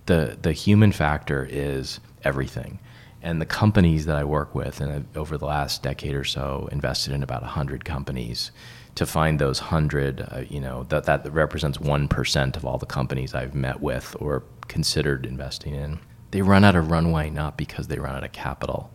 the 0.07 0.39
the 0.41 0.53
human 0.53 0.93
factor 0.93 1.47
is 1.49 2.01
everything. 2.25 2.79
And 3.23 3.41
the 3.41 3.47
companies 3.47 4.07
that 4.07 4.17
I 4.17 4.25
work 4.25 4.55
with, 4.55 4.81
and 4.81 4.93
I've, 4.93 5.17
over 5.17 5.37
the 5.37 5.47
last 5.47 5.83
decade 5.83 6.15
or 6.15 6.25
so, 6.25 6.69
invested 6.71 7.13
in 7.13 7.23
about 7.23 7.43
hundred 7.43 7.85
companies. 7.85 8.51
To 8.95 9.05
find 9.05 9.39
those 9.39 9.59
hundred, 9.59 10.23
uh, 10.23 10.45
you 10.49 10.59
know, 10.59 10.85
that 10.85 11.05
that 11.05 11.31
represents 11.31 11.79
one 11.79 12.09
percent 12.09 12.57
of 12.57 12.65
all 12.65 12.79
the 12.79 12.87
companies 12.87 13.35
I've 13.35 13.55
met 13.55 13.81
with 13.81 14.17
or 14.21 14.43
considered 14.69 15.27
investing 15.27 15.75
in. 15.75 15.99
They 16.31 16.41
run 16.41 16.65
out 16.65 16.77
of 16.77 16.91
runway 16.91 17.29
not 17.29 17.59
because 17.59 17.89
they 17.89 17.99
run 17.99 18.17
out 18.17 18.25
of 18.25 18.33
capital. 18.33 18.91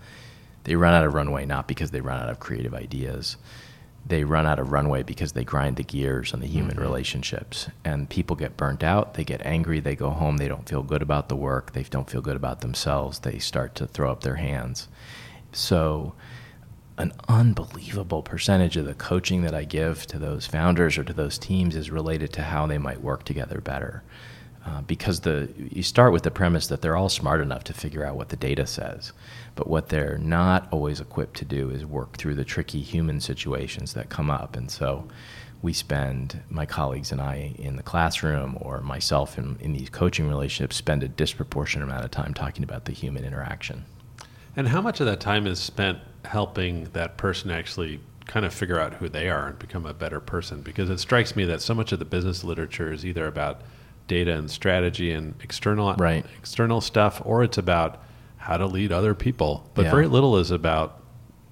They 0.64 0.76
run 0.76 0.94
out 0.94 1.06
of 1.06 1.14
runway 1.14 1.46
not 1.46 1.68
because 1.68 1.92
they 1.92 2.02
run 2.02 2.20
out 2.20 2.30
of 2.30 2.40
creative 2.40 2.74
ideas 2.74 3.38
they 4.06 4.24
run 4.24 4.46
out 4.46 4.60
of 4.60 4.72
runway 4.72 5.04
because 5.04 5.34
they 5.34 5.44
grind 5.44 5.78
the 5.78 5.84
gears 5.84 6.34
on 6.34 6.40
the 6.40 6.48
human 6.48 6.76
mm-hmm. 6.76 6.82
relationships. 6.82 7.70
And 7.86 8.10
people 8.10 8.36
get 8.36 8.58
burnt 8.58 8.84
out 8.84 9.14
they 9.14 9.24
get 9.24 9.46
angry 9.46 9.80
they 9.80 9.96
go 9.96 10.10
home 10.10 10.38
they 10.38 10.48
don't 10.48 10.68
feel 10.68 10.84
good 10.84 11.02
about 11.02 11.30
the 11.30 11.36
work 11.36 11.74
they 11.74 11.84
don't 11.84 12.10
feel 12.10 12.22
good 12.22 12.36
about 12.36 12.62
themselves 12.62 13.20
they 13.20 13.40
start 13.40 13.76
to 13.76 13.88
throw 13.88 14.12
up 14.12 14.22
their 14.22 14.36
hands. 14.36 14.88
So 15.52 16.14
an 16.98 17.14
unbelievable 17.28 18.22
percentage 18.22 18.78
of 18.78 18.86
the 18.86 18.94
coaching 18.94 19.42
that 19.42 19.56
i 19.56 19.64
give 19.64 20.06
to 20.06 20.20
those 20.20 20.46
founders 20.46 20.98
or 20.98 21.04
to 21.04 21.14
those 21.14 21.38
teams 21.38 21.76
is 21.76 21.90
related 21.90 22.32
to 22.34 22.44
how 22.44 22.68
they 22.68 22.78
might 22.78 23.02
work 23.02 23.24
together 23.24 23.60
better. 23.60 24.04
Uh, 24.64 24.82
because 24.82 25.22
the 25.22 25.50
you 25.72 25.82
start 25.82 26.14
with 26.14 26.22
the 26.22 26.30
premise 26.30 26.68
that 26.68 26.82
they're 26.82 26.96
all 26.96 27.10
smart 27.10 27.42
enough 27.42 27.64
to 27.64 27.74
figure 27.74 28.06
out 28.06 28.16
what 28.16 28.30
the 28.30 28.36
data 28.36 28.68
says, 28.68 29.12
but 29.56 29.68
what 29.68 29.90
they're 29.90 30.18
not 30.18 30.68
always 30.72 31.00
equipped 31.00 31.38
to 31.38 31.46
do 31.46 31.70
is 31.70 31.86
work 31.86 32.18
through 32.18 32.36
the 32.36 32.46
tricky 32.46 32.82
human 32.82 33.20
situations 33.20 33.94
that 33.94 34.10
come 34.10 34.30
up. 34.30 34.56
And 34.56 34.72
so, 34.72 35.08
we 35.62 35.74
spend 35.74 36.42
my 36.50 36.66
colleagues 36.66 37.12
and 37.12 37.22
I 37.22 37.54
in 37.58 37.76
the 37.76 37.84
classroom, 37.84 38.58
or 38.62 38.82
myself 38.82 39.38
in, 39.38 39.58
in 39.60 39.74
these 39.74 39.90
coaching 39.90 40.28
relationships, 40.28 40.76
spend 40.76 41.04
a 41.04 41.08
disproportionate 41.08 41.88
amount 41.88 42.04
of 42.04 42.12
time 42.12 42.34
talking 42.34 42.64
about 42.64 42.86
the 42.86 42.94
human 42.94 43.24
interaction. 43.24 43.86
And 44.56 44.68
how 44.68 44.82
much 44.82 45.00
of 45.00 45.06
that 45.06 45.20
time 45.20 45.48
is 45.48 45.60
spent 45.60 46.00
helping 46.26 46.86
that 46.94 47.18
person 47.18 47.52
actually 47.52 48.00
kind 48.26 48.46
of 48.46 48.54
figure 48.54 48.80
out 48.80 48.96
who 48.96 49.08
they 49.08 49.30
are 49.30 49.48
and 49.48 49.60
become 49.60 49.86
a 49.86 49.94
better 49.94 50.20
person? 50.20 50.62
Because 50.62 50.90
it 50.90 51.00
strikes 51.00 51.36
me 51.36 51.46
that 51.46 51.62
so 51.62 51.74
much 51.74 51.92
of 51.92 52.00
the 52.00 52.06
business 52.06 52.44
literature 52.44 52.92
is 52.92 53.06
either 53.06 53.28
about 53.28 53.62
data 54.08 54.34
and 54.34 54.50
strategy 54.50 55.12
and 55.12 55.36
external 55.42 55.94
right. 55.96 56.26
external 56.40 56.82
stuff, 56.82 57.22
or 57.24 57.44
it's 57.44 57.58
about 57.58 58.04
how 58.42 58.58
to 58.58 58.66
lead 58.66 58.92
other 58.92 59.14
people. 59.14 59.70
But 59.76 59.86
Yeah. 59.86 59.92
very 59.92 60.08
little 60.08 60.38
is 60.38 60.50
about 60.52 61.00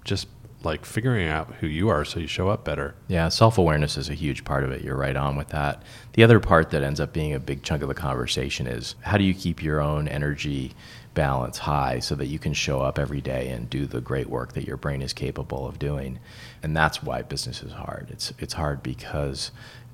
just 0.04 0.28
like 0.64 0.84
figuring 0.86 1.30
out 1.30 1.54
who 1.62 1.68
you 1.68 1.88
are 1.88 2.04
so 2.04 2.20
you 2.20 2.28
show 2.28 2.50
up 2.50 2.66
better. 2.66 2.96
Yeah, 3.08 3.30
self 3.30 3.58
awareness 3.58 3.96
is 3.96 4.10
a 4.10 4.14
huge 4.14 4.44
part 4.44 4.64
of 4.64 4.72
it. 4.72 4.84
You're 4.84 4.98
right 4.98 5.16
on 5.16 5.38
with 5.38 5.50
that. 5.50 5.84
The 6.14 6.24
other 6.24 6.40
part 6.40 6.72
that 6.72 6.84
ends 6.84 7.00
up 7.00 7.14
being 7.14 7.34
a 7.34 7.40
big 7.40 7.64
chunk 7.64 7.82
of 7.82 7.88
the 7.88 7.94
conversation 7.96 8.68
is 8.68 8.96
how 9.02 9.18
do 9.18 9.24
you 9.24 9.34
keep 9.34 9.64
your 9.64 9.80
own 9.80 10.08
energy 10.08 10.74
balance 11.14 11.60
high 11.60 12.00
so 12.00 12.14
that 12.16 12.26
you 12.26 12.40
can 12.40 12.54
show 12.54 12.82
up 12.82 13.00
every 13.00 13.22
day 13.22 13.50
and 13.50 13.70
do 13.70 13.86
the 13.86 14.02
great 14.02 14.28
work 14.30 14.54
that 14.54 14.66
your 14.68 14.78
brain 14.78 15.02
is 15.02 15.14
capable 15.14 15.66
of 15.68 15.80
doing? 15.80 16.20
And 16.62 16.76
that's 16.76 17.02
why 17.04 17.22
business 17.22 17.64
is 17.64 17.72
hard. 17.72 18.08
It's, 18.10 18.34
it's 18.40 18.54
hard 18.56 18.84
because 18.84 19.52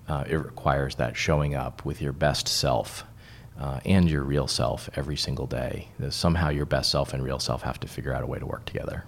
uh, 0.07 0.23
it 0.27 0.37
requires 0.37 0.95
that 0.95 1.15
showing 1.15 1.53
up 1.53 1.85
with 1.85 2.01
your 2.01 2.13
best 2.13 2.47
self. 2.47 3.03
Uh, 3.57 3.79
and 3.85 4.09
your 4.09 4.21
real 4.21 4.47
self 4.47 4.89
every 4.95 5.15
single 5.15 5.47
day. 5.47 5.87
Somehow, 6.09 6.49
your 6.49 6.65
best 6.65 6.91
self 6.91 7.13
and 7.13 7.23
real 7.23 7.39
self 7.39 7.61
have 7.61 7.79
to 7.79 7.87
figure 7.87 8.13
out 8.13 8.21
a 8.21 8.27
way 8.27 8.37
to 8.37 8.45
work 8.45 8.65
together. 8.65 9.05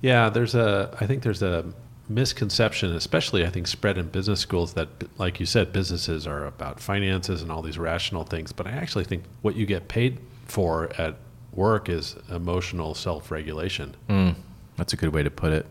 Yeah, 0.00 0.30
there's 0.30 0.54
a. 0.54 0.96
I 1.00 1.06
think 1.06 1.22
there's 1.22 1.42
a 1.42 1.70
misconception, 2.08 2.94
especially 2.96 3.44
I 3.46 3.50
think 3.50 3.66
spread 3.66 3.98
in 3.98 4.08
business 4.08 4.40
schools, 4.40 4.72
that 4.74 4.88
like 5.18 5.38
you 5.38 5.46
said, 5.46 5.72
businesses 5.72 6.26
are 6.26 6.46
about 6.46 6.80
finances 6.80 7.42
and 7.42 7.52
all 7.52 7.62
these 7.62 7.78
rational 7.78 8.24
things. 8.24 8.52
But 8.52 8.66
I 8.66 8.70
actually 8.70 9.04
think 9.04 9.24
what 9.42 9.54
you 9.54 9.66
get 9.66 9.88
paid 9.88 10.18
for 10.46 10.90
at 10.98 11.16
work 11.52 11.88
is 11.88 12.16
emotional 12.30 12.94
self-regulation. 12.94 13.94
Mm, 14.08 14.34
that's 14.76 14.92
a 14.92 14.96
good 14.96 15.14
way 15.14 15.22
to 15.22 15.30
put 15.30 15.52
it. 15.52 15.66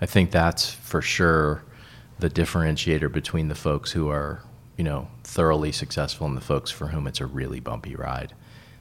I 0.00 0.06
think 0.06 0.30
that's 0.30 0.70
for 0.70 1.02
sure 1.02 1.64
the 2.18 2.30
differentiator 2.30 3.12
between 3.12 3.48
the 3.48 3.54
folks 3.54 3.90
who 3.92 4.08
are, 4.08 4.42
you 4.76 4.84
know, 4.84 5.08
thoroughly 5.24 5.72
successful 5.72 6.26
and 6.26 6.36
the 6.36 6.42
folks 6.42 6.70
for 6.70 6.88
whom 6.88 7.06
it's 7.06 7.20
a 7.20 7.26
really 7.26 7.60
bumpy 7.60 7.96
ride. 7.96 8.34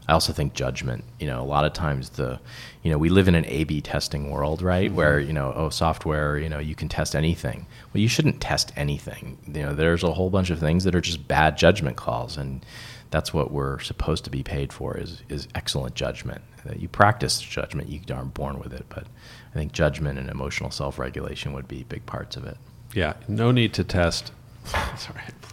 I 0.08 0.14
also 0.14 0.34
think 0.34 0.54
judgment. 0.54 1.06
You 1.20 1.28
know, 1.28 1.42
a 1.42 1.46
lot 1.46 1.66
of 1.66 1.74
times 1.74 2.12
the, 2.12 2.40
you 2.82 2.92
know, 2.92 2.98
we 2.98 3.10
live 3.10 3.28
in 3.28 3.36
an 3.36 3.46
A/B 3.46 3.82
testing 3.82 4.32
world, 4.32 4.62
right? 4.62 4.88
Mm-hmm. 4.88 4.98
Where 4.98 5.20
you 5.20 5.34
know, 5.34 5.54
oh, 5.56 5.70
software, 5.70 6.38
you 6.38 6.50
know, 6.50 6.60
you 6.60 6.76
can 6.76 6.90
test 6.90 7.16
anything. 7.16 7.66
Well, 7.94 8.02
you 8.02 8.10
shouldn't 8.10 8.42
test 8.42 8.74
anything. 8.76 9.38
You 9.48 9.64
know, 9.64 9.76
there's 9.76 10.04
a 10.04 10.12
whole 10.12 10.30
bunch 10.30 10.50
of 10.50 10.60
things 10.60 10.84
that 10.84 10.96
are 10.96 11.02
just 11.02 11.28
bad 11.28 11.58
judgment 11.58 11.96
calls, 11.96 12.38
and 12.38 12.66
that's 13.12 13.34
what 13.34 13.52
we're 13.52 13.80
supposed 13.80 14.24
to 14.26 14.30
be 14.30 14.44
paid 14.44 14.74
for 14.74 14.98
is 14.98 15.22
is 15.30 15.48
excellent 15.56 15.96
judgment. 15.96 16.42
That 16.66 16.80
you 16.80 16.88
practice 16.88 17.40
judgment, 17.40 17.90
you 17.90 18.02
aren't 18.14 18.34
born 18.34 18.60
with 18.60 18.74
it, 18.74 18.86
but 18.90 19.06
I 19.52 19.54
think 19.54 19.72
judgment 19.72 20.18
and 20.18 20.30
emotional 20.30 20.72
self-regulation 20.72 21.54
would 21.54 21.68
be 21.68 21.84
big 21.84 22.06
parts 22.06 22.36
of 22.36 22.46
it. 22.46 22.58
Yeah, 22.94 23.14
no 23.28 23.52
need 23.52 23.74
to 23.76 23.84
test. 23.84 24.32
Sorry, 24.66 25.22
I 25.28 25.32
blew 25.48 25.53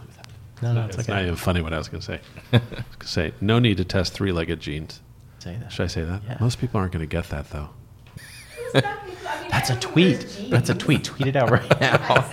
No, 0.61 0.73
no, 0.73 0.85
it's 0.85 0.97
it's 0.97 1.07
not 1.07 1.21
even 1.23 1.35
funny 1.35 1.61
what 1.61 1.73
I 1.73 1.77
was 1.77 1.87
going 1.87 2.01
to 2.01 2.05
say. 2.05 2.19
I 2.53 2.57
was 2.57 2.61
going 2.69 2.83
to 2.99 3.07
say 3.07 3.33
no 3.41 3.59
need 3.59 3.77
to 3.77 3.85
test 3.85 4.13
three-legged 4.13 4.59
jeans. 4.59 5.01
Say 5.39 5.57
that. 5.59 5.71
Should 5.71 5.83
I 5.83 5.87
say 5.87 6.03
that? 6.03 6.21
Yeah. 6.23 6.37
Most 6.39 6.59
people 6.59 6.79
aren't 6.79 6.93
going 6.93 7.01
to 7.01 7.07
get 7.07 7.29
that 7.29 7.49
though. 7.49 7.69
That's 9.49 9.69
a 9.69 9.75
tweet. 9.79 10.25
That's 10.49 10.69
a 10.69 10.75
tweet. 10.75 11.03
Tweet 11.03 11.27
it 11.27 11.35
out 11.35 11.49
right 11.49 11.81
now. 11.81 12.31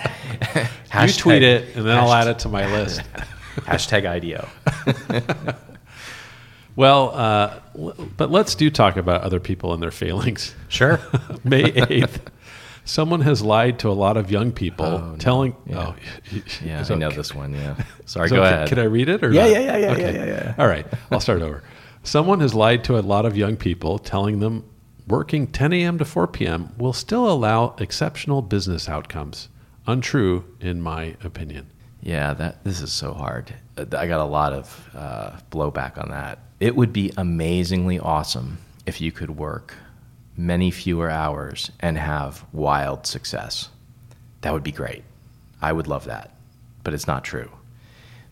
you 1.05 1.11
tweet 1.13 1.43
it, 1.43 1.75
and 1.75 1.85
then 1.85 1.97
I'll 1.97 2.13
add 2.13 2.27
it 2.27 2.39
to 2.39 2.49
my 2.49 2.65
list. 2.71 3.01
Hashtag 3.57 4.05
IDEO. 4.05 4.47
Well, 6.75 7.11
uh, 7.13 7.59
but 8.15 8.31
let's 8.31 8.55
do 8.55 8.69
talk 8.69 8.95
about 8.95 9.21
other 9.23 9.41
people 9.41 9.73
and 9.73 9.83
their 9.83 9.91
failings. 9.91 10.55
Sure. 10.69 11.01
May 11.43 11.63
8th, 11.63 12.21
someone 12.89 13.21
has 13.21 13.41
lied 13.43 13.77
to 13.79 13.89
a 13.89 13.93
lot 13.93 14.17
of 14.17 14.31
young 14.31 14.51
people, 14.51 14.85
Oh, 14.85 14.97
no. 15.11 15.15
telling. 15.17 15.55
Yeah. 15.67 15.93
Oh, 15.93 15.95
Yeah, 16.65 16.83
so 16.87 16.95
I 16.95 16.97
know 16.97 17.11
this 17.11 17.33
one. 17.35 17.53
Yeah. 17.53 17.75
Sorry, 18.05 18.29
so 18.29 18.35
go 18.37 18.43
c- 18.43 18.47
ahead. 18.47 18.67
Can 18.67 18.79
I 18.79 18.83
read 18.83 19.09
it 19.09 19.23
or 19.23 19.31
Yeah, 19.31 19.45
yeah, 19.45 19.59
yeah, 19.59 19.77
yeah, 19.77 19.91
Okay. 19.91 20.13
yeah, 20.13 20.25
yeah, 20.25 20.25
yeah. 20.25 20.55
All 20.57 20.67
right, 20.67 20.85
I'll 21.11 21.19
start 21.19 21.41
over. 21.41 21.63
Someone 22.03 22.39
has 22.39 22.53
lied 22.53 22.83
to 22.85 22.97
a 22.97 23.01
lot 23.01 23.25
of 23.25 23.37
young 23.37 23.55
people, 23.57 23.99
telling 23.99 24.39
them 24.39 24.63
working 25.07 25.47
10 25.47 25.73
a.m. 25.73 25.97
to 25.99 26.05
4 26.05 26.27
p.m. 26.27 26.69
will 26.77 26.93
still 26.93 27.29
allow 27.29 27.75
exceptional 27.79 28.41
business 28.41 28.87
outcomes. 28.89 29.49
Untrue, 29.87 30.45
in 30.59 30.81
my 30.81 31.15
opinion. 31.23 31.67
Yeah, 32.01 32.33
that 32.35 32.63
this 32.63 32.79
is 32.81 32.91
so 32.91 33.13
hard. 33.13 33.53
I 33.77 34.07
got 34.07 34.21
a 34.21 34.23
lot 34.25 34.53
of 34.53 34.89
uh, 34.95 35.31
blowback 35.51 35.97
on 36.01 36.09
that. 36.11 36.39
It 36.59 36.75
would 36.75 36.93
be 36.93 37.11
amazingly 37.17 37.99
awesome 37.99 38.57
if 38.85 39.01
you 39.01 39.11
could 39.11 39.31
work 39.31 39.73
many 40.39 40.71
fewer 40.71 41.09
hours 41.09 41.69
and 41.81 41.97
have 41.97 42.45
wild 42.53 43.05
success. 43.05 43.67
That 44.41 44.53
would 44.53 44.63
be 44.63 44.71
great. 44.71 45.03
I 45.61 45.73
would 45.73 45.87
love 45.87 46.05
that, 46.05 46.33
but 46.83 46.93
it's 46.93 47.07
not 47.07 47.25
true. 47.25 47.51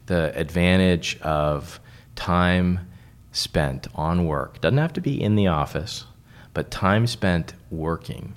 The 0.05 0.31
advantage 0.39 1.19
of 1.21 1.81
time 2.15 2.87
spent 3.33 3.87
on 3.93 4.25
work 4.25 4.61
doesn't 4.61 4.77
have 4.77 4.93
to 4.93 5.01
be 5.01 5.21
in 5.21 5.35
the 5.35 5.47
office, 5.47 6.05
but 6.53 6.71
time 6.71 7.07
spent 7.07 7.53
working 7.69 8.35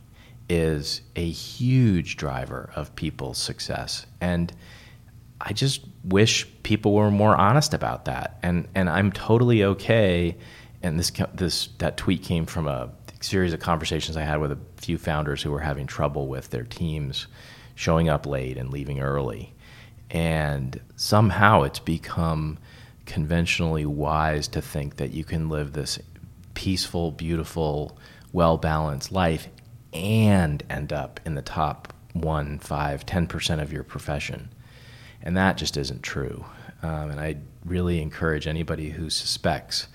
is 0.48 1.00
a 1.14 1.30
huge 1.30 2.16
driver 2.16 2.70
of 2.74 2.94
people's 2.96 3.38
success. 3.38 4.04
And 4.20 4.52
I 5.40 5.52
just 5.52 5.82
wish 6.02 6.44
people 6.64 6.92
were 6.92 7.10
more 7.12 7.36
honest 7.36 7.72
about 7.72 8.06
that. 8.06 8.40
And 8.42 8.66
and 8.74 8.90
I'm 8.90 9.12
totally 9.12 9.62
okay. 9.62 10.36
And 10.82 10.98
this 10.98 11.12
this 11.34 11.68
that 11.78 11.96
tweet 11.96 12.24
came 12.24 12.46
from 12.46 12.66
a 12.66 12.90
series 13.20 13.52
of 13.52 13.60
conversations 13.60 14.16
I 14.16 14.22
had 14.22 14.40
with 14.40 14.52
a 14.52 14.58
few 14.76 14.98
founders 14.98 15.42
who 15.42 15.50
were 15.50 15.60
having 15.60 15.86
trouble 15.86 16.26
with 16.26 16.50
their 16.50 16.64
teams 16.64 17.26
showing 17.74 18.08
up 18.08 18.26
late 18.26 18.56
and 18.56 18.70
leaving 18.70 19.00
early. 19.00 19.54
And 20.10 20.80
somehow 20.96 21.62
it's 21.62 21.78
become 21.78 22.58
conventionally 23.06 23.86
wise 23.86 24.48
to 24.48 24.62
think 24.62 24.96
that 24.96 25.12
you 25.12 25.24
can 25.24 25.48
live 25.48 25.72
this 25.72 25.98
peaceful, 26.54 27.10
beautiful, 27.10 27.98
well 28.32 28.56
balanced 28.56 29.12
life 29.12 29.48
and 29.92 30.62
end 30.70 30.92
up 30.92 31.20
in 31.24 31.34
the 31.34 31.42
top 31.42 31.92
one, 32.12 32.58
five, 32.58 33.06
ten 33.06 33.26
percent 33.26 33.60
of 33.60 33.72
your 33.72 33.84
profession. 33.84 34.50
And 35.22 35.36
that 35.36 35.56
just 35.56 35.76
isn't 35.76 36.02
true. 36.02 36.44
Um, 36.82 37.10
and 37.10 37.20
I 37.20 37.36
really 37.64 38.00
encourage 38.00 38.46
anybody 38.46 38.90
who 38.90 39.10
suspects 39.10 39.86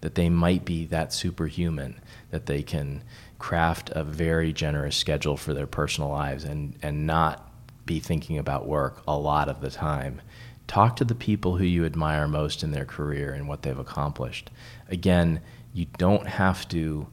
that 0.00 0.14
they 0.14 0.28
might 0.28 0.64
be 0.64 0.84
that 0.86 1.12
superhuman, 1.12 2.00
that 2.30 2.46
they 2.46 2.62
can 2.62 3.02
craft 3.38 3.90
a 3.90 4.04
very 4.04 4.52
generous 4.52 4.96
schedule 4.96 5.36
for 5.36 5.54
their 5.54 5.66
personal 5.66 6.10
lives 6.10 6.44
and, 6.44 6.76
and 6.82 7.06
not 7.06 7.50
be 7.86 7.98
thinking 8.00 8.38
about 8.38 8.66
work 8.66 9.02
a 9.06 9.16
lot 9.16 9.48
of 9.48 9.60
the 9.60 9.70
time. 9.70 10.20
Talk 10.66 10.96
to 10.96 11.04
the 11.04 11.14
people 11.14 11.56
who 11.56 11.64
you 11.64 11.86
admire 11.86 12.28
most 12.28 12.62
in 12.62 12.72
their 12.72 12.84
career 12.84 13.32
and 13.32 13.48
what 13.48 13.62
they've 13.62 13.78
accomplished. 13.78 14.50
Again, 14.88 15.40
you 15.72 15.86
don't 15.96 16.26
have 16.26 16.68
to 16.68 17.06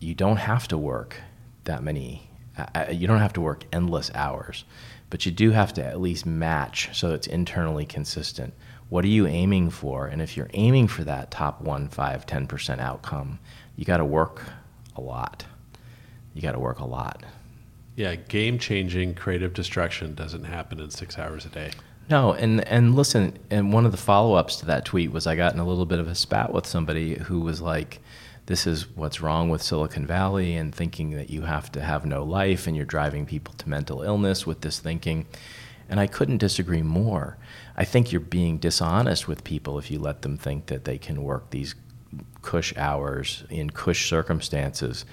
you 0.00 0.14
don't 0.14 0.36
have 0.36 0.68
to 0.68 0.78
work 0.78 1.16
that 1.64 1.82
many 1.82 2.28
uh, 2.56 2.86
you 2.90 3.06
don't 3.06 3.20
have 3.20 3.32
to 3.32 3.40
work 3.40 3.64
endless 3.72 4.10
hours 4.14 4.64
but 5.10 5.26
you 5.26 5.32
do 5.32 5.50
have 5.50 5.72
to 5.74 5.84
at 5.84 6.00
least 6.00 6.26
match 6.26 6.90
so 6.92 7.12
it's 7.12 7.26
internally 7.26 7.84
consistent 7.84 8.54
what 8.94 9.04
are 9.04 9.08
you 9.08 9.26
aiming 9.26 9.70
for 9.70 10.06
and 10.06 10.22
if 10.22 10.36
you're 10.36 10.50
aiming 10.54 10.86
for 10.86 11.02
that 11.02 11.28
top 11.28 11.60
1 11.60 11.88
5 11.88 12.26
10% 12.26 12.78
outcome 12.78 13.40
you 13.74 13.84
got 13.84 13.96
to 13.96 14.04
work 14.04 14.40
a 14.94 15.00
lot 15.00 15.44
you 16.32 16.40
got 16.40 16.52
to 16.52 16.60
work 16.60 16.78
a 16.78 16.84
lot 16.84 17.24
Yeah, 17.96 18.16
game 18.16 18.58
changing 18.58 19.14
creative 19.14 19.54
destruction 19.54 20.14
doesn't 20.14 20.44
happen 20.44 20.80
in 20.80 20.90
six 20.90 21.16
hours 21.16 21.44
a 21.44 21.48
day. 21.48 21.70
No, 22.10 22.32
and 22.32 22.66
and 22.66 22.96
listen, 22.96 23.38
and 23.50 23.72
one 23.72 23.86
of 23.86 23.92
the 23.92 23.98
follow-ups 23.98 24.56
to 24.56 24.66
that 24.66 24.84
tweet 24.84 25.12
was 25.12 25.26
I 25.26 25.36
got 25.36 25.54
in 25.54 25.60
a 25.60 25.66
little 25.66 25.86
bit 25.86 26.00
of 26.00 26.08
a 26.08 26.14
spat 26.14 26.52
with 26.52 26.66
somebody 26.66 27.14
who 27.14 27.40
was 27.40 27.60
like, 27.60 28.00
"This 28.46 28.66
is 28.66 28.88
what's 28.96 29.20
wrong 29.20 29.48
with 29.48 29.62
Silicon 29.62 30.06
Valley 30.06 30.56
and 30.56 30.74
thinking 30.74 31.10
that 31.10 31.30
you 31.30 31.42
have 31.42 31.70
to 31.72 31.80
have 31.80 32.04
no 32.04 32.24
life 32.24 32.66
and 32.66 32.76
you're 32.76 32.84
driving 32.84 33.26
people 33.26 33.54
to 33.54 33.68
mental 33.68 34.02
illness 34.02 34.44
with 34.44 34.62
this 34.62 34.80
thinking." 34.80 35.26
And 35.88 36.00
I 36.00 36.08
couldn't 36.08 36.38
disagree 36.38 36.82
more. 36.82 37.36
I 37.76 37.84
think 37.84 38.12
you're 38.12 38.20
being 38.20 38.58
dishonest 38.58 39.26
with 39.26 39.44
people 39.44 39.78
if 39.78 39.90
you 39.90 39.98
let 39.98 40.22
them 40.22 40.36
think 40.38 40.66
that 40.66 40.84
they 40.84 40.98
can 40.98 41.22
work 41.22 41.50
these 41.50 41.74
cush 42.42 42.72
hours 42.76 43.44
in 43.50 43.70
cush 43.70 44.08
circumstances 44.08 45.04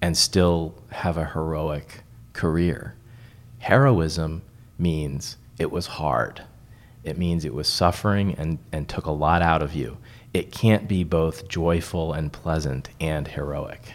and 0.00 0.16
still 0.16 0.74
have 0.90 1.16
a 1.16 1.24
heroic 1.24 2.02
career. 2.32 2.94
Heroism 3.60 4.42
means 4.78 5.36
it 5.58 5.70
was 5.70 5.86
hard. 5.86 6.42
it 7.04 7.18
means 7.18 7.44
it 7.44 7.54
was 7.54 7.68
suffering 7.68 8.34
and, 8.34 8.58
and 8.72 8.88
took 8.88 9.06
a 9.06 9.10
lot 9.10 9.42
out 9.42 9.62
of 9.62 9.74
you. 9.74 9.98
It 10.32 10.50
can't 10.50 10.88
be 10.88 11.04
both 11.04 11.48
joyful 11.48 12.12
and 12.12 12.32
pleasant 12.32 12.88
and 13.00 13.28
heroic. 13.28 13.93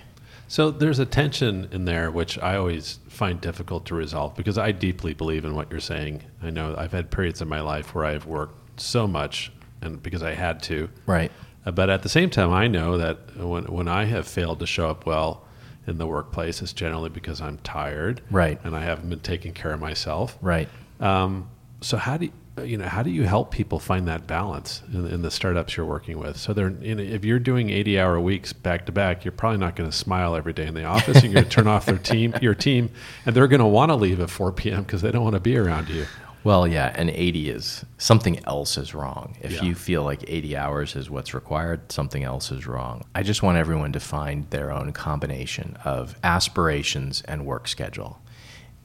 So 0.49 0.71
there's 0.71 0.97
a 0.97 1.05
tension 1.05 1.69
in 1.71 1.85
there 1.85 2.09
which 2.09 2.39
I 2.39 2.55
always 2.55 2.97
find 3.07 3.39
difficult 3.39 3.85
to 3.85 3.95
resolve 3.95 4.35
because 4.35 4.57
I 4.57 4.71
deeply 4.71 5.13
believe 5.13 5.45
in 5.45 5.53
what 5.53 5.69
you're 5.69 5.79
saying. 5.79 6.23
I 6.41 6.49
know 6.49 6.73
I've 6.75 6.91
had 6.91 7.11
periods 7.11 7.39
in 7.39 7.47
my 7.47 7.61
life 7.61 7.93
where 7.93 8.03
I've 8.03 8.25
worked 8.25 8.81
so 8.81 9.07
much 9.07 9.51
and 9.83 10.01
because 10.01 10.23
I 10.23 10.33
had 10.33 10.63
to. 10.63 10.89
Right. 11.05 11.31
Uh, 11.67 11.71
but 11.71 11.91
at 11.91 12.01
the 12.01 12.09
same 12.09 12.31
time 12.31 12.51
I 12.51 12.67
know 12.67 12.97
that 12.97 13.37
when 13.37 13.65
when 13.65 13.87
I 13.87 14.05
have 14.05 14.27
failed 14.27 14.59
to 14.61 14.65
show 14.65 14.89
up 14.89 15.05
well 15.05 15.45
in 15.85 15.99
the 15.99 16.07
workplace 16.07 16.63
it's 16.63 16.73
generally 16.73 17.09
because 17.09 17.41
I'm 17.41 17.59
tired. 17.59 18.21
Right. 18.31 18.59
And 18.63 18.75
I 18.75 18.81
haven't 18.81 19.07
been 19.07 19.19
taking 19.19 19.53
care 19.53 19.71
of 19.71 19.79
myself. 19.79 20.35
Right. 20.41 20.67
Um, 20.99 21.47
so 21.81 21.95
how 21.97 22.17
do 22.17 22.25
you, 22.25 22.31
you 22.63 22.77
know 22.77 22.87
how 22.87 23.03
do 23.03 23.09
you 23.09 23.23
help 23.23 23.51
people 23.51 23.79
find 23.79 24.07
that 24.07 24.27
balance 24.27 24.81
in, 24.93 25.05
in 25.07 25.21
the 25.21 25.31
startups 25.31 25.75
you're 25.77 25.85
working 25.85 26.17
with? 26.19 26.37
So 26.37 26.53
they're 26.53 26.69
you 26.71 26.95
know, 26.95 27.03
if 27.03 27.23
you're 27.25 27.39
doing 27.39 27.69
80 27.69 27.99
hour 27.99 28.19
weeks 28.19 28.53
back 28.53 28.85
to 28.87 28.91
back, 28.91 29.23
you're 29.25 29.31
probably 29.31 29.57
not 29.59 29.75
going 29.75 29.89
to 29.89 29.95
smile 29.95 30.35
every 30.35 30.53
day 30.53 30.67
in 30.67 30.73
the 30.73 30.85
office. 30.85 31.15
And 31.23 31.25
you're 31.25 31.41
going 31.41 31.45
to 31.45 31.49
turn 31.51 31.67
off 31.67 31.85
their 31.85 31.97
team, 31.97 32.33
your 32.41 32.55
team, 32.55 32.89
and 33.25 33.35
they're 33.35 33.47
going 33.47 33.59
to 33.61 33.65
want 33.67 33.89
to 33.91 33.95
leave 33.95 34.19
at 34.19 34.29
4 34.29 34.51
p.m. 34.53 34.83
because 34.83 35.01
they 35.01 35.11
don't 35.11 35.23
want 35.23 35.35
to 35.35 35.39
be 35.39 35.57
around 35.57 35.89
you. 35.89 36.05
Well, 36.41 36.65
yeah, 36.65 36.93
and 36.95 37.09
80 37.09 37.49
is 37.49 37.83
something 37.97 38.39
else 38.45 38.77
is 38.77 38.93
wrong. 38.95 39.35
If 39.41 39.51
Yeah. 39.51 39.63
you 39.63 39.75
feel 39.75 40.03
like 40.03 40.23
80 40.25 40.55
hours 40.55 40.95
is 40.95 41.09
what's 41.09 41.33
required, 41.33 41.91
something 41.91 42.23
else 42.23 42.49
is 42.49 42.65
wrong. 42.65 43.03
I 43.13 43.23
just 43.23 43.43
want 43.43 43.57
everyone 43.57 43.91
to 43.91 43.99
find 43.99 44.49
their 44.49 44.71
own 44.71 44.93
combination 44.93 45.75
of 45.83 46.15
aspirations 46.23 47.21
and 47.27 47.45
work 47.45 47.67
schedule. 47.67 48.21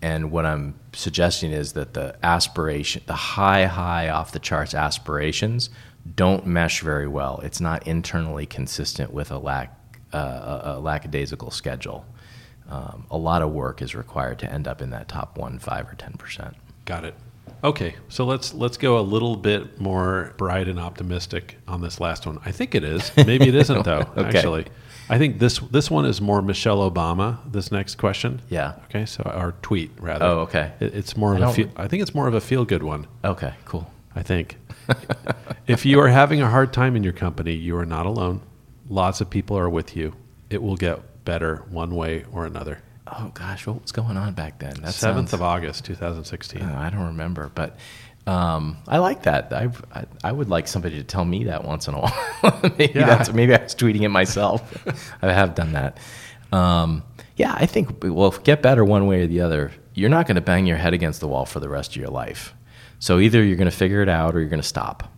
And 0.04 0.30
what 0.30 0.44
I'm 0.44 0.74
suggesting 0.92 1.50
is 1.52 1.72
that 1.72 1.94
the 1.94 2.14
aspiration, 2.22 3.00
the 3.06 3.14
high, 3.14 3.64
high 3.64 4.10
off 4.10 4.32
the 4.32 4.38
charts 4.38 4.74
aspirations 4.74 5.70
don't 6.14 6.46
mesh 6.46 6.82
very 6.82 7.08
well. 7.08 7.40
It's 7.42 7.58
not 7.58 7.86
internally 7.86 8.44
consistent 8.44 9.14
with 9.14 9.30
a 9.30 9.38
lack, 9.38 9.74
uh, 10.12 10.18
a, 10.62 10.72
a 10.72 10.78
lackadaisical 10.78 11.50
schedule. 11.50 12.04
Um, 12.68 13.06
a 13.10 13.16
lot 13.16 13.40
of 13.40 13.52
work 13.52 13.80
is 13.80 13.94
required 13.94 14.40
to 14.40 14.52
end 14.52 14.68
up 14.68 14.82
in 14.82 14.90
that 14.90 15.08
top 15.08 15.38
one, 15.38 15.58
five, 15.58 15.88
or 15.88 15.94
10%. 15.94 16.52
Got 16.84 17.06
it. 17.06 17.14
Okay, 17.62 17.96
so 18.10 18.26
let's 18.26 18.52
let's 18.52 18.76
go 18.76 18.98
a 18.98 19.00
little 19.00 19.36
bit 19.36 19.80
more 19.80 20.34
bright 20.36 20.68
and 20.68 20.78
optimistic 20.78 21.56
on 21.66 21.80
this 21.80 21.98
last 21.98 22.26
one. 22.26 22.38
I 22.44 22.52
think 22.52 22.74
it 22.74 22.84
is. 22.84 23.10
Maybe 23.16 23.48
it 23.48 23.54
isn't 23.54 23.84
though. 23.84 24.06
Okay. 24.18 24.36
Actually, 24.36 24.66
I 25.08 25.18
think 25.18 25.38
this 25.38 25.58
this 25.58 25.90
one 25.90 26.06
is 26.06 26.20
more 26.20 26.40
Michelle 26.42 26.88
Obama. 26.90 27.38
This 27.50 27.70
next 27.70 27.96
question. 27.96 28.40
Yeah. 28.48 28.74
Okay, 28.84 29.06
so 29.06 29.22
our 29.24 29.52
tweet 29.62 29.90
rather. 29.98 30.24
Oh, 30.24 30.38
okay. 30.40 30.72
It, 30.80 30.94
it's 30.94 31.16
more 31.16 31.34
I 31.34 31.40
of 31.40 31.50
a. 31.50 31.52
Feel, 31.52 31.70
I 31.76 31.88
think 31.88 32.02
it's 32.02 32.14
more 32.14 32.26
of 32.26 32.34
a 32.34 32.40
feel 32.40 32.64
good 32.64 32.82
one. 32.82 33.06
Okay, 33.24 33.54
cool. 33.64 33.90
I 34.14 34.22
think. 34.22 34.56
if 35.66 35.84
you 35.84 36.00
are 36.00 36.08
having 36.08 36.40
a 36.40 36.48
hard 36.48 36.72
time 36.72 36.96
in 36.96 37.02
your 37.04 37.12
company, 37.12 37.52
you 37.52 37.76
are 37.76 37.86
not 37.86 38.06
alone. 38.06 38.40
Lots 38.88 39.20
of 39.20 39.30
people 39.30 39.58
are 39.58 39.68
with 39.68 39.96
you. 39.96 40.14
It 40.50 40.62
will 40.62 40.76
get 40.76 41.24
better 41.24 41.64
one 41.70 41.94
way 41.94 42.24
or 42.32 42.46
another. 42.46 42.82
Oh 43.06 43.30
gosh, 43.34 43.66
what 43.66 43.82
was 43.82 43.92
going 43.92 44.16
on 44.16 44.32
back 44.32 44.58
then? 44.58 44.74
That 44.80 44.94
Seventh 44.94 45.30
sounds- 45.30 45.34
of 45.34 45.42
August, 45.42 45.84
two 45.84 45.94
thousand 45.94 46.24
sixteen. 46.24 46.62
Oh, 46.62 46.76
I 46.76 46.90
don't 46.90 47.06
remember, 47.06 47.50
but 47.54 47.76
um, 48.26 48.78
I 48.88 48.98
like 48.98 49.24
that. 49.24 49.52
I, 49.52 49.68
I 49.92 50.04
I 50.22 50.32
would 50.32 50.48
like 50.48 50.66
somebody 50.68 50.96
to 50.96 51.04
tell 51.04 51.24
me 51.24 51.44
that 51.44 51.64
once 51.64 51.88
in 51.88 51.94
a 51.94 52.00
while. 52.42 52.60
maybe 52.78 52.98
Yeah. 52.98 53.06
that's 53.06 53.32
maybe 53.32 53.54
I 53.54 53.62
was 53.62 53.74
tweeting 53.74 54.02
it 54.02 54.08
myself. 54.08 54.62
I 55.22 55.32
have 55.32 55.54
done 55.54 55.72
that. 55.72 55.98
Um, 56.52 57.02
yeah, 57.36 57.54
I 57.56 57.66
think 57.66 58.02
well, 58.02 58.28
if 58.28 58.42
get 58.44 58.62
better 58.62 58.84
one 58.84 59.06
way 59.06 59.22
or 59.22 59.26
the 59.26 59.40
other. 59.40 59.72
You're 59.96 60.10
not 60.10 60.26
going 60.26 60.34
to 60.34 60.40
bang 60.40 60.66
your 60.66 60.76
head 60.76 60.92
against 60.92 61.20
the 61.20 61.28
wall 61.28 61.46
for 61.46 61.60
the 61.60 61.68
rest 61.68 61.92
of 61.92 61.96
your 61.96 62.10
life. 62.10 62.52
So 62.98 63.20
either 63.20 63.44
you're 63.44 63.56
going 63.56 63.70
to 63.70 63.76
figure 63.76 64.02
it 64.02 64.08
out 64.08 64.34
or 64.34 64.40
you're 64.40 64.48
going 64.48 64.60
to 64.62 64.66
stop. 64.66 65.12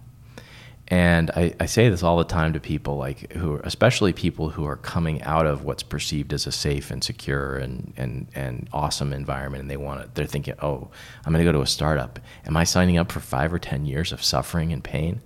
And 0.89 1.33
I, 1.33 1.53
I 1.59 1.67
say 1.67 1.89
this 1.89 2.05
all 2.05 2.17
the 2.17 2.25
time 2.25 2.53
to 2.53 2.61
people, 2.61 2.97
like 2.97 3.33
who, 3.33 3.61
especially 3.65 4.13
people 4.13 4.51
who 4.51 4.65
are 4.67 4.77
coming 4.77 5.21
out 5.23 5.45
of 5.45 5.65
what's 5.65 5.83
perceived 5.83 6.33
as 6.33 6.47
a 6.47 6.53
safe 6.53 6.93
and 6.93 7.03
secure 7.03 7.57
and, 7.57 7.93
and, 7.97 8.29
and 8.37 8.69
awesome 8.73 9.13
environment, 9.13 9.63
and 9.63 9.71
they 9.71 9.77
want 9.77 10.03
to. 10.03 10.11
They're 10.15 10.27
thinking, 10.27 10.55
"Oh, 10.63 10.89
I'm 11.25 11.33
going 11.33 11.45
to 11.45 11.51
go 11.51 11.57
to 11.57 11.63
a 11.63 11.67
startup. 11.67 12.21
Am 12.47 12.57
I 12.57 12.63
signing 12.63 12.99
up 12.99 13.11
for 13.11 13.19
five 13.19 13.53
or 13.53 13.59
ten 13.59 13.85
years 13.85 14.13
of 14.13 14.23
suffering 14.23 14.73
and 14.73 14.83
pain?" 14.83 15.23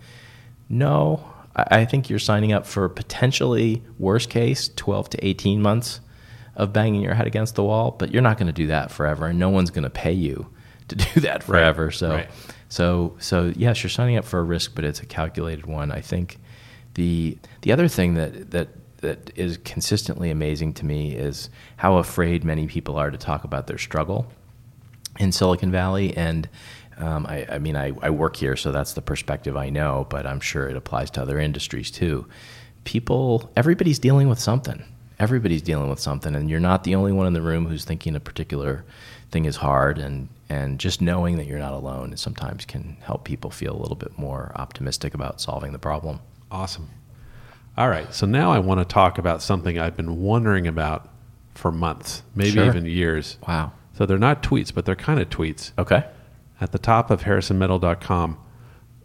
No, 0.70 1.30
I, 1.54 1.80
I 1.80 1.84
think 1.84 2.08
you're 2.08 2.18
signing 2.18 2.52
up 2.52 2.64
for 2.64 2.88
potentially 2.88 3.82
worst 3.98 4.30
case 4.30 4.70
12 4.76 5.10
to 5.10 5.26
18 5.26 5.60
months 5.60 6.00
of 6.56 6.72
banging 6.72 7.02
your 7.02 7.14
head 7.14 7.26
against 7.26 7.54
the 7.54 7.64
wall, 7.64 7.90
but 7.90 8.12
you're 8.12 8.22
not 8.22 8.38
going 8.38 8.46
to 8.46 8.52
do 8.52 8.68
that 8.68 8.90
forever, 8.90 9.26
and 9.26 9.38
no 9.38 9.50
one's 9.50 9.70
going 9.70 9.84
to 9.84 9.90
pay 9.90 10.12
you 10.12 10.48
to 10.88 10.96
do 10.96 11.20
that 11.20 11.42
forever. 11.42 11.90
So. 11.90 12.10
right. 12.12 12.30
So, 12.70 13.16
so 13.18 13.52
yes, 13.54 13.82
you're 13.82 13.90
signing 13.90 14.16
up 14.16 14.24
for 14.24 14.38
a 14.38 14.44
risk, 14.44 14.74
but 14.74 14.84
it's 14.84 15.00
a 15.00 15.06
calculated 15.06 15.66
one. 15.66 15.92
I 15.92 16.00
think 16.00 16.38
the 16.94 17.36
the 17.62 17.72
other 17.72 17.88
thing 17.88 18.14
that 18.14 18.52
that 18.52 18.68
that 18.98 19.32
is 19.36 19.58
consistently 19.58 20.30
amazing 20.30 20.72
to 20.74 20.84
me 20.84 21.14
is 21.14 21.50
how 21.76 21.96
afraid 21.96 22.44
many 22.44 22.66
people 22.66 22.96
are 22.96 23.10
to 23.10 23.18
talk 23.18 23.44
about 23.44 23.66
their 23.66 23.78
struggle 23.78 24.30
in 25.18 25.32
Silicon 25.32 25.70
Valley. 25.70 26.16
And 26.16 26.48
um, 26.98 27.26
I, 27.26 27.46
I 27.50 27.58
mean, 27.58 27.76
I, 27.76 27.92
I 28.02 28.10
work 28.10 28.36
here, 28.36 28.56
so 28.56 28.72
that's 28.72 28.92
the 28.92 29.02
perspective 29.02 29.56
I 29.56 29.70
know, 29.70 30.06
but 30.10 30.26
I'm 30.26 30.40
sure 30.40 30.68
it 30.68 30.76
applies 30.76 31.10
to 31.12 31.22
other 31.22 31.38
industries 31.38 31.90
too. 31.90 32.26
People, 32.84 33.50
everybody's 33.56 33.98
dealing 33.98 34.28
with 34.28 34.38
something. 34.38 34.84
Everybody's 35.18 35.62
dealing 35.62 35.90
with 35.90 36.00
something, 36.00 36.34
and 36.34 36.48
you're 36.48 36.60
not 36.60 36.84
the 36.84 36.94
only 36.94 37.12
one 37.12 37.26
in 37.26 37.32
the 37.32 37.42
room 37.42 37.66
who's 37.66 37.84
thinking 37.84 38.16
a 38.16 38.20
particular 38.20 38.84
thing 39.30 39.44
is 39.44 39.56
hard. 39.56 39.98
And, 39.98 40.28
and 40.50 40.78
just 40.80 41.00
knowing 41.00 41.36
that 41.38 41.46
you're 41.46 41.58
not 41.60 41.72
alone 41.72 42.16
sometimes 42.16 42.64
can 42.66 42.96
help 43.02 43.24
people 43.24 43.50
feel 43.50 43.72
a 43.74 43.80
little 43.80 43.96
bit 43.96 44.18
more 44.18 44.52
optimistic 44.56 45.14
about 45.14 45.40
solving 45.40 45.72
the 45.72 45.78
problem. 45.78 46.20
Awesome. 46.50 46.90
All 47.78 47.88
right. 47.88 48.12
So 48.12 48.26
now 48.26 48.50
I 48.50 48.58
want 48.58 48.80
to 48.80 48.84
talk 48.84 49.16
about 49.16 49.40
something 49.42 49.78
I've 49.78 49.96
been 49.96 50.20
wondering 50.20 50.66
about 50.66 51.08
for 51.54 51.70
months, 51.70 52.22
maybe 52.34 52.50
Sure. 52.50 52.64
even 52.66 52.84
years. 52.84 53.38
Wow. 53.46 53.72
So 53.94 54.04
they're 54.06 54.18
not 54.18 54.42
tweets, 54.42 54.74
but 54.74 54.84
they're 54.84 54.96
kind 54.96 55.20
of 55.20 55.30
tweets. 55.30 55.70
Okay. 55.78 56.04
At 56.60 56.72
the 56.72 56.78
top 56.78 57.10
of 57.10 57.22
harrisonmetal.com, 57.22 58.36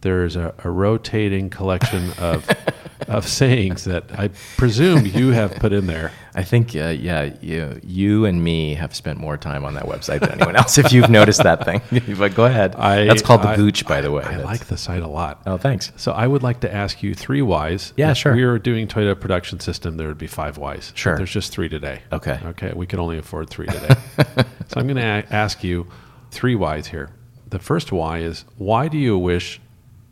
there's 0.00 0.36
a, 0.36 0.52
a 0.64 0.70
rotating 0.70 1.48
collection 1.48 2.10
of 2.18 2.46
of 3.08 3.26
sayings 3.28 3.84
that 3.84 4.04
I 4.18 4.28
presume 4.56 5.06
you 5.06 5.30
have 5.30 5.54
put 5.56 5.72
in 5.72 5.86
there. 5.86 6.12
I 6.34 6.42
think, 6.42 6.76
uh, 6.76 6.88
yeah, 6.88 7.34
you, 7.40 7.80
you 7.82 8.26
and 8.26 8.44
me 8.44 8.74
have 8.74 8.94
spent 8.94 9.18
more 9.18 9.38
time 9.38 9.64
on 9.64 9.72
that 9.74 9.84
website 9.84 10.20
than 10.20 10.32
anyone 10.32 10.54
else. 10.54 10.76
If 10.76 10.92
you've 10.92 11.08
noticed 11.08 11.42
that 11.42 11.64
thing, 11.64 11.80
but 12.18 12.34
go 12.34 12.44
ahead. 12.44 12.74
I, 12.74 13.06
That's 13.06 13.22
called 13.22 13.42
the 13.42 13.48
I- 13.48 13.56
Gooch, 13.56 13.86
by 13.86 14.02
the 14.02 14.10
way. 14.12 14.22
I 14.22 14.36
like 14.38 14.66
the 14.66 14.76
site 14.76 15.02
a 15.02 15.08
lot. 15.08 15.42
Oh, 15.46 15.56
thanks. 15.56 15.92
So 15.96 16.12
I 16.12 16.26
would 16.26 16.42
like 16.42 16.60
to 16.60 16.72
ask 16.72 17.02
you 17.02 17.14
three 17.14 17.40
whys. 17.40 17.94
Yeah, 17.96 18.10
if 18.10 18.18
sure. 18.18 18.34
we 18.34 18.44
were 18.44 18.58
doing 18.58 18.86
Toyota 18.86 19.18
production 19.18 19.60
system, 19.60 19.96
there 19.96 20.08
would 20.08 20.18
be 20.18 20.26
five 20.26 20.58
whys. 20.58 20.92
Sure. 20.94 21.16
There's 21.16 21.32
just 21.32 21.52
three 21.52 21.70
today. 21.70 22.02
Okay. 22.12 22.38
Okay. 22.44 22.72
We 22.76 22.86
can 22.86 22.98
only 22.98 23.16
afford 23.16 23.48
three 23.48 23.66
today. 23.68 23.94
so 24.16 24.76
I'm 24.76 24.86
going 24.86 24.96
to 24.96 25.02
a- 25.02 25.32
ask 25.34 25.64
you 25.64 25.86
three 26.30 26.54
whys 26.54 26.88
here. 26.88 27.10
The 27.48 27.58
first 27.58 27.92
why 27.92 28.18
is 28.18 28.44
why 28.58 28.88
do 28.88 28.98
you 28.98 29.16
wish 29.16 29.58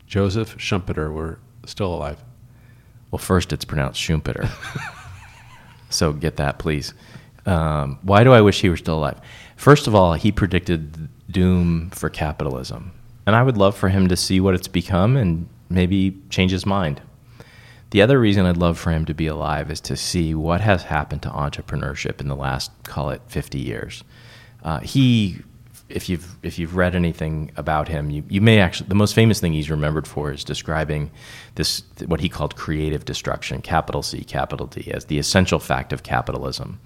Joseph 0.06 0.56
Schumpeter 0.56 1.12
were 1.12 1.38
still 1.66 1.92
alive? 1.92 2.23
Well, 3.14 3.20
first, 3.20 3.52
it's 3.52 3.64
pronounced 3.64 4.00
Schumpeter. 4.00 4.50
so 5.88 6.12
get 6.12 6.34
that, 6.38 6.58
please. 6.58 6.94
Um, 7.46 8.00
why 8.02 8.24
do 8.24 8.32
I 8.32 8.40
wish 8.40 8.60
he 8.60 8.68
were 8.68 8.76
still 8.76 8.98
alive? 8.98 9.20
First 9.54 9.86
of 9.86 9.94
all, 9.94 10.14
he 10.14 10.32
predicted 10.32 11.08
doom 11.30 11.90
for 11.90 12.10
capitalism. 12.10 12.90
And 13.24 13.36
I 13.36 13.44
would 13.44 13.56
love 13.56 13.76
for 13.76 13.88
him 13.88 14.08
to 14.08 14.16
see 14.16 14.40
what 14.40 14.56
it's 14.56 14.66
become 14.66 15.16
and 15.16 15.48
maybe 15.68 16.20
change 16.28 16.50
his 16.50 16.66
mind. 16.66 17.02
The 17.90 18.02
other 18.02 18.18
reason 18.18 18.46
I'd 18.46 18.56
love 18.56 18.80
for 18.80 18.90
him 18.90 19.04
to 19.04 19.14
be 19.14 19.28
alive 19.28 19.70
is 19.70 19.80
to 19.82 19.96
see 19.96 20.34
what 20.34 20.60
has 20.60 20.82
happened 20.82 21.22
to 21.22 21.28
entrepreneurship 21.28 22.20
in 22.20 22.26
the 22.26 22.34
last, 22.34 22.72
call 22.82 23.10
it, 23.10 23.22
50 23.28 23.60
years. 23.60 24.02
Uh, 24.64 24.80
he, 24.80 25.36
if 25.88 26.08
you've 26.08 26.36
if 26.42 26.58
you've 26.58 26.76
read 26.76 26.94
anything 26.94 27.52
about 27.56 27.88
him, 27.88 28.10
you, 28.10 28.24
you 28.28 28.40
may 28.40 28.58
actually 28.58 28.88
the 28.88 28.94
most 28.94 29.14
famous 29.14 29.40
thing 29.40 29.52
he's 29.52 29.70
remembered 29.70 30.06
for 30.06 30.32
is 30.32 30.44
describing 30.44 31.10
this 31.56 31.82
what 32.06 32.20
he 32.20 32.28
called 32.28 32.56
creative 32.56 33.04
destruction, 33.04 33.60
capital 33.60 34.02
C, 34.02 34.24
capital 34.24 34.66
D, 34.66 34.90
as 34.92 35.06
the 35.06 35.18
essential 35.18 35.58
fact 35.58 35.92
of 35.92 36.02
capitalism, 36.02 36.80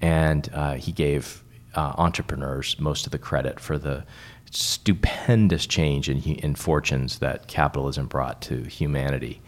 and 0.00 0.50
uh, 0.52 0.74
he 0.74 0.92
gave 0.92 1.44
uh, 1.74 1.94
entrepreneurs 1.96 2.78
most 2.80 3.06
of 3.06 3.12
the 3.12 3.18
credit 3.18 3.60
for 3.60 3.78
the 3.78 4.04
stupendous 4.50 5.66
change 5.66 6.08
in, 6.08 6.20
in 6.20 6.54
fortunes 6.56 7.20
that 7.20 7.46
capitalism 7.46 8.06
brought 8.06 8.42
to 8.42 8.64
humanity 8.64 9.40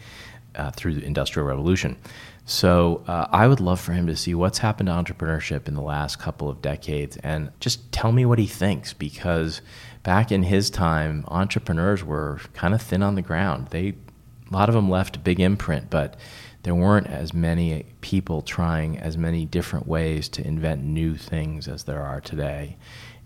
uh, 0.55 0.71
through 0.71 0.95
the 0.95 1.03
Industrial 1.03 1.45
Revolution. 1.45 1.97
So 2.45 3.03
uh, 3.07 3.27
I 3.31 3.47
would 3.47 3.61
love 3.61 3.79
for 3.79 3.93
him 3.93 4.07
to 4.07 4.17
see 4.17 4.35
what's 4.35 4.57
happened 4.57 4.87
to 4.87 4.93
entrepreneurship 4.93 5.67
in 5.67 5.75
the 5.75 5.81
last 5.81 6.19
couple 6.19 6.49
of 6.49 6.61
decades 6.61 7.15
and 7.17 7.51
just 7.59 7.91
tell 7.91 8.11
me 8.11 8.25
what 8.25 8.37
he 8.37 8.47
thinks 8.47 8.91
because 8.91 9.61
back 10.03 10.31
in 10.31 10.43
his 10.43 10.69
time, 10.69 11.23
entrepreneurs 11.29 12.03
were 12.03 12.41
kind 12.53 12.73
of 12.73 12.81
thin 12.81 13.01
on 13.01 13.15
the 13.15 13.21
ground. 13.21 13.69
They, 13.69 13.89
a 13.89 14.53
lot 14.53 14.67
of 14.67 14.75
them 14.75 14.89
left 14.89 15.15
a 15.15 15.19
big 15.19 15.39
imprint, 15.39 15.89
but 15.89 16.17
there 16.63 16.75
weren't 16.75 17.07
as 17.07 17.33
many 17.33 17.85
people 18.01 18.41
trying 18.41 18.97
as 18.97 19.17
many 19.17 19.45
different 19.45 19.87
ways 19.87 20.27
to 20.29 20.45
invent 20.45 20.83
new 20.83 21.15
things 21.15 21.67
as 21.69 21.83
there 21.83 22.01
are 22.01 22.19
today. 22.19 22.75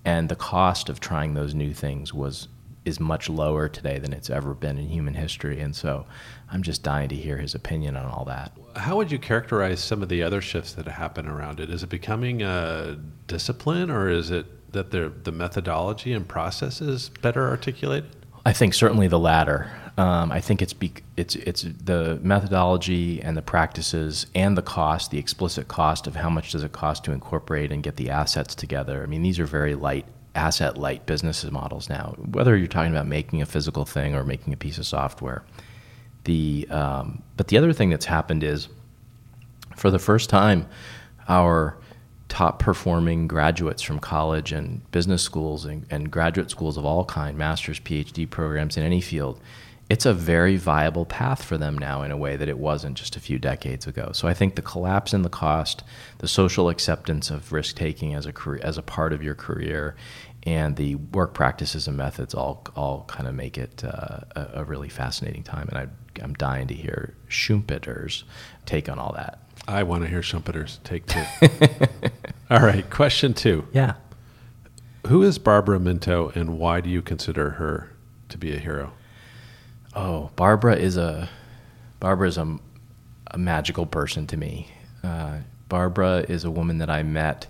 And 0.06 0.30
the 0.30 0.36
cost 0.36 0.90
of 0.90 1.00
trying 1.00 1.34
those 1.34 1.56
new 1.56 1.74
things 1.74 2.14
was 2.14 2.48
is 2.88 3.00
much 3.00 3.30
lower 3.30 3.68
today 3.68 4.00
than 4.00 4.14
it's 4.14 4.30
ever 4.30 4.54
been 4.54 4.78
in 4.78 4.88
human 4.88 5.14
history. 5.14 5.60
And 5.60 5.76
so 5.76 6.06
I'm 6.50 6.64
just 6.64 6.84
dying 6.84 7.10
to 7.10 7.16
hear 7.16 7.38
his 7.38 7.54
opinion 7.54 7.98
on 7.98 8.06
all 8.06 8.26
that. 8.26 8.52
How 8.76 8.96
would 8.96 9.12
you 9.12 9.20
characterize 9.20 9.84
some 9.84 10.02
of 10.02 10.10
the 10.10 10.24
other 10.24 10.42
shifts 10.42 10.74
that 10.74 10.88
happen 10.88 11.28
around 11.28 11.60
it? 11.60 11.70
Is 11.70 11.84
it 11.84 11.90
becoming 11.90 12.42
a 12.42 12.98
discipline 13.28 13.92
or 13.92 14.10
is 14.10 14.32
it 14.32 14.72
that 14.72 14.92
the 14.92 15.32
methodology 15.32 16.14
and 16.14 16.28
process 16.28 16.82
is 16.82 17.10
better 17.22 17.48
articulated? 17.50 18.10
I 18.46 18.54
think 18.54 18.74
certainly 18.74 19.08
the 19.08 19.20
latter. 19.20 19.70
Um, 19.98 20.32
I 20.32 20.40
think 20.40 20.62
it's 20.62 20.74
be, 20.74 20.94
it's 21.18 21.36
it's 21.36 21.64
the 21.64 22.20
methodology 22.22 23.22
and 23.22 23.36
the 23.36 23.42
practices 23.42 24.28
and 24.36 24.56
the 24.56 24.62
cost, 24.62 25.10
the 25.10 25.18
explicit 25.18 25.68
cost 25.68 26.06
of 26.06 26.16
how 26.16 26.30
much 26.30 26.52
does 26.52 26.64
it 26.64 26.72
cost 26.72 27.04
to 27.06 27.12
incorporate 27.12 27.72
and 27.72 27.82
get 27.82 27.96
the 27.96 28.12
assets 28.12 28.54
together. 28.54 29.02
I 29.02 29.08
mean, 29.08 29.24
these 29.24 29.40
are 29.40 29.46
very 29.46 29.74
light 29.74 30.06
asset 30.38 30.78
light 30.78 31.06
business 31.06 31.44
models 31.52 31.90
now. 31.90 32.16
Whether 32.18 32.56
you're 32.56 32.68
talking 32.68 32.92
about 32.92 33.08
making 33.08 33.42
a 33.42 33.46
physical 33.46 33.86
thing 33.86 34.16
or 34.16 34.24
making 34.24 34.54
a 34.54 34.58
piece 34.58 34.78
of 34.78 34.86
software, 34.86 35.44
the 36.24 36.68
um, 36.70 37.24
but 37.36 37.48
the 37.48 37.58
other 37.58 37.74
thing 37.74 37.90
that's 37.90 38.06
happened 38.06 38.44
is, 38.44 38.70
for 39.76 39.92
the 39.92 40.00
first 40.00 40.30
time, 40.30 40.68
our 41.28 41.78
top 42.30 42.60
performing 42.60 43.28
graduates 43.28 43.82
from 43.82 44.00
college 44.00 44.52
and 44.52 44.90
business 44.92 45.24
schools 45.24 45.66
and, 45.66 45.86
and 45.90 46.12
graduate 46.12 46.52
schools 46.52 46.78
of 46.78 46.86
all 46.86 47.06
kind, 47.06 47.38
masters, 47.38 47.80
PhD 47.80 48.30
programs 48.30 48.78
in 48.78 48.84
any 48.84 49.02
field 49.02 49.40
it's 49.90 50.06
a 50.06 50.14
very 50.14 50.58
viable 50.58 51.06
path 51.06 51.44
for 51.44 51.58
them 51.58 51.78
now 51.78 52.02
in 52.04 52.12
a 52.12 52.18
way 52.18 52.36
that 52.36 52.50
it 52.50 52.58
wasn't 52.58 52.98
just 52.98 53.16
a 53.16 53.22
few 53.22 53.40
decades 53.40 53.88
ago. 53.88 54.12
So 54.14 54.28
I 54.28 54.34
think 54.34 54.56
the 54.56 54.62
collapse 54.62 55.14
in 55.14 55.22
the 55.22 55.30
cost, 55.30 55.84
the 56.18 56.28
social 56.28 56.68
acceptance 56.68 57.30
of 57.30 57.54
risk 57.54 57.78
taking 57.78 58.14
as 58.14 58.26
a 58.26 58.34
career, 58.34 58.60
as 58.64 58.78
a 58.78 58.82
part 58.82 59.14
of 59.14 59.24
your 59.24 59.36
career, 59.36 59.96
and 60.44 60.76
the 60.76 60.96
work 60.96 61.34
practices 61.34 61.88
and 61.88 61.98
methods 61.98 62.34
all 62.34 62.66
all 62.76 63.06
kind 63.08 63.28
of 63.28 63.36
make 63.36 63.58
it 63.58 63.84
uh, 63.84 64.20
a, 64.36 64.48
a, 64.56 64.64
really 64.64 64.90
fascinating 64.90 65.44
time. 65.44 65.68
And 65.70 65.78
I, 65.78 66.24
am 66.24 66.34
dying 66.34 66.68
to 66.68 66.74
hear 66.74 67.16
Schumpeter's 67.28 68.24
take 68.66 68.88
on 68.90 69.00
all 69.00 69.14
that. 69.14 69.40
I 69.68 69.84
want 69.84 70.04
to 70.04 70.10
hear 70.10 70.22
Schumpeter's 70.22 70.80
take 70.84 71.06
too. 71.06 71.24
all 72.50 72.62
right, 72.62 72.90
question 72.90 73.34
two. 73.34 73.68
Yeah. 73.74 73.96
Who 75.08 75.24
is 75.24 75.38
Barbara 75.38 75.80
Minto, 75.80 76.32
and 76.36 76.58
why 76.58 76.82
do 76.82 76.90
you 76.90 77.02
consider 77.02 77.52
her 77.52 77.92
to 78.30 78.38
be 78.38 78.54
a 78.54 78.60
hero? 78.60 78.94
Oh, 79.96 80.32
Barbara 80.36 80.76
is 80.76 80.98
a 80.98 81.30
Barbara 82.00 82.28
is 82.28 82.38
a, 82.38 82.60
a 83.28 83.38
magical 83.38 83.86
person 83.86 84.28
to 84.28 84.38
me. 84.38 84.70
Uh, 85.04 85.40
Barbara 85.70 86.26
is 86.28 86.44
a 86.44 86.52
woman 86.52 86.78
that 86.78 86.90
I 86.90 87.04
met 87.04 87.48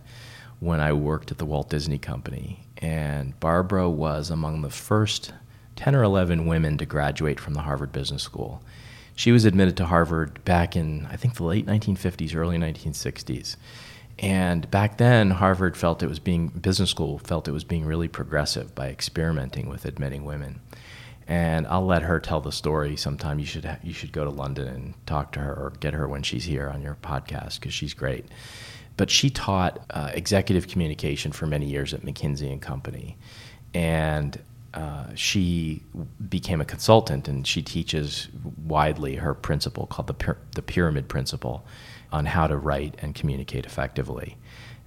when 0.59 0.79
I 0.79 0.93
worked 0.93 1.31
at 1.31 1.38
the 1.38 1.45
Walt 1.45 1.69
Disney 1.69 1.97
Company, 1.97 2.66
and 2.78 3.39
Barbara 3.39 3.89
was 3.89 4.30
among 4.30 4.61
the 4.61 4.69
first 4.69 5.34
10 5.75 5.95
or 5.95 6.03
11 6.03 6.45
women 6.45 6.78
to 6.78 6.86
graduate 6.86 7.39
from 7.39 7.53
the 7.53 7.61
Harvard 7.61 7.91
Business 7.91 8.23
School. 8.23 8.61
She 9.15 9.32
was 9.32 9.45
admitted 9.45 9.78
to 9.78 9.86
Harvard 9.86 10.43
back 10.45 10.75
in, 10.75 11.07
I 11.07 11.15
think, 11.15 11.36
the 11.36 11.43
late 11.43 11.65
1950s, 11.65 12.36
early 12.36 12.57
1960s. 12.57 13.55
And 14.19 14.69
back 14.71 14.97
then, 14.97 15.32
Harvard 15.32 15.78
felt 15.78 16.01
it 16.03 16.09
was 16.09 16.19
being, 16.19 16.47
business 16.49 16.89
school 16.89 17.19
felt 17.19 17.47
it 17.47 17.51
was 17.51 17.63
being 17.63 17.86
really 17.86 18.07
progressive 18.07 18.73
by 18.73 18.89
experimenting 18.89 19.69
with 19.69 19.86
admitting 19.86 20.25
women 20.25 20.59
and 21.28 21.67
I'll 21.67 21.86
let 21.86 22.03
her 22.03 22.19
tell 22.19 22.39
the 22.39 22.51
story 22.51 22.95
sometime. 22.95 23.38
You 23.38 23.45
should 23.45 23.65
ha- 23.65 23.80
you 23.84 23.93
should 23.93 24.13
go 24.13 24.23
to 24.23 24.30
London 24.30 24.67
and 24.67 24.93
talk 25.05 25.34
to 25.34 25.41
her 25.41 25.53
or 25.53 25.73
get 25.80 25.93
her 25.93 26.07
when 26.07 26.23
she's 26.23 26.45
here 26.45 26.69
on 26.69 26.82
your 26.82 26.95
podcast 26.95 27.59
because 27.59 27.73
she's 27.73 27.93
great. 27.93 28.25
But 28.97 29.09
she 29.09 29.29
taught 29.29 29.79
uh, 29.91 30.11
executive 30.13 30.67
communication 30.67 31.31
for 31.31 31.45
many 31.45 31.67
years 31.67 31.93
at 31.93 32.01
McKinsey 32.01 32.51
and 32.51 32.61
Company, 32.61 33.17
and 33.73 34.39
uh, 34.73 35.05
she 35.15 35.81
became 36.29 36.61
a 36.61 36.65
consultant 36.65 37.27
and 37.27 37.47
she 37.47 37.61
teaches 37.61 38.27
widely 38.65 39.15
her 39.15 39.33
principle 39.33 39.87
called 39.87 40.07
the 40.07 40.35
the 40.55 40.61
pyramid 40.61 41.07
principle 41.07 41.65
on 42.11 42.25
how 42.25 42.47
to 42.47 42.57
write 42.57 42.95
and 42.99 43.15
communicate 43.15 43.65
effectively 43.65 44.37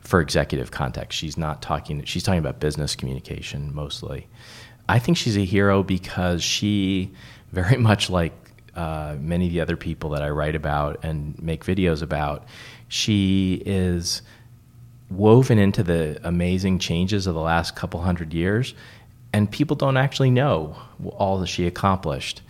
for 0.00 0.20
executive 0.20 0.70
context. 0.70 1.18
She's 1.18 1.36
not 1.36 1.62
talking. 1.62 2.04
She's 2.04 2.22
talking 2.22 2.38
about 2.38 2.60
business 2.60 2.96
communication 2.96 3.74
mostly. 3.74 4.28
I 4.88 4.98
think 4.98 5.16
she's 5.16 5.36
a 5.36 5.44
hero 5.44 5.82
because 5.82 6.42
she, 6.42 7.12
very 7.52 7.76
much 7.90 8.10
like 8.10 8.32
uh, 8.74 9.16
many 9.18 9.46
of 9.46 9.52
the 9.52 9.60
other 9.60 9.76
people 9.76 10.10
that 10.10 10.22
I 10.22 10.30
write 10.30 10.54
about 10.54 11.04
and 11.04 11.40
make 11.42 11.64
videos 11.64 12.02
about, 12.02 12.44
she 12.90 13.62
is 13.64 14.20
woven 15.10 15.58
into 15.58 15.82
the 15.84 16.20
amazing 16.24 16.80
changes 16.80 17.28
of 17.28 17.34
the 17.34 17.40
last 17.40 17.76
couple 17.76 18.00
hundred 18.00 18.34
years, 18.34 18.74
and 19.32 19.50
people 19.50 19.76
don't 19.76 19.96
actually 19.96 20.30
know 20.30 20.76
all 21.16 21.38
that 21.38 21.46
she 21.46 21.66
accomplished. 21.66 22.42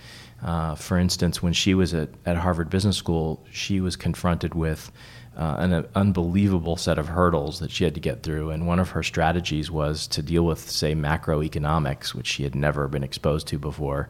Uh, 0.42 0.74
for 0.74 0.98
instance, 0.98 1.42
when 1.42 1.52
she 1.52 1.74
was 1.74 1.92
at, 1.92 2.08
at 2.24 2.38
Harvard 2.38 2.70
Business 2.70 2.96
School, 2.96 3.44
she 3.52 3.82
was 3.82 3.96
confronted 3.96 4.54
with 4.54 4.90
uh, 5.36 5.56
an 5.58 5.86
unbelievable 5.94 6.76
set 6.76 6.98
of 6.98 7.08
hurdles 7.08 7.60
that 7.60 7.70
she 7.70 7.84
had 7.84 7.94
to 7.94 8.00
get 8.00 8.22
through. 8.22 8.48
And 8.48 8.66
one 8.66 8.78
of 8.78 8.90
her 8.90 9.02
strategies 9.02 9.70
was 9.70 10.06
to 10.08 10.22
deal 10.22 10.46
with, 10.46 10.70
say, 10.70 10.94
macroeconomics, 10.94 12.14
which 12.14 12.26
she 12.26 12.44
had 12.44 12.54
never 12.54 12.88
been 12.88 13.04
exposed 13.04 13.46
to 13.48 13.58
before, 13.58 14.08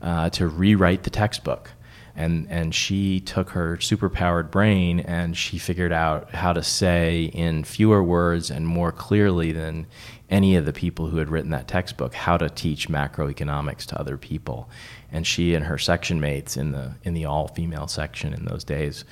uh, 0.00 0.30
to 0.30 0.48
rewrite 0.48 1.02
the 1.02 1.10
textbook. 1.10 1.72
And, 2.16 2.46
and 2.50 2.74
she 2.74 3.20
took 3.20 3.50
her 3.50 3.76
superpowered 3.76 4.50
brain 4.50 5.00
and 5.00 5.36
she 5.36 5.58
figured 5.58 5.92
out 5.92 6.34
how 6.34 6.54
to 6.54 6.62
say 6.62 7.24
in 7.24 7.62
fewer 7.64 8.02
words 8.02 8.50
and 8.50 8.66
more 8.66 8.90
clearly 8.90 9.52
than 9.52 9.86
any 10.30 10.56
of 10.56 10.64
the 10.64 10.72
people 10.72 11.08
who 11.08 11.18
had 11.18 11.28
written 11.28 11.50
that 11.50 11.68
textbook 11.68 12.14
how 12.14 12.38
to 12.38 12.48
teach 12.48 12.88
macroeconomics 12.88 13.84
to 13.86 14.00
other 14.00 14.16
people. 14.16 14.70
And 15.12 15.26
she 15.26 15.54
and 15.54 15.66
her 15.66 15.78
section 15.78 16.18
mates 16.18 16.56
in 16.56 16.72
the 16.72 16.94
in 17.04 17.14
the 17.14 17.26
all 17.26 17.48
female 17.48 17.86
section 17.86 18.32
in 18.32 18.46
those 18.46 18.64
days 18.64 19.04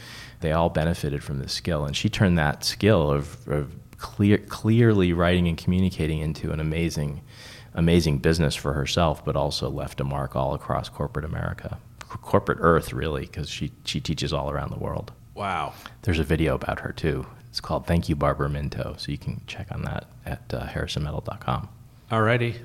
they 0.45 0.53
all 0.53 0.69
benefited 0.69 1.25
from 1.25 1.39
this 1.39 1.55
skill. 1.55 1.87
And 1.87 1.97
she 1.97 2.11
turned 2.11 2.37
that 2.39 2.65
skill 2.65 3.11
of, 3.11 3.49
of 3.49 3.75
clear, 3.97 4.37
clearly 4.37 5.15
writing 5.15 5.49
and 5.49 5.57
communicating 5.57 6.19
into 6.19 6.53
an 6.53 6.61
amazing, 6.61 7.23
amazing 7.73 8.19
business 8.19 8.55
for 8.55 8.75
herself, 8.75 9.25
but 9.25 9.37
also 9.37 9.71
left 9.71 10.01
a 10.01 10.05
mark 10.05 10.37
all 10.37 10.53
across 10.53 10.91
corporate 10.91 11.25
America, 11.25 11.79
corporate 12.23 12.59
Earth, 12.61 12.93
really, 12.93 13.23
because 13.23 13.49
she, 13.49 13.73
she 13.85 14.01
teaches 14.01 14.33
all 14.33 14.51
around 14.51 14.71
the 14.71 14.79
world. 14.79 15.13
Wow. 15.35 15.75
There's 16.03 16.19
a 16.19 16.25
video 16.25 16.55
about 16.55 16.81
her 16.81 16.93
too. 16.93 17.27
It's 17.49 17.61
called 17.61 17.87
Thank 17.87 18.09
You, 18.09 18.17
Barbara 18.17 18.49
Minto. 18.49 18.95
So 18.99 19.13
you 19.13 19.19
can 19.19 19.41
check 19.47 19.69
on 19.71 19.83
that 19.83 20.07
at 20.27 20.43
uh, 20.53 20.67
harrisonmetal.com. 20.67 21.69
All 22.11 22.23
righty. 22.23 22.57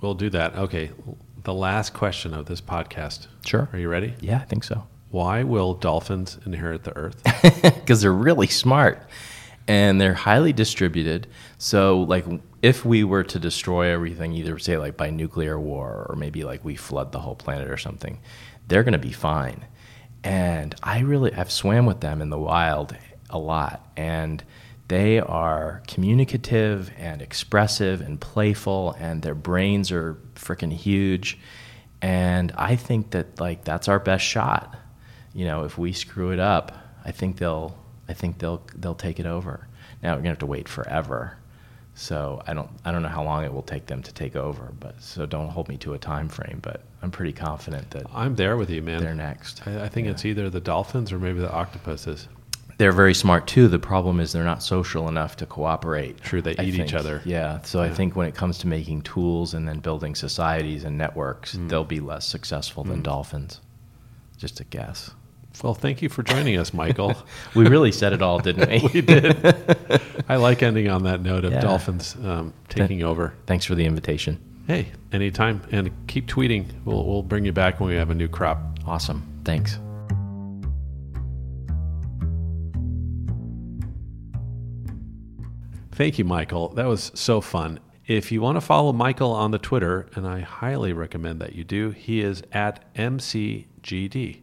We'll 0.00 0.14
do 0.14 0.30
that. 0.30 0.56
Okay. 0.56 0.90
The 1.42 1.54
last 1.54 1.94
question 1.94 2.34
of 2.34 2.46
this 2.46 2.60
podcast. 2.60 3.26
Sure. 3.44 3.68
Are 3.72 3.78
you 3.78 3.88
ready? 3.88 4.14
Yeah, 4.20 4.38
I 4.38 4.44
think 4.44 4.64
so. 4.64 4.86
Why 5.10 5.42
will 5.42 5.74
dolphins 5.74 6.38
inherit 6.44 6.84
the 6.84 6.96
earth? 6.96 7.22
Because 7.62 8.00
they're 8.00 8.12
really 8.12 8.46
smart 8.46 9.02
and 9.68 10.00
they're 10.00 10.14
highly 10.14 10.52
distributed. 10.52 11.26
So, 11.58 12.00
like, 12.00 12.24
if 12.62 12.84
we 12.84 13.04
were 13.04 13.24
to 13.24 13.38
destroy 13.38 13.88
everything, 13.92 14.32
either 14.32 14.58
say 14.58 14.78
like 14.78 14.96
by 14.96 15.10
nuclear 15.10 15.58
war 15.58 16.06
or 16.08 16.16
maybe 16.16 16.44
like 16.44 16.64
we 16.64 16.76
flood 16.76 17.12
the 17.12 17.20
whole 17.20 17.36
planet 17.36 17.70
or 17.70 17.76
something, 17.76 18.18
they're 18.68 18.82
going 18.82 18.92
to 18.92 18.98
be 18.98 19.12
fine. 19.12 19.66
And 20.22 20.74
I 20.82 21.00
really, 21.00 21.32
I've 21.34 21.50
swam 21.50 21.86
with 21.86 22.00
them 22.00 22.22
in 22.22 22.30
the 22.30 22.38
wild 22.38 22.96
a 23.28 23.38
lot. 23.38 23.86
And 23.96 24.42
they 24.88 25.18
are 25.20 25.82
communicative 25.86 26.90
and 26.96 27.22
expressive 27.22 28.00
and 28.00 28.20
playful, 28.20 28.96
and 28.98 29.22
their 29.22 29.34
brains 29.34 29.90
are 29.92 30.18
freaking 30.34 30.72
huge. 30.72 31.38
And 32.02 32.52
I 32.56 32.76
think 32.76 33.10
that, 33.10 33.40
like, 33.40 33.64
that's 33.64 33.88
our 33.88 33.98
best 33.98 34.24
shot 34.24 34.76
you 35.34 35.44
know, 35.44 35.64
if 35.64 35.76
we 35.76 35.92
screw 35.92 36.30
it 36.30 36.38
up, 36.38 36.72
I 37.04 37.10
think 37.10 37.36
they'll 37.36 37.76
I 38.08 38.14
think 38.14 38.38
they'll 38.38 38.62
they'll 38.76 38.94
take 38.94 39.18
it 39.18 39.26
over. 39.26 39.66
Now 40.02 40.12
we're 40.12 40.18
gonna 40.18 40.30
have 40.30 40.38
to 40.38 40.46
wait 40.46 40.68
forever. 40.68 41.36
So 41.94 42.40
I 42.46 42.54
don't 42.54 42.70
I 42.84 42.92
don't 42.92 43.02
know 43.02 43.08
how 43.08 43.24
long 43.24 43.44
it 43.44 43.52
will 43.52 43.62
take 43.62 43.86
them 43.86 44.02
to 44.04 44.14
take 44.14 44.36
over, 44.36 44.72
but 44.78 45.02
so 45.02 45.26
don't 45.26 45.48
hold 45.48 45.68
me 45.68 45.76
to 45.78 45.94
a 45.94 45.98
time 45.98 46.28
frame. 46.28 46.60
But 46.62 46.82
I'm 47.04 47.10
pretty 47.10 47.34
confident 47.34 47.90
that 47.90 48.06
I'm 48.14 48.34
there 48.34 48.56
with 48.56 48.70
you, 48.70 48.80
man. 48.80 49.02
They're 49.02 49.14
next. 49.14 49.60
I, 49.66 49.84
I 49.84 49.88
think 49.90 50.06
yeah. 50.06 50.12
it's 50.12 50.24
either 50.24 50.48
the 50.48 50.58
dolphins 50.58 51.12
or 51.12 51.18
maybe 51.18 51.38
the 51.38 51.52
octopuses. 51.52 52.28
They're 52.78 52.92
very 52.92 53.12
smart 53.12 53.46
too. 53.46 53.68
The 53.68 53.78
problem 53.78 54.20
is 54.20 54.32
they're 54.32 54.42
not 54.42 54.62
social 54.62 55.06
enough 55.06 55.36
to 55.36 55.46
cooperate. 55.46 56.22
True, 56.22 56.40
they 56.40 56.52
eat 56.52 56.76
each 56.76 56.94
other. 56.94 57.20
Yeah. 57.26 57.60
So 57.60 57.82
yeah. 57.82 57.90
I 57.90 57.94
think 57.94 58.16
when 58.16 58.26
it 58.26 58.34
comes 58.34 58.56
to 58.60 58.66
making 58.66 59.02
tools 59.02 59.52
and 59.52 59.68
then 59.68 59.80
building 59.80 60.14
societies 60.14 60.84
and 60.84 60.96
networks, 60.96 61.54
mm. 61.54 61.68
they'll 61.68 61.84
be 61.84 62.00
less 62.00 62.26
successful 62.26 62.84
than 62.84 63.00
mm. 63.00 63.04
dolphins. 63.04 63.60
Just 64.38 64.60
a 64.60 64.64
guess. 64.64 65.10
Well, 65.62 65.74
thank 65.74 66.00
you 66.00 66.08
for 66.08 66.22
joining 66.22 66.56
us, 66.56 66.72
Michael. 66.72 67.14
we 67.54 67.68
really 67.68 67.92
said 67.92 68.14
it 68.14 68.22
all, 68.22 68.38
didn't 68.38 68.70
we? 68.70 68.88
we 68.94 69.00
did. 69.02 69.36
I 70.28 70.36
like 70.36 70.62
ending 70.62 70.88
on 70.88 71.02
that 71.02 71.20
note 71.20 71.44
of 71.44 71.52
yeah. 71.52 71.60
dolphins 71.60 72.16
um, 72.24 72.54
taking 72.70 73.00
Th- 73.00 73.04
over. 73.04 73.34
Thanks 73.46 73.66
for 73.66 73.74
the 73.74 73.84
invitation. 73.84 74.40
Hey, 74.66 74.92
anytime. 75.12 75.60
And 75.72 75.92
keep 76.06 76.26
tweeting. 76.26 76.66
We'll, 76.86 77.04
we'll 77.04 77.22
bring 77.22 77.44
you 77.44 77.52
back 77.52 77.80
when 77.80 77.90
we 77.90 77.96
have 77.96 78.08
a 78.08 78.14
new 78.14 78.28
crop. 78.28 78.58
Awesome. 78.86 79.22
Thanks. 79.44 79.78
Thank 85.92 86.18
you, 86.18 86.24
Michael. 86.24 86.70
That 86.70 86.86
was 86.86 87.12
so 87.14 87.42
fun. 87.42 87.78
If 88.06 88.32
you 88.32 88.40
want 88.40 88.56
to 88.56 88.62
follow 88.62 88.92
Michael 88.92 89.32
on 89.32 89.50
the 89.50 89.58
Twitter, 89.58 90.08
and 90.14 90.26
I 90.26 90.40
highly 90.40 90.94
recommend 90.94 91.40
that 91.40 91.54
you 91.54 91.62
do, 91.62 91.90
he 91.90 92.22
is 92.22 92.42
at 92.52 92.92
MCGD. 92.94 94.40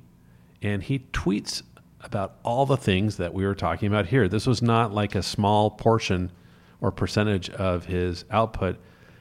And 0.62 0.84
he 0.84 1.00
tweets 1.14 1.64
about 2.00 2.36
all 2.44 2.68
the 2.68 2.78
things 2.78 3.18
that 3.18 3.34
we 3.34 3.44
were 3.44 3.56
talking 3.56 3.88
about 3.88 4.06
here. 4.06 4.28
This 4.28 4.46
was 4.46 4.62
not 4.62 4.94
like 4.94 5.16
a 5.16 5.24
small 5.24 5.72
portion 5.72 6.32
or 6.80 6.92
percentage 6.92 7.50
of 7.50 7.86
his 7.86 8.24
output. 8.30 8.78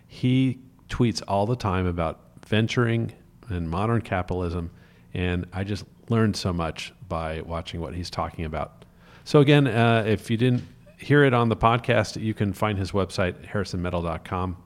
He 0.07 0.59
tweets 0.91 1.23
all 1.27 1.47
the 1.47 1.57
time 1.57 1.87
about 1.87 2.21
venturing 2.47 3.13
and 3.49 3.71
modern 3.71 4.03
capitalism. 4.03 4.71
And 5.15 5.47
I 5.53 5.65
just 5.65 5.85
learned 6.09 6.37
so 6.37 6.53
much 6.53 6.93
by 7.09 7.41
watching 7.41 7.81
what 7.81 7.95
he's 7.95 8.11
talking 8.11 8.45
about. 8.45 8.85
So, 9.25 9.41
again, 9.41 9.67
uh, 9.67 10.05
if 10.07 10.31
you 10.31 10.37
didn't 10.37 10.65
hear 10.99 11.25
it 11.25 11.33
on 11.33 11.49
the 11.49 11.57
podcast, 11.57 12.21
you 12.21 12.35
can 12.35 12.53
find 12.53 12.79
his 12.79 12.93
website, 12.93 13.49
harrisonmetal.com. 13.49 14.57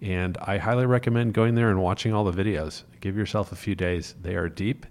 And 0.00 0.38
I 0.38 0.58
highly 0.58 0.86
recommend 0.86 1.34
going 1.34 1.54
there 1.54 1.70
and 1.70 1.82
watching 1.82 2.12
all 2.12 2.24
the 2.24 2.44
videos. 2.44 2.84
Give 3.00 3.16
yourself 3.16 3.52
a 3.52 3.56
few 3.56 3.74
days. 3.74 4.14
They 4.20 4.34
are 4.36 4.48
deep, 4.48 4.86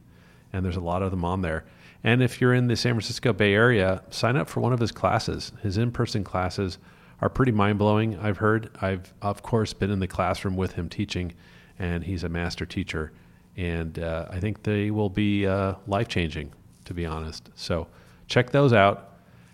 and 0.51 0.65
there's 0.65 0.77
a 0.77 0.81
lot 0.81 1.01
of 1.01 1.11
them 1.11 1.23
on 1.23 1.41
there. 1.41 1.65
And 2.03 2.21
if 2.21 2.39
you're 2.39 2.53
in 2.53 2.67
the 2.67 2.75
San 2.75 2.93
Francisco 2.93 3.33
Bay 3.33 3.53
Area, 3.53 4.03
sign 4.09 4.35
up 4.35 4.47
for 4.47 4.59
one 4.59 4.73
of 4.73 4.79
his 4.79 4.91
classes. 4.91 5.51
His 5.61 5.77
in 5.77 5.91
person 5.91 6.23
classes 6.23 6.77
are 7.21 7.29
pretty 7.29 7.51
mind 7.51 7.79
blowing, 7.79 8.17
I've 8.19 8.37
heard. 8.37 8.69
I've, 8.81 9.13
of 9.21 9.41
course, 9.41 9.73
been 9.73 9.91
in 9.91 9.99
the 9.99 10.07
classroom 10.07 10.55
with 10.55 10.73
him 10.73 10.89
teaching, 10.89 11.33
and 11.79 12.03
he's 12.03 12.23
a 12.23 12.29
master 12.29 12.65
teacher. 12.65 13.11
And 13.57 13.97
uh, 13.99 14.27
I 14.29 14.39
think 14.39 14.63
they 14.63 14.91
will 14.91 15.09
be 15.09 15.47
uh, 15.47 15.75
life 15.87 16.07
changing, 16.07 16.51
to 16.85 16.93
be 16.93 17.05
honest. 17.05 17.49
So 17.55 17.87
check 18.27 18.51
those 18.51 18.73
out. 18.73 19.13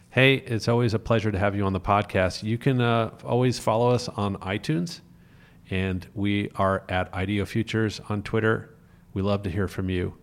Hey, 0.09 0.35
it's 0.35 0.67
always 0.67 0.93
a 0.93 0.99
pleasure 0.99 1.31
to 1.31 1.39
have 1.39 1.55
you 1.55 1.63
on 1.65 1.73
the 1.73 1.79
podcast. 1.79 2.43
You 2.43 2.57
can 2.57 2.81
uh, 2.81 3.11
always 3.23 3.59
follow 3.59 3.91
us 3.91 4.09
on 4.09 4.35
iTunes, 4.37 5.01
and 5.69 6.05
we 6.13 6.49
are 6.55 6.83
at 6.89 7.13
IDEO 7.13 7.45
Futures 7.45 8.01
on 8.09 8.23
Twitter. 8.23 8.75
We 9.13 9.21
love 9.21 9.43
to 9.43 9.49
hear 9.49 9.67
from 9.67 9.89
you. 9.89 10.15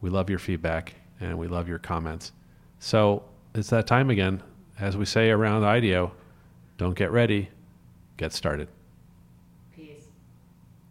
We 0.00 0.10
love 0.10 0.30
your 0.30 0.38
feedback, 0.38 0.94
and 1.20 1.38
we 1.38 1.46
love 1.46 1.68
your 1.68 1.78
comments. 1.78 2.32
So 2.78 3.22
it's 3.54 3.70
that 3.70 3.86
time 3.86 4.10
again. 4.10 4.42
As 4.80 4.96
we 4.96 5.04
say 5.04 5.30
around 5.30 5.62
IDEO, 5.62 6.10
don't 6.80 6.96
get 6.96 7.12
ready, 7.12 7.50
get 8.16 8.32
started. 8.32 8.66